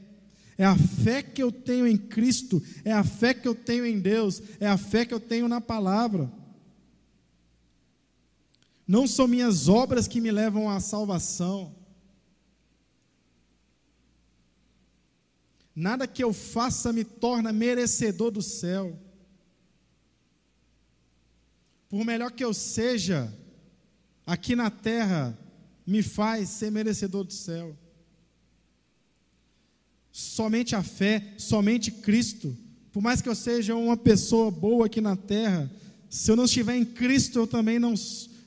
É 0.57 0.63
a 0.63 0.77
fé 0.77 1.21
que 1.21 1.43
eu 1.43 1.51
tenho 1.51 1.85
em 1.85 1.97
Cristo, 1.97 2.63
é 2.85 2.93
a 2.93 3.03
fé 3.03 3.33
que 3.33 3.45
eu 3.45 3.53
tenho 3.53 3.85
em 3.85 3.99
Deus, 3.99 4.41
é 4.57 4.65
a 4.65 4.77
fé 4.77 5.05
que 5.05 5.13
eu 5.13 5.19
tenho 5.19 5.49
na 5.49 5.59
palavra. 5.59 6.31
Não 8.87 9.05
são 9.05 9.27
minhas 9.27 9.67
obras 9.67 10.07
que 10.07 10.21
me 10.21 10.31
levam 10.31 10.69
à 10.69 10.79
salvação. 10.79 11.75
Nada 15.75 16.07
que 16.07 16.23
eu 16.23 16.31
faça 16.31 16.93
me 16.93 17.03
torna 17.03 17.51
merecedor 17.51 18.31
do 18.31 18.41
céu. 18.41 18.97
Por 21.89 22.05
melhor 22.05 22.31
que 22.31 22.45
eu 22.45 22.53
seja, 22.53 23.37
aqui 24.25 24.55
na 24.55 24.69
terra, 24.69 25.37
me 25.87 26.03
faz 26.03 26.49
ser 26.49 26.69
merecedor 26.69 27.23
do 27.23 27.31
céu. 27.31 27.73
Somente 30.11 30.75
a 30.75 30.83
fé, 30.83 31.23
somente 31.37 31.89
Cristo. 31.89 32.55
Por 32.91 33.01
mais 33.01 33.21
que 33.21 33.29
eu 33.29 33.35
seja 33.35 33.73
uma 33.75 33.95
pessoa 33.95 34.51
boa 34.51 34.87
aqui 34.87 34.99
na 34.99 35.15
terra, 35.15 35.71
se 36.09 36.29
eu 36.29 36.35
não 36.35 36.43
estiver 36.43 36.75
em 36.75 36.83
Cristo, 36.83 37.39
eu 37.39 37.47
também 37.47 37.79
não, 37.79 37.93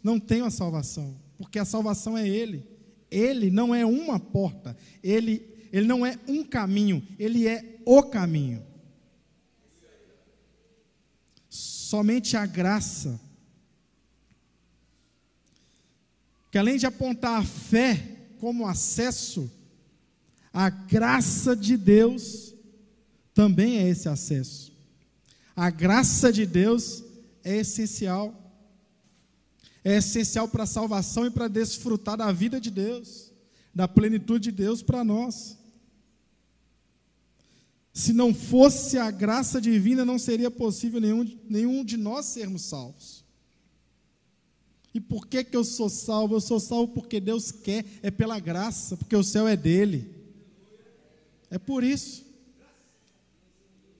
não 0.02 0.20
tenho 0.20 0.44
a 0.44 0.50
salvação. 0.50 1.16
Porque 1.38 1.58
a 1.58 1.64
salvação 1.64 2.18
é 2.18 2.28
Ele. 2.28 2.62
Ele 3.10 3.50
não 3.50 3.74
é 3.74 3.84
uma 3.86 4.20
porta, 4.20 4.76
Ele, 5.02 5.42
ele 5.72 5.86
não 5.86 6.04
é 6.04 6.18
um 6.28 6.44
caminho, 6.44 7.02
Ele 7.18 7.48
é 7.48 7.80
o 7.84 8.02
caminho. 8.02 8.62
Somente 11.48 12.36
a 12.36 12.46
graça. 12.46 13.18
Que 16.50 16.58
além 16.58 16.76
de 16.76 16.86
apontar 16.86 17.40
a 17.40 17.44
fé 17.44 18.18
como 18.38 18.66
acesso, 18.66 19.50
a 20.52 20.68
graça 20.68 21.54
de 21.54 21.76
Deus 21.76 22.54
também 23.32 23.78
é 23.78 23.88
esse 23.88 24.08
acesso. 24.08 24.72
A 25.54 25.70
graça 25.70 26.32
de 26.32 26.44
Deus 26.44 27.04
é 27.44 27.58
essencial. 27.58 28.34
É 29.84 29.96
essencial 29.96 30.48
para 30.48 30.64
a 30.64 30.66
salvação 30.66 31.26
e 31.26 31.30
para 31.30 31.48
desfrutar 31.48 32.16
da 32.16 32.30
vida 32.32 32.60
de 32.60 32.70
Deus, 32.70 33.32
da 33.74 33.86
plenitude 33.86 34.50
de 34.50 34.52
Deus 34.52 34.82
para 34.82 35.04
nós. 35.04 35.56
Se 37.92 38.12
não 38.12 38.34
fosse 38.34 38.98
a 38.98 39.10
graça 39.10 39.60
divina, 39.60 40.04
não 40.04 40.18
seria 40.18 40.50
possível 40.50 41.00
nenhum, 41.00 41.38
nenhum 41.48 41.84
de 41.84 41.96
nós 41.96 42.26
sermos 42.26 42.62
salvos. 42.62 43.19
E 44.92 45.00
por 45.00 45.26
que, 45.26 45.44
que 45.44 45.56
eu 45.56 45.64
sou 45.64 45.88
salvo? 45.88 46.34
Eu 46.34 46.40
sou 46.40 46.58
salvo 46.58 46.92
porque 46.92 47.20
Deus 47.20 47.52
quer, 47.52 47.84
é 48.02 48.10
pela 48.10 48.40
graça, 48.40 48.96
porque 48.96 49.14
o 49.14 49.22
céu 49.22 49.46
é 49.46 49.56
dele. 49.56 50.12
É 51.48 51.58
por 51.58 51.84
isso. 51.84 52.24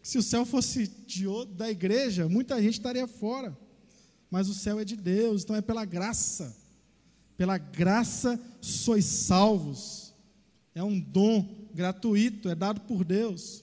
Se 0.03 0.19
o 0.19 0.23
céu 0.23 0.45
fosse 0.45 0.89
de, 1.07 1.27
da 1.55 1.71
igreja, 1.71 2.29
muita 2.29 2.61
gente 2.61 2.75
estaria 2.75 3.07
fora. 3.07 3.57
Mas 4.31 4.49
o 4.49 4.55
céu 4.55 4.81
é 4.81 4.85
de 4.85 4.97
Deus, 4.97 5.43
então 5.43 5.55
é 5.55 5.61
pela 5.61 5.85
graça. 5.85 6.57
Pela 7.37 7.59
graça 7.59 8.41
sois 8.61 9.05
salvos. 9.05 10.13
É 10.75 10.83
um 10.83 10.99
dom 10.99 11.69
gratuito, 11.73 12.49
é 12.49 12.55
dado 12.55 12.81
por 12.83 13.05
Deus. 13.05 13.63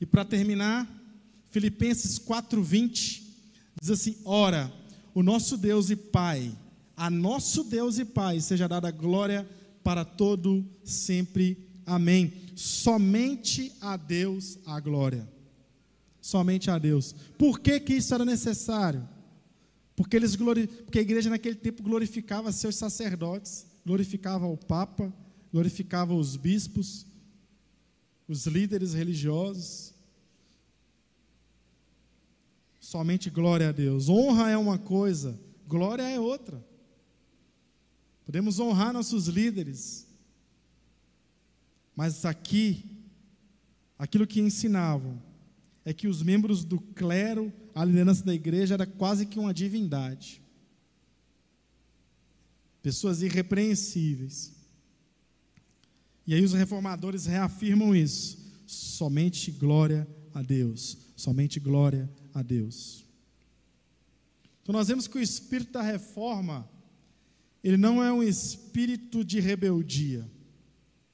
E 0.00 0.06
para 0.06 0.24
terminar, 0.24 0.88
Filipenses 1.50 2.18
4:20 2.18 3.27
diz 3.80 3.90
assim: 3.90 4.16
Ora, 4.24 4.72
o 5.14 5.22
nosso 5.22 5.56
Deus 5.56 5.90
e 5.90 5.96
Pai, 5.96 6.56
a 6.96 7.10
nosso 7.10 7.64
Deus 7.64 7.98
e 7.98 8.04
Pai 8.04 8.40
seja 8.40 8.68
dada 8.68 8.90
glória 8.90 9.48
para 9.82 10.04
todo 10.04 10.64
sempre. 10.84 11.66
Amém. 11.86 12.32
Somente 12.54 13.72
a 13.80 13.96
Deus 13.96 14.58
a 14.66 14.78
glória. 14.80 15.28
Somente 16.20 16.70
a 16.70 16.78
Deus. 16.78 17.14
Por 17.38 17.60
que, 17.60 17.80
que 17.80 17.94
isso 17.94 18.12
era 18.12 18.24
necessário? 18.24 19.08
Porque, 19.96 20.16
eles 20.16 20.34
glori... 20.36 20.66
porque 20.66 20.98
a 20.98 21.02
igreja 21.02 21.30
naquele 21.30 21.56
tempo 21.56 21.82
glorificava 21.82 22.52
seus 22.52 22.76
sacerdotes, 22.76 23.66
glorificava 23.84 24.46
o 24.46 24.56
Papa, 24.56 25.12
glorificava 25.52 26.14
os 26.14 26.36
bispos, 26.36 27.06
os 28.28 28.46
líderes 28.46 28.92
religiosos. 28.92 29.94
Somente 32.88 33.28
glória 33.28 33.68
a 33.68 33.72
Deus. 33.72 34.08
Honra 34.08 34.48
é 34.48 34.56
uma 34.56 34.78
coisa, 34.78 35.38
glória 35.66 36.02
é 36.04 36.18
outra. 36.18 36.66
Podemos 38.24 38.58
honrar 38.58 38.94
nossos 38.94 39.26
líderes, 39.26 40.06
mas 41.94 42.24
aqui, 42.24 42.82
aquilo 43.98 44.26
que 44.26 44.40
ensinavam 44.40 45.22
é 45.84 45.92
que 45.92 46.08
os 46.08 46.22
membros 46.22 46.64
do 46.64 46.80
clero, 46.80 47.52
a 47.74 47.84
liderança 47.84 48.24
da 48.24 48.32
igreja, 48.32 48.72
era 48.72 48.86
quase 48.86 49.26
que 49.26 49.38
uma 49.38 49.52
divindade. 49.52 50.40
Pessoas 52.82 53.20
irrepreensíveis. 53.20 54.54
E 56.26 56.32
aí 56.32 56.42
os 56.42 56.54
reformadores 56.54 57.26
reafirmam 57.26 57.94
isso. 57.94 58.38
Somente 58.66 59.50
glória 59.50 60.08
a 60.32 60.40
Deus. 60.40 60.96
Somente 61.14 61.60
glória 61.60 62.08
a 62.34 62.42
Deus. 62.42 63.04
Então 64.62 64.72
nós 64.72 64.88
vemos 64.88 65.06
que 65.06 65.16
o 65.16 65.22
espírito 65.22 65.72
da 65.72 65.82
reforma, 65.82 66.68
ele 67.64 67.76
não 67.76 68.02
é 68.02 68.12
um 68.12 68.22
espírito 68.22 69.24
de 69.24 69.40
rebeldia. 69.40 70.30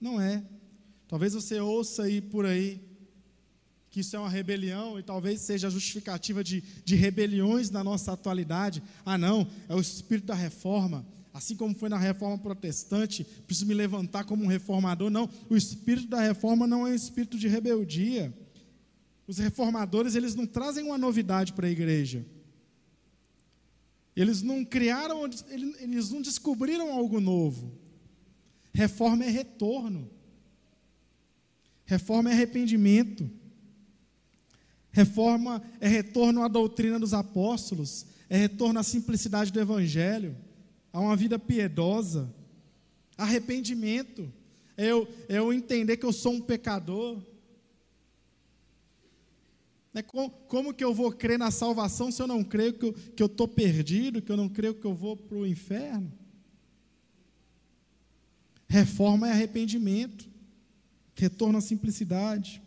Não 0.00 0.20
é. 0.20 0.44
Talvez 1.06 1.34
você 1.34 1.60
ouça 1.60 2.04
aí 2.04 2.20
por 2.20 2.46
aí 2.46 2.82
que 3.94 4.00
isso 4.00 4.16
é 4.16 4.18
uma 4.18 4.28
rebelião 4.28 4.98
e 4.98 5.04
talvez 5.04 5.40
seja 5.40 5.68
a 5.68 5.70
justificativa 5.70 6.42
de, 6.42 6.64
de 6.84 6.96
rebeliões 6.96 7.70
na 7.70 7.84
nossa 7.84 8.10
atualidade. 8.12 8.82
Ah, 9.06 9.16
não, 9.16 9.48
é 9.68 9.74
o 9.76 9.80
espírito 9.80 10.26
da 10.26 10.34
reforma. 10.34 11.06
Assim 11.32 11.54
como 11.54 11.76
foi 11.76 11.88
na 11.88 11.96
reforma 11.96 12.36
protestante, 12.36 13.22
preciso 13.46 13.66
me 13.66 13.74
levantar 13.74 14.24
como 14.24 14.42
um 14.42 14.48
reformador. 14.48 15.10
Não, 15.10 15.30
o 15.48 15.56
espírito 15.56 16.08
da 16.08 16.20
reforma 16.20 16.66
não 16.66 16.84
é 16.84 16.90
um 16.90 16.94
espírito 16.94 17.38
de 17.38 17.46
rebeldia. 17.46 18.34
Os 19.26 19.38
reformadores, 19.38 20.14
eles 20.14 20.34
não 20.34 20.46
trazem 20.46 20.84
uma 20.84 20.98
novidade 20.98 21.52
para 21.52 21.66
a 21.66 21.70
igreja. 21.70 22.24
Eles 24.14 24.42
não 24.42 24.64
criaram, 24.64 25.24
eles 25.24 26.10
não 26.10 26.22
descobriram 26.22 26.92
algo 26.92 27.20
novo. 27.20 27.72
Reforma 28.72 29.24
é 29.24 29.30
retorno. 29.30 30.10
Reforma 31.84 32.30
é 32.30 32.32
arrependimento. 32.32 33.28
Reforma 34.94 35.60
é 35.80 35.88
retorno 35.88 36.42
à 36.42 36.48
doutrina 36.48 37.00
dos 37.00 37.12
apóstolos, 37.12 38.06
é 38.30 38.36
retorno 38.36 38.78
à 38.78 38.82
simplicidade 38.84 39.50
do 39.52 39.60
evangelho, 39.60 40.36
a 40.92 41.00
uma 41.00 41.16
vida 41.16 41.36
piedosa. 41.36 42.32
Arrependimento 43.18 44.32
é 44.76 44.86
eu, 44.86 45.08
é 45.28 45.38
eu 45.38 45.52
entender 45.52 45.96
que 45.96 46.06
eu 46.06 46.12
sou 46.12 46.34
um 46.34 46.40
pecador. 46.40 47.20
É 49.94 50.02
como, 50.02 50.74
que 50.74 50.82
eu 50.82 50.92
vou 50.92 51.12
crer 51.12 51.38
na 51.38 51.52
salvação 51.52 52.10
se 52.10 52.20
eu 52.20 52.26
não 52.26 52.42
creio 52.42 52.72
que 52.72 53.22
eu 53.22 53.26
estou 53.26 53.46
perdido, 53.46 54.20
que 54.20 54.32
eu 54.32 54.36
não 54.36 54.48
creio 54.48 54.74
que 54.74 54.84
eu 54.84 54.92
vou 54.92 55.16
para 55.16 55.38
o 55.38 55.46
inferno? 55.46 56.12
Reforma 58.66 59.28
é 59.28 59.30
arrependimento, 59.30 60.28
retorno 61.14 61.58
à 61.58 61.60
simplicidade. 61.60 62.60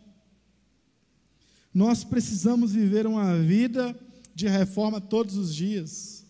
Nós 1.72 2.02
precisamos 2.02 2.72
viver 2.72 3.06
uma 3.06 3.38
vida 3.38 3.94
de 4.34 4.48
reforma 4.48 4.98
todos 4.98 5.36
os 5.36 5.54
dias. 5.54 6.24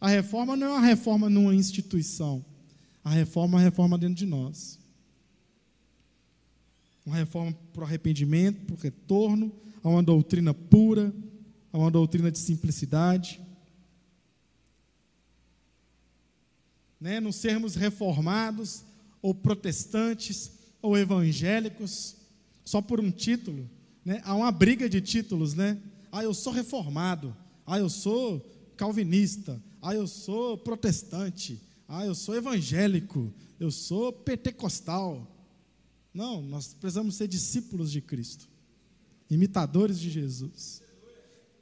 A 0.00 0.08
reforma 0.08 0.56
não 0.56 0.68
é 0.68 0.70
uma 0.70 0.86
reforma 0.86 1.28
numa 1.28 1.54
instituição. 1.54 2.42
A 3.04 3.10
reforma 3.10 3.58
é 3.58 3.60
uma 3.60 3.64
reforma 3.64 3.98
dentro 3.98 4.16
de 4.16 4.24
nós. 4.24 4.78
Uma 7.04 7.16
reforma 7.16 7.52
para 7.72 7.82
o 7.82 7.84
arrependimento, 7.84 8.64
para 8.64 8.74
o 8.74 8.78
retorno, 8.78 9.52
a 9.86 9.88
uma 9.88 10.02
doutrina 10.02 10.52
pura, 10.52 11.14
a 11.72 11.78
uma 11.78 11.92
doutrina 11.92 12.28
de 12.28 12.40
simplicidade. 12.40 13.40
Né? 17.00 17.20
Não 17.20 17.30
sermos 17.30 17.76
reformados, 17.76 18.82
ou 19.22 19.32
protestantes, 19.32 20.50
ou 20.82 20.98
evangélicos, 20.98 22.16
só 22.64 22.82
por 22.82 22.98
um 22.98 23.12
título, 23.12 23.70
né? 24.04 24.20
Há 24.24 24.34
uma 24.34 24.50
briga 24.50 24.88
de 24.88 25.00
títulos, 25.00 25.54
né? 25.54 25.80
Ah, 26.10 26.24
eu 26.24 26.34
sou 26.34 26.52
reformado. 26.52 27.36
Ah, 27.64 27.78
eu 27.78 27.88
sou 27.88 28.40
calvinista. 28.76 29.62
Ah, 29.80 29.94
eu 29.94 30.08
sou 30.08 30.58
protestante. 30.58 31.60
Ah, 31.86 32.04
eu 32.04 32.14
sou 32.14 32.34
evangélico. 32.34 33.32
Eu 33.58 33.70
sou 33.70 34.12
pentecostal. 34.12 35.30
Não, 36.12 36.42
nós 36.42 36.74
precisamos 36.74 37.14
ser 37.14 37.28
discípulos 37.28 37.92
de 37.92 38.00
Cristo, 38.00 38.48
imitadores 39.30 39.98
de 39.98 40.10
Jesus, 40.10 40.82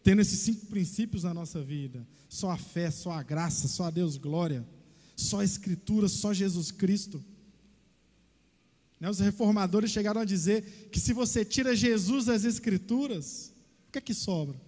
tendo 0.02 0.20
esses 0.20 0.38
cinco 0.40 0.66
princípios 0.66 1.24
na 1.24 1.32
nossa 1.32 1.62
vida: 1.62 2.06
só 2.28 2.50
a 2.50 2.56
fé, 2.56 2.90
só 2.90 3.12
a 3.12 3.22
graça, 3.22 3.68
só 3.68 3.84
a 3.84 3.90
Deus 3.90 4.16
glória, 4.16 4.66
só 5.16 5.40
a 5.40 5.44
Escritura, 5.44 6.08
só 6.08 6.32
Jesus 6.32 6.70
Cristo. 6.70 7.24
Né, 9.00 9.10
os 9.10 9.18
reformadores 9.18 9.90
chegaram 9.90 10.20
a 10.20 10.24
dizer 10.24 10.88
que 10.90 11.00
se 11.00 11.12
você 11.12 11.44
tira 11.44 11.76
Jesus 11.76 12.26
das 12.26 12.44
Escrituras, 12.44 13.52
o 13.88 13.92
que 13.92 13.98
é 13.98 14.00
que 14.00 14.14
sobra? 14.14 14.60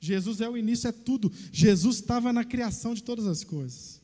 Jesus 0.00 0.40
é 0.40 0.48
o 0.48 0.56
início, 0.56 0.88
é 0.88 0.92
tudo. 0.92 1.32
Jesus 1.52 1.96
estava 1.96 2.32
na 2.32 2.44
criação 2.44 2.94
de 2.94 3.02
todas 3.02 3.26
as 3.26 3.42
coisas. 3.42 3.97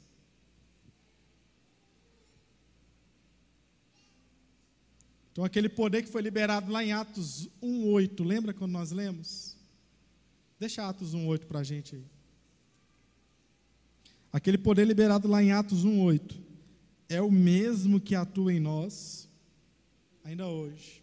Então, 5.34 5.44
aquele 5.44 5.68
poder 5.68 6.04
que 6.04 6.08
foi 6.08 6.22
liberado 6.22 6.70
lá 6.70 6.84
em 6.84 6.92
Atos 6.92 7.48
1,8, 7.60 8.24
lembra 8.24 8.54
quando 8.54 8.70
nós 8.70 8.92
lemos? 8.92 9.56
Deixa 10.60 10.88
Atos 10.88 11.12
1,8 11.12 11.46
para 11.46 11.58
a 11.58 11.64
gente 11.64 11.96
aí. 11.96 12.04
Aquele 14.32 14.56
poder 14.56 14.86
liberado 14.86 15.26
lá 15.26 15.42
em 15.42 15.50
Atos 15.50 15.84
1,8 15.84 16.36
é 17.08 17.20
o 17.20 17.32
mesmo 17.32 18.00
que 18.00 18.14
atua 18.14 18.52
em 18.52 18.60
nós 18.60 19.28
ainda 20.22 20.46
hoje. 20.46 21.02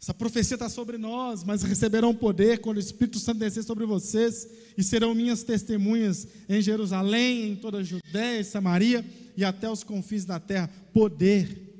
Essa 0.00 0.14
profecia 0.14 0.54
está 0.54 0.70
sobre 0.70 0.96
nós, 0.96 1.44
mas 1.44 1.62
receberão 1.62 2.14
poder 2.14 2.60
quando 2.60 2.78
o 2.78 2.80
Espírito 2.80 3.18
Santo 3.18 3.38
descer 3.38 3.64
sobre 3.64 3.84
vocês 3.84 4.48
e 4.78 4.82
serão 4.82 5.14
minhas 5.14 5.42
testemunhas 5.42 6.26
em 6.48 6.62
Jerusalém, 6.62 7.50
em 7.50 7.56
toda 7.56 7.78
a 7.78 7.84
Judéia 7.84 8.40
e 8.40 8.44
Samaria 8.44 9.04
e 9.36 9.44
até 9.44 9.70
os 9.70 9.84
confins 9.84 10.24
da 10.24 10.40
terra. 10.40 10.70
Poder. 10.90 11.71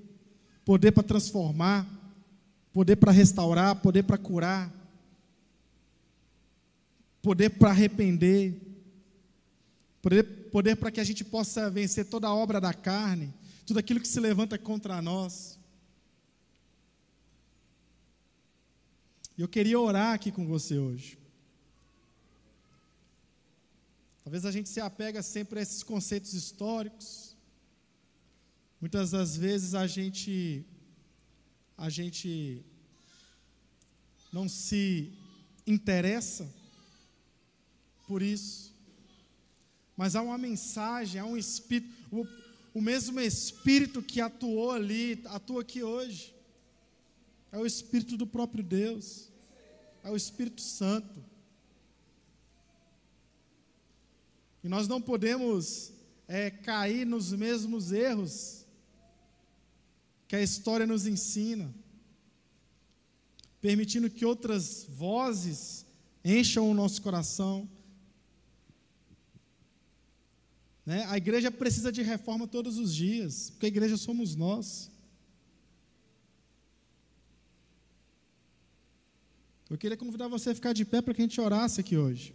Poder 0.65 0.93
para 0.93 1.03
transformar, 1.03 1.87
poder 2.73 2.97
para 2.97 3.13
restaurar, 3.13 3.77
poder 3.77 4.03
para 4.05 4.17
curar, 4.17 4.73
poder 7.21 7.51
para 7.51 7.71
arrepender, 7.71 8.61
poder, 10.01 10.25
poder 10.51 10.77
para 10.77 10.91
que 10.91 11.01
a 11.01 11.05
gente 11.05 11.25
possa 11.25 11.71
vencer 11.71 12.07
toda 12.07 12.29
a 12.29 12.35
obra 12.35 12.61
da 12.61 12.73
carne, 12.73 13.33
tudo 13.67 13.79
aquilo 13.79 14.01
que 14.01 14.09
se 14.09 14.21
levanta 14.21 14.59
contra 14.59 15.03
nós. 15.03 15.59
E 19.37 19.41
eu 19.41 19.49
queria 19.49 19.79
orar 19.79 20.15
aqui 20.15 20.31
com 20.31 20.47
você 20.47 20.79
hoje. 20.79 21.19
Talvez 24.23 24.45
a 24.45 24.53
gente 24.53 24.69
se 24.69 24.81
apega 24.81 25.23
sempre 25.23 25.59
a 25.59 25.63
esses 25.63 25.83
conceitos 25.83 26.33
históricos. 26.33 27.32
Muitas 28.83 29.13
das 29.13 29.35
vezes 29.35 29.75
a 29.75 29.87
gente 29.87 30.67
a 31.79 31.89
gente 31.89 32.63
não 34.31 34.47
se 34.47 35.11
interessa 35.67 36.47
por 38.07 38.21
isso 38.21 38.73
mas 39.97 40.17
há 40.17 40.23
uma 40.23 40.37
mensagem, 40.37 41.21
há 41.21 41.25
um 41.25 41.37
espírito, 41.37 41.93
o, 42.11 42.27
o 42.75 42.81
mesmo 42.81 43.21
espírito 43.21 44.03
que 44.03 44.21
atuou 44.21 44.73
ali, 44.73 45.23
atua 45.27 45.61
aqui 45.63 45.83
hoje. 45.83 46.35
É 47.51 47.59
o 47.59 47.67
espírito 47.67 48.17
do 48.17 48.27
próprio 48.27 48.65
Deus, 48.65 49.29
é 50.03 50.11
o 50.11 50.17
Espírito 50.17 50.61
Santo. 50.61 51.23
E 54.65 54.69
nós 54.69 54.89
não 54.89 55.03
podemos 55.03 55.93
é, 56.27 56.51
cair 56.51 57.07
nos 57.07 57.33
mesmos 57.33 57.93
erros 57.93 58.62
que 60.33 60.37
a 60.37 60.41
história 60.41 60.87
nos 60.87 61.07
ensina, 61.07 61.71
permitindo 63.61 64.09
que 64.09 64.25
outras 64.25 64.87
vozes 64.89 65.85
encham 66.25 66.71
o 66.71 66.73
nosso 66.73 67.03
coração 67.03 67.69
Né? 70.87 71.05
A 71.09 71.17
igreja 71.17 71.51
precisa 71.51 71.93
de 71.93 72.03
reforma 72.03 72.49
todos 72.49 72.79
os 72.79 72.95
dias, 72.95 73.51
porque 73.51 73.67
a 73.67 73.69
igreja 73.69 73.97
somos 73.97 74.35
nós. 74.35 74.91
Eu 79.71 79.79
queria 79.79 79.97
convidar 79.97 80.29
você 80.29 80.51
a 80.51 80.55
ficar 80.55 80.73
de 80.73 80.85
pé 80.85 81.01
para 81.03 81.15
que 81.15 81.23
a 81.23 81.25
gente 81.25 81.41
orasse 81.41 81.81
aqui 81.81 81.97
hoje. 81.97 82.35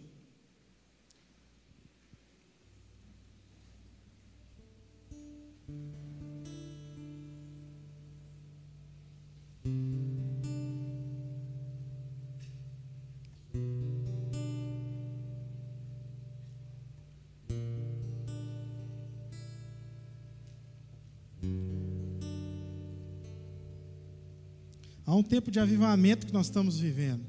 Um 25.18 25.22
tempo 25.22 25.50
de 25.50 25.58
avivamento 25.58 26.26
que 26.26 26.32
nós 26.32 26.46
estamos 26.46 26.78
vivendo. 26.78 27.24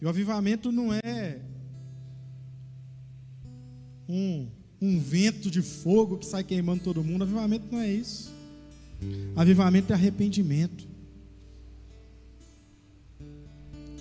E 0.00 0.04
o 0.04 0.08
avivamento 0.08 0.70
não 0.70 0.94
é 0.94 1.40
um, 4.08 4.48
um 4.80 5.00
vento 5.00 5.50
de 5.50 5.60
fogo 5.60 6.18
que 6.18 6.26
sai 6.26 6.44
queimando 6.44 6.84
todo 6.84 7.02
mundo. 7.02 7.22
Avivamento 7.22 7.66
não 7.70 7.80
é 7.80 7.90
isso. 7.90 8.32
Avivamento 9.34 9.92
é 9.92 9.96
arrependimento. 9.96 10.86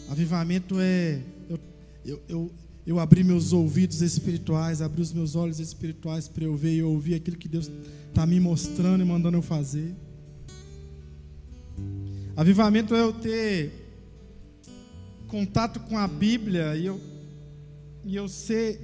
Avivamento 0.08 0.80
é 0.80 1.22
eu, 2.08 2.24
eu, 2.30 2.52
eu 2.88 3.00
abrir 3.00 3.26
meus 3.26 3.52
ouvidos 3.52 4.02
espirituais, 4.02 4.82
abrir 4.82 5.02
os 5.02 5.12
meus 5.12 5.36
olhos 5.36 5.60
espirituais 5.60 6.30
para 6.30 6.46
eu 6.46 6.56
ver 6.56 6.74
e 6.74 6.82
ouvir 6.82 7.16
aquilo 7.16 7.36
que 7.36 7.50
Deus 7.50 7.70
está 8.08 8.26
me 8.26 8.40
mostrando 8.40 9.04
e 9.04 9.06
mandando 9.06 9.36
eu 9.36 9.42
fazer. 9.42 9.94
Avivamento 12.34 12.96
é 12.96 13.02
eu 13.02 13.12
ter 13.12 13.74
contato 15.28 15.82
com 15.82 15.98
a 15.98 16.08
Bíblia 16.08 16.78
e 16.78 16.86
eu, 16.86 17.02
e 18.06 18.16
eu 18.16 18.30
ser 18.30 18.80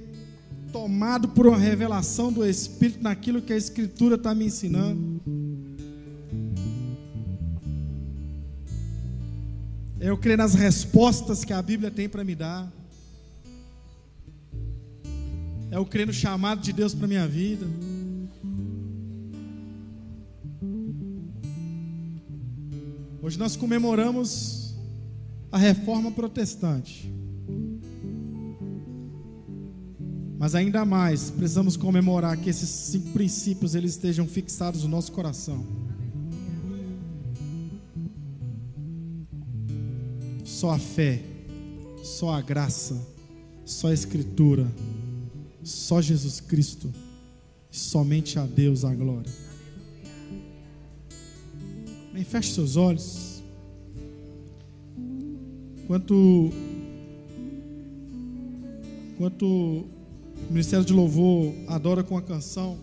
tomado 0.70 1.28
por 1.28 1.46
uma 1.46 1.56
revelação 1.56 2.30
do 2.30 2.44
Espírito 2.44 3.02
naquilo 3.02 3.40
que 3.40 3.54
a 3.54 3.56
Escritura 3.56 4.16
está 4.16 4.34
me 4.34 4.44
ensinando. 4.44 5.22
É 9.98 10.10
eu 10.10 10.18
crer 10.18 10.36
nas 10.36 10.52
respostas 10.52 11.42
que 11.42 11.54
a 11.54 11.62
Bíblia 11.62 11.90
tem 11.90 12.06
para 12.06 12.22
me 12.22 12.34
dar. 12.34 12.83
É 15.74 15.78
o 15.80 15.84
crer 15.84 16.06
no 16.06 16.12
chamado 16.12 16.60
de 16.60 16.72
Deus 16.72 16.94
para 16.94 17.08
minha 17.08 17.26
vida. 17.26 17.66
Hoje 23.20 23.36
nós 23.36 23.56
comemoramos 23.56 24.76
a 25.50 25.58
reforma 25.58 26.12
protestante. 26.12 27.12
Mas 30.38 30.54
ainda 30.54 30.84
mais, 30.84 31.30
precisamos 31.30 31.76
comemorar 31.76 32.36
que 32.36 32.48
esses 32.48 32.68
cinco 32.68 33.10
princípios 33.10 33.74
eles 33.74 33.94
estejam 33.94 34.28
fixados 34.28 34.84
no 34.84 34.88
nosso 34.88 35.10
coração. 35.10 35.66
Só 40.44 40.70
a 40.70 40.78
fé, 40.78 41.20
só 42.04 42.32
a 42.32 42.40
graça, 42.40 42.96
só 43.64 43.88
a 43.88 43.92
escritura 43.92 44.70
só 45.64 46.00
Jesus 46.00 46.40
Cristo. 46.40 46.92
Somente 47.70 48.38
a 48.38 48.46
Deus 48.46 48.84
a 48.84 48.94
glória. 48.94 49.32
Bem, 52.12 52.22
feche 52.22 52.52
seus 52.52 52.76
olhos. 52.76 53.42
Enquanto, 55.82 56.50
enquanto 59.12 59.44
o 59.44 59.88
Ministério 60.48 60.84
de 60.84 60.92
Louvor 60.92 61.52
adora 61.66 62.04
com 62.04 62.16
a 62.16 62.22
canção, 62.22 62.78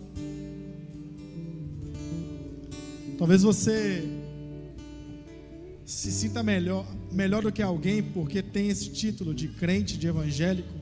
talvez 3.16 3.42
você 3.42 4.04
se 5.84 6.12
sinta 6.12 6.42
melhor, 6.42 6.86
melhor 7.10 7.42
do 7.42 7.50
que 7.50 7.62
alguém 7.62 8.02
porque 8.02 8.42
tem 8.42 8.68
esse 8.68 8.90
título 8.90 9.34
de 9.34 9.48
crente, 9.48 9.96
de 9.96 10.06
evangélico. 10.06 10.81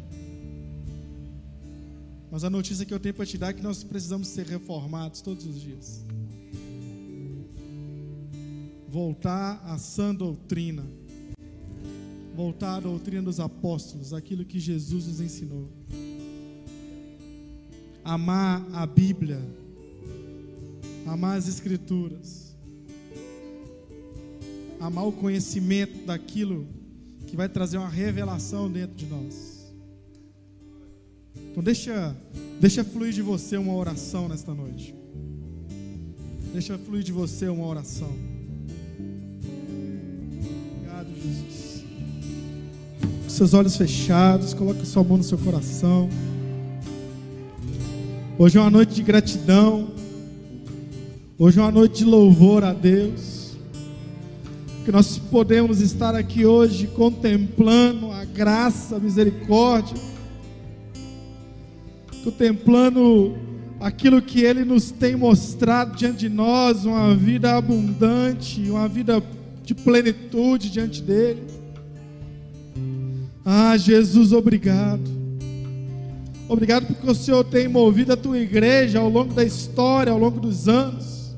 Mas 2.31 2.45
a 2.45 2.51
notícia 2.51 2.87
que 2.87 2.95
eu 2.95 3.01
tenho 3.01 3.15
para 3.15 3.27
te 3.27 3.37
dar 3.37 3.51
é 3.51 3.53
que 3.53 3.63
nós 3.63 3.83
precisamos 3.83 4.29
ser 4.29 4.47
reformados 4.47 5.21
todos 5.21 5.45
os 5.47 5.61
dias. 5.61 6.05
Voltar 8.89 9.61
à 9.65 9.77
sã 9.79 10.15
doutrina. 10.15 10.85
Voltar 12.35 12.77
à 12.77 12.81
doutrina 12.81 13.23
dos 13.23 13.41
apóstolos, 13.41 14.13
aquilo 14.13 14.45
que 14.45 14.61
Jesus 14.61 15.09
nos 15.09 15.21
ensinou. 15.21 15.69
Amar 18.05 18.65
a 18.73 18.87
Bíblia. 18.87 19.41
Amar 21.07 21.37
as 21.37 21.49
Escrituras. 21.49 22.57
Amar 24.79 25.07
o 25.07 25.13
conhecimento 25.13 26.07
daquilo 26.07 26.67
que 27.27 27.37
vai 27.37 27.49
trazer 27.49 27.77
uma 27.77 27.89
revelação 27.89 28.71
dentro 28.71 28.97
de 28.97 29.07
nós. 29.07 29.60
Então 31.51 31.65
deixa, 31.65 32.15
deixa 32.61 32.85
fluir 32.85 33.13
de 33.13 33.23
você 33.23 33.57
uma 33.57 33.75
oração 33.75 34.29
nesta 34.29 34.55
noite. 34.55 34.95
Deixa 36.53 36.79
fluir 36.79 37.03
de 37.03 37.11
você 37.11 37.49
uma 37.49 37.67
oração. 37.67 38.11
Obrigado, 40.77 41.09
Jesus. 41.09 41.85
Com 43.25 43.29
seus 43.29 43.53
olhos 43.53 43.77
fechados, 43.77 44.55
coloque 44.55 44.87
sua 44.87 45.03
mão 45.03 45.17
no 45.17 45.25
seu 45.25 45.39
coração. 45.39 46.09
Hoje 48.39 48.57
é 48.57 48.61
uma 48.61 48.71
noite 48.71 48.95
de 48.95 49.03
gratidão. 49.03 49.89
Hoje 51.37 51.59
é 51.59 51.63
uma 51.63 51.73
noite 51.73 51.99
de 51.99 52.05
louvor 52.05 52.63
a 52.63 52.73
Deus. 52.73 53.57
Que 54.85 54.93
nós 54.93 55.19
podemos 55.19 55.81
estar 55.81 56.15
aqui 56.15 56.47
hoje 56.47 56.87
contemplando 56.87 58.13
a 58.13 58.25
graça, 58.25 58.97
a 58.97 59.01
misericórdia 59.01 60.10
contemplando 62.23 63.37
aquilo 63.81 64.21
que 64.21 64.43
Ele 64.43 64.65
nos 64.65 64.91
tem 64.91 65.17
mostrado 65.17 65.97
diante 65.97 66.19
de 66.19 66.29
nós, 66.29 66.85
uma 66.85 67.15
vida 67.15 67.57
abundante, 67.57 68.71
uma 68.71 68.87
vida 68.87 69.23
de 69.65 69.75
plenitude 69.75 70.71
diante 70.71 71.03
dEle. 71.03 71.43
Ah, 73.45 73.77
Jesus, 73.77 74.33
obrigado. 74.33 75.21
Obrigado 76.49 76.87
porque 76.87 77.11
o 77.11 77.15
Senhor 77.15 77.45
tem 77.45 77.69
movido 77.69 78.13
a 78.13 78.17
tua 78.17 78.39
igreja 78.39 78.99
ao 78.99 79.09
longo 79.09 79.33
da 79.33 79.45
história, 79.45 80.13
ao 80.13 80.19
longo 80.19 80.41
dos 80.41 80.69
anos. 80.69 81.37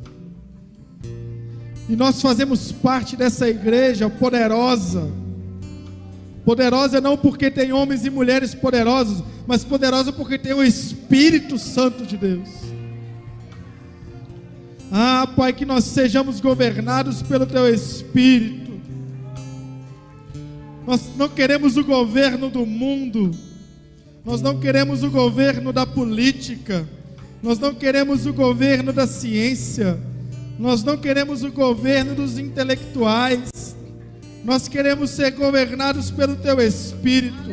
E 1.89 1.95
nós 1.95 2.20
fazemos 2.20 2.72
parte 2.72 3.16
dessa 3.16 3.49
igreja 3.49 4.09
poderosa 4.09 5.22
Poderosa 6.45 7.01
não 7.01 7.16
porque 7.16 7.51
tem 7.51 7.72
homens 7.72 8.05
e 8.05 8.11
mulheres 8.11 8.55
poderosos, 8.55 9.22
mas 9.47 9.64
poderosa 9.64 10.12
porque 10.12 10.38
tem 10.38 10.53
o 10.53 10.62
Espírito 10.62 11.59
Santo 11.59 12.05
de 12.05 12.16
Deus. 12.16 12.49
Ah, 14.90 15.26
Pai, 15.36 15.53
que 15.53 15.64
nós 15.64 15.84
sejamos 15.84 16.40
governados 16.40 17.22
pelo 17.22 17.47
Teu 17.47 17.72
Espírito. 17.72 18.72
Nós 20.86 21.01
não 21.16 21.28
queremos 21.28 21.76
o 21.76 21.84
governo 21.84 22.51
do 22.51 22.66
mundo, 22.66 23.30
nós 24.24 24.43
não 24.43 24.59
queremos 24.59 25.05
o 25.05 25.11
governo 25.11 25.72
da 25.72 25.86
política, 25.86 26.86
nós 27.40 27.59
não 27.59 27.72
queremos 27.72 28.26
o 28.26 28.32
governo 28.32 28.93
da 28.93 29.07
ciência, 29.07 29.99
nós 30.59 30.82
não 30.82 30.97
queremos 30.97 31.45
o 31.45 31.53
governo 31.53 32.16
dos 32.16 32.36
intelectuais, 32.36 33.51
nós 34.45 34.66
queremos 34.66 35.11
ser 35.11 35.30
governados 35.32 36.11
pelo 36.11 36.36
Teu 36.36 36.61
Espírito. 36.61 37.51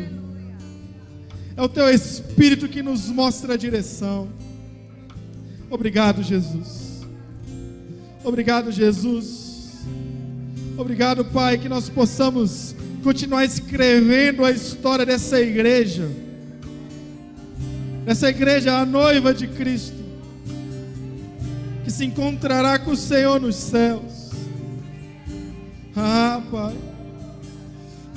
É 1.56 1.62
o 1.62 1.68
Teu 1.68 1.88
Espírito 1.88 2.68
que 2.68 2.82
nos 2.82 3.08
mostra 3.08 3.54
a 3.54 3.56
direção. 3.56 4.28
Obrigado, 5.70 6.22
Jesus. 6.22 7.06
Obrigado, 8.24 8.72
Jesus. 8.72 9.78
Obrigado, 10.76 11.24
Pai, 11.24 11.58
que 11.58 11.68
nós 11.68 11.88
possamos 11.88 12.74
continuar 13.04 13.44
escrevendo 13.44 14.44
a 14.44 14.50
história 14.50 15.06
dessa 15.06 15.40
igreja. 15.40 16.10
Essa 18.04 18.28
igreja, 18.28 18.78
a 18.78 18.84
noiva 18.84 19.32
de 19.32 19.46
Cristo, 19.46 19.96
que 21.84 21.90
se 21.90 22.04
encontrará 22.04 22.78
com 22.78 22.90
o 22.90 22.96
Senhor 22.96 23.40
nos 23.40 23.56
céus. 23.56 24.19
Ah, 26.02 26.40
Pai. 26.50 26.74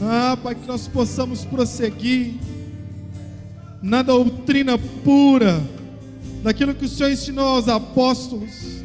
Ah, 0.02 0.38
Pai, 0.42 0.56
que 0.56 0.66
nós 0.66 0.88
possamos 0.88 1.44
prosseguir 1.44 2.36
na 3.82 4.02
doutrina 4.02 4.78
pura, 4.78 5.62
daquilo 6.42 6.74
que 6.74 6.86
o 6.86 6.88
Senhor 6.88 7.12
ensinou 7.12 7.46
aos 7.46 7.68
apóstolos. 7.68 8.82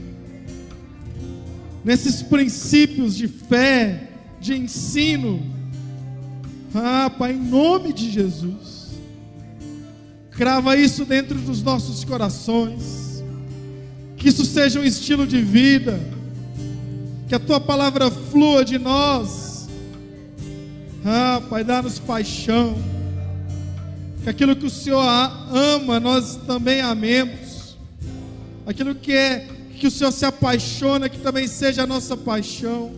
nesses 1.84 2.22
princípios 2.22 3.16
de 3.16 3.28
fé, 3.28 4.10
de 4.40 4.54
ensino. 4.54 5.40
Ah, 6.74 7.08
Pai, 7.08 7.32
em 7.32 7.38
nome 7.38 7.92
de 7.92 8.10
Jesus, 8.10 8.88
crava 10.32 10.76
isso 10.76 11.04
dentro 11.04 11.38
dos 11.38 11.62
nossos 11.62 12.02
corações, 12.02 13.22
que 14.16 14.28
isso 14.28 14.44
seja 14.44 14.80
um 14.80 14.84
estilo 14.84 15.24
de 15.24 15.40
vida, 15.40 15.98
que 17.28 17.34
a 17.34 17.38
tua 17.38 17.60
palavra 17.60 18.10
flua 18.10 18.64
de 18.64 18.78
nós. 18.78 19.68
Ah, 21.04 21.42
Pai, 21.48 21.62
dá-nos 21.62 21.98
paixão, 21.98 22.76
que 24.22 24.30
aquilo 24.30 24.56
que 24.56 24.66
o 24.66 24.70
Senhor 24.70 25.02
ama, 25.52 26.00
nós 26.00 26.36
também 26.46 26.80
amemos, 26.80 27.76
aquilo 28.66 28.94
que 28.94 29.12
é 29.12 29.46
que 29.78 29.86
o 29.86 29.90
Senhor 29.90 30.10
se 30.10 30.24
apaixona, 30.24 31.08
que 31.08 31.18
também 31.18 31.46
seja 31.46 31.84
a 31.84 31.86
nossa 31.86 32.16
paixão. 32.16 32.92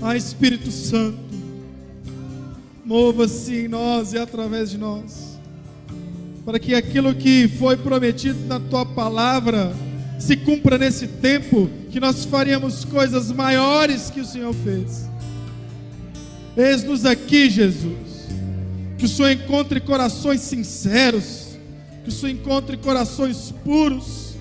Ah, 0.00 0.16
Espírito 0.16 0.70
Santo, 0.70 1.18
mova-se 2.84 3.64
em 3.64 3.68
nós 3.68 4.12
e 4.12 4.18
através 4.18 4.70
de 4.70 4.78
nós, 4.78 5.38
para 6.44 6.58
que 6.58 6.74
aquilo 6.74 7.14
que 7.14 7.48
foi 7.48 7.76
prometido 7.76 8.38
na 8.46 8.58
tua 8.58 8.86
palavra 8.86 9.72
se 10.18 10.36
cumpra 10.36 10.78
nesse 10.78 11.06
tempo, 11.06 11.68
que 11.92 12.00
nós 12.00 12.24
faríamos 12.24 12.84
coisas 12.84 13.30
maiores 13.30 14.10
que 14.10 14.20
o 14.20 14.24
Senhor 14.24 14.52
fez. 14.52 15.08
Eis-nos 16.56 17.06
aqui, 17.06 17.48
Jesus, 17.48 18.26
que 18.98 19.04
o 19.04 19.08
Senhor 19.08 19.30
encontre 19.30 19.78
corações 19.80 20.40
sinceros, 20.40 21.58
que 22.02 22.08
o 22.08 22.12
Senhor 22.12 22.32
encontre 22.32 22.76
corações 22.76 23.54
puros 23.64 24.32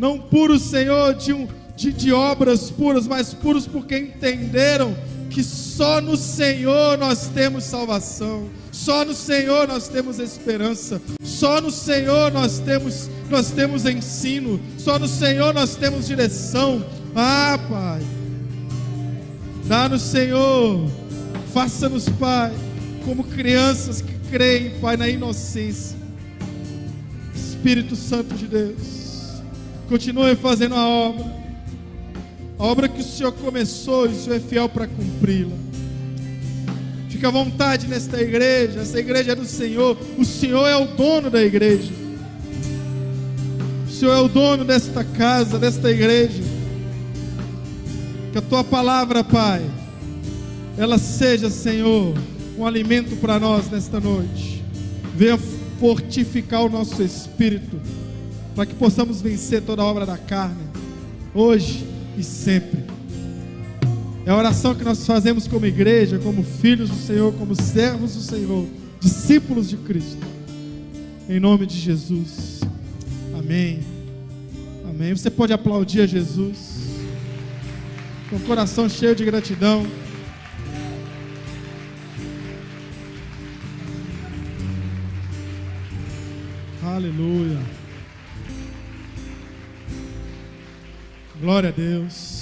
não 0.00 0.18
puros, 0.18 0.62
Senhor, 0.62 1.12
de, 1.12 1.34
um, 1.34 1.46
de, 1.76 1.92
de 1.92 2.10
obras 2.10 2.70
puras, 2.70 3.06
mas 3.06 3.34
puros 3.34 3.66
porque 3.66 3.98
entenderam 3.98 4.96
que 5.30 5.44
só 5.44 6.00
no 6.00 6.16
Senhor 6.16 6.98
nós 6.98 7.28
temos 7.28 7.64
salvação, 7.64 8.50
só 8.72 9.04
no 9.04 9.14
Senhor 9.14 9.68
nós 9.68 9.88
temos 9.88 10.18
esperança, 10.18 11.00
só 11.22 11.60
no 11.60 11.70
Senhor 11.70 12.32
nós 12.32 12.58
temos, 12.58 13.08
nós 13.30 13.50
temos 13.52 13.86
ensino, 13.86 14.60
só 14.76 14.98
no 14.98 15.06
Senhor 15.06 15.54
nós 15.54 15.76
temos 15.76 16.06
direção. 16.06 16.84
Ah, 17.14 17.58
Pai, 17.68 18.02
dá-nos, 19.66 20.02
Senhor, 20.02 20.90
faça-nos, 21.54 22.08
Pai, 22.08 22.52
como 23.04 23.22
crianças 23.22 24.02
que 24.02 24.12
creem, 24.30 24.78
Pai, 24.80 24.96
na 24.96 25.08
inocência. 25.08 25.96
Espírito 27.34 27.94
Santo 27.94 28.34
de 28.34 28.46
Deus. 28.46 29.00
Continue 29.88 30.34
fazendo 30.34 30.74
a 30.74 30.86
obra. 30.86 31.39
A 32.60 32.64
obra 32.66 32.90
que 32.90 33.00
o 33.00 33.02
Senhor 33.02 33.32
começou 33.32 34.04
o 34.04 34.14
Senhor 34.14 34.36
é 34.36 34.38
fiel 34.38 34.68
para 34.68 34.86
cumpri-la. 34.86 35.56
Fica 37.08 37.28
à 37.28 37.30
vontade 37.30 37.86
nesta 37.86 38.20
igreja. 38.20 38.80
Essa 38.80 39.00
igreja 39.00 39.32
é 39.32 39.34
do 39.34 39.46
Senhor. 39.46 39.96
O 40.18 40.26
Senhor 40.26 40.68
é 40.68 40.76
o 40.76 40.84
dono 40.88 41.30
da 41.30 41.42
igreja. 41.42 41.90
O 43.88 43.90
Senhor 43.90 44.12
é 44.12 44.20
o 44.20 44.28
dono 44.28 44.62
desta 44.62 45.02
casa, 45.02 45.58
desta 45.58 45.90
igreja. 45.90 46.42
Que 48.30 48.36
a 48.36 48.42
tua 48.42 48.62
palavra, 48.62 49.24
Pai, 49.24 49.64
ela 50.76 50.98
seja, 50.98 51.48
Senhor, 51.48 52.14
um 52.58 52.66
alimento 52.66 53.16
para 53.16 53.40
nós 53.40 53.70
nesta 53.70 53.98
noite. 53.98 54.62
Venha 55.16 55.38
fortificar 55.78 56.62
o 56.66 56.68
nosso 56.68 57.02
espírito 57.02 57.80
para 58.54 58.66
que 58.66 58.74
possamos 58.74 59.22
vencer 59.22 59.62
toda 59.62 59.82
obra 59.82 60.04
da 60.04 60.18
carne, 60.18 60.68
hoje 61.34 61.99
e 62.16 62.22
sempre. 62.22 62.84
É 64.26 64.30
a 64.30 64.36
oração 64.36 64.74
que 64.74 64.84
nós 64.84 65.06
fazemos 65.06 65.48
como 65.48 65.66
igreja, 65.66 66.18
como 66.18 66.42
filhos 66.42 66.90
do 66.90 66.96
Senhor, 66.96 67.32
como 67.34 67.54
servos 67.54 68.14
do 68.14 68.20
Senhor, 68.20 68.66
discípulos 69.00 69.68
de 69.68 69.76
Cristo. 69.76 70.26
Em 71.28 71.40
nome 71.40 71.66
de 71.66 71.78
Jesus. 71.78 72.60
Amém. 73.36 73.80
Amém. 74.88 75.16
Você 75.16 75.30
pode 75.30 75.52
aplaudir 75.52 76.02
a 76.02 76.06
Jesus. 76.06 76.80
Com 78.28 78.36
o 78.36 78.40
coração 78.40 78.88
cheio 78.88 79.14
de 79.14 79.24
gratidão. 79.24 79.86
Aleluia. 86.82 87.79
Glória 91.40 91.70
a 91.70 91.72
Deus. 91.72 92.39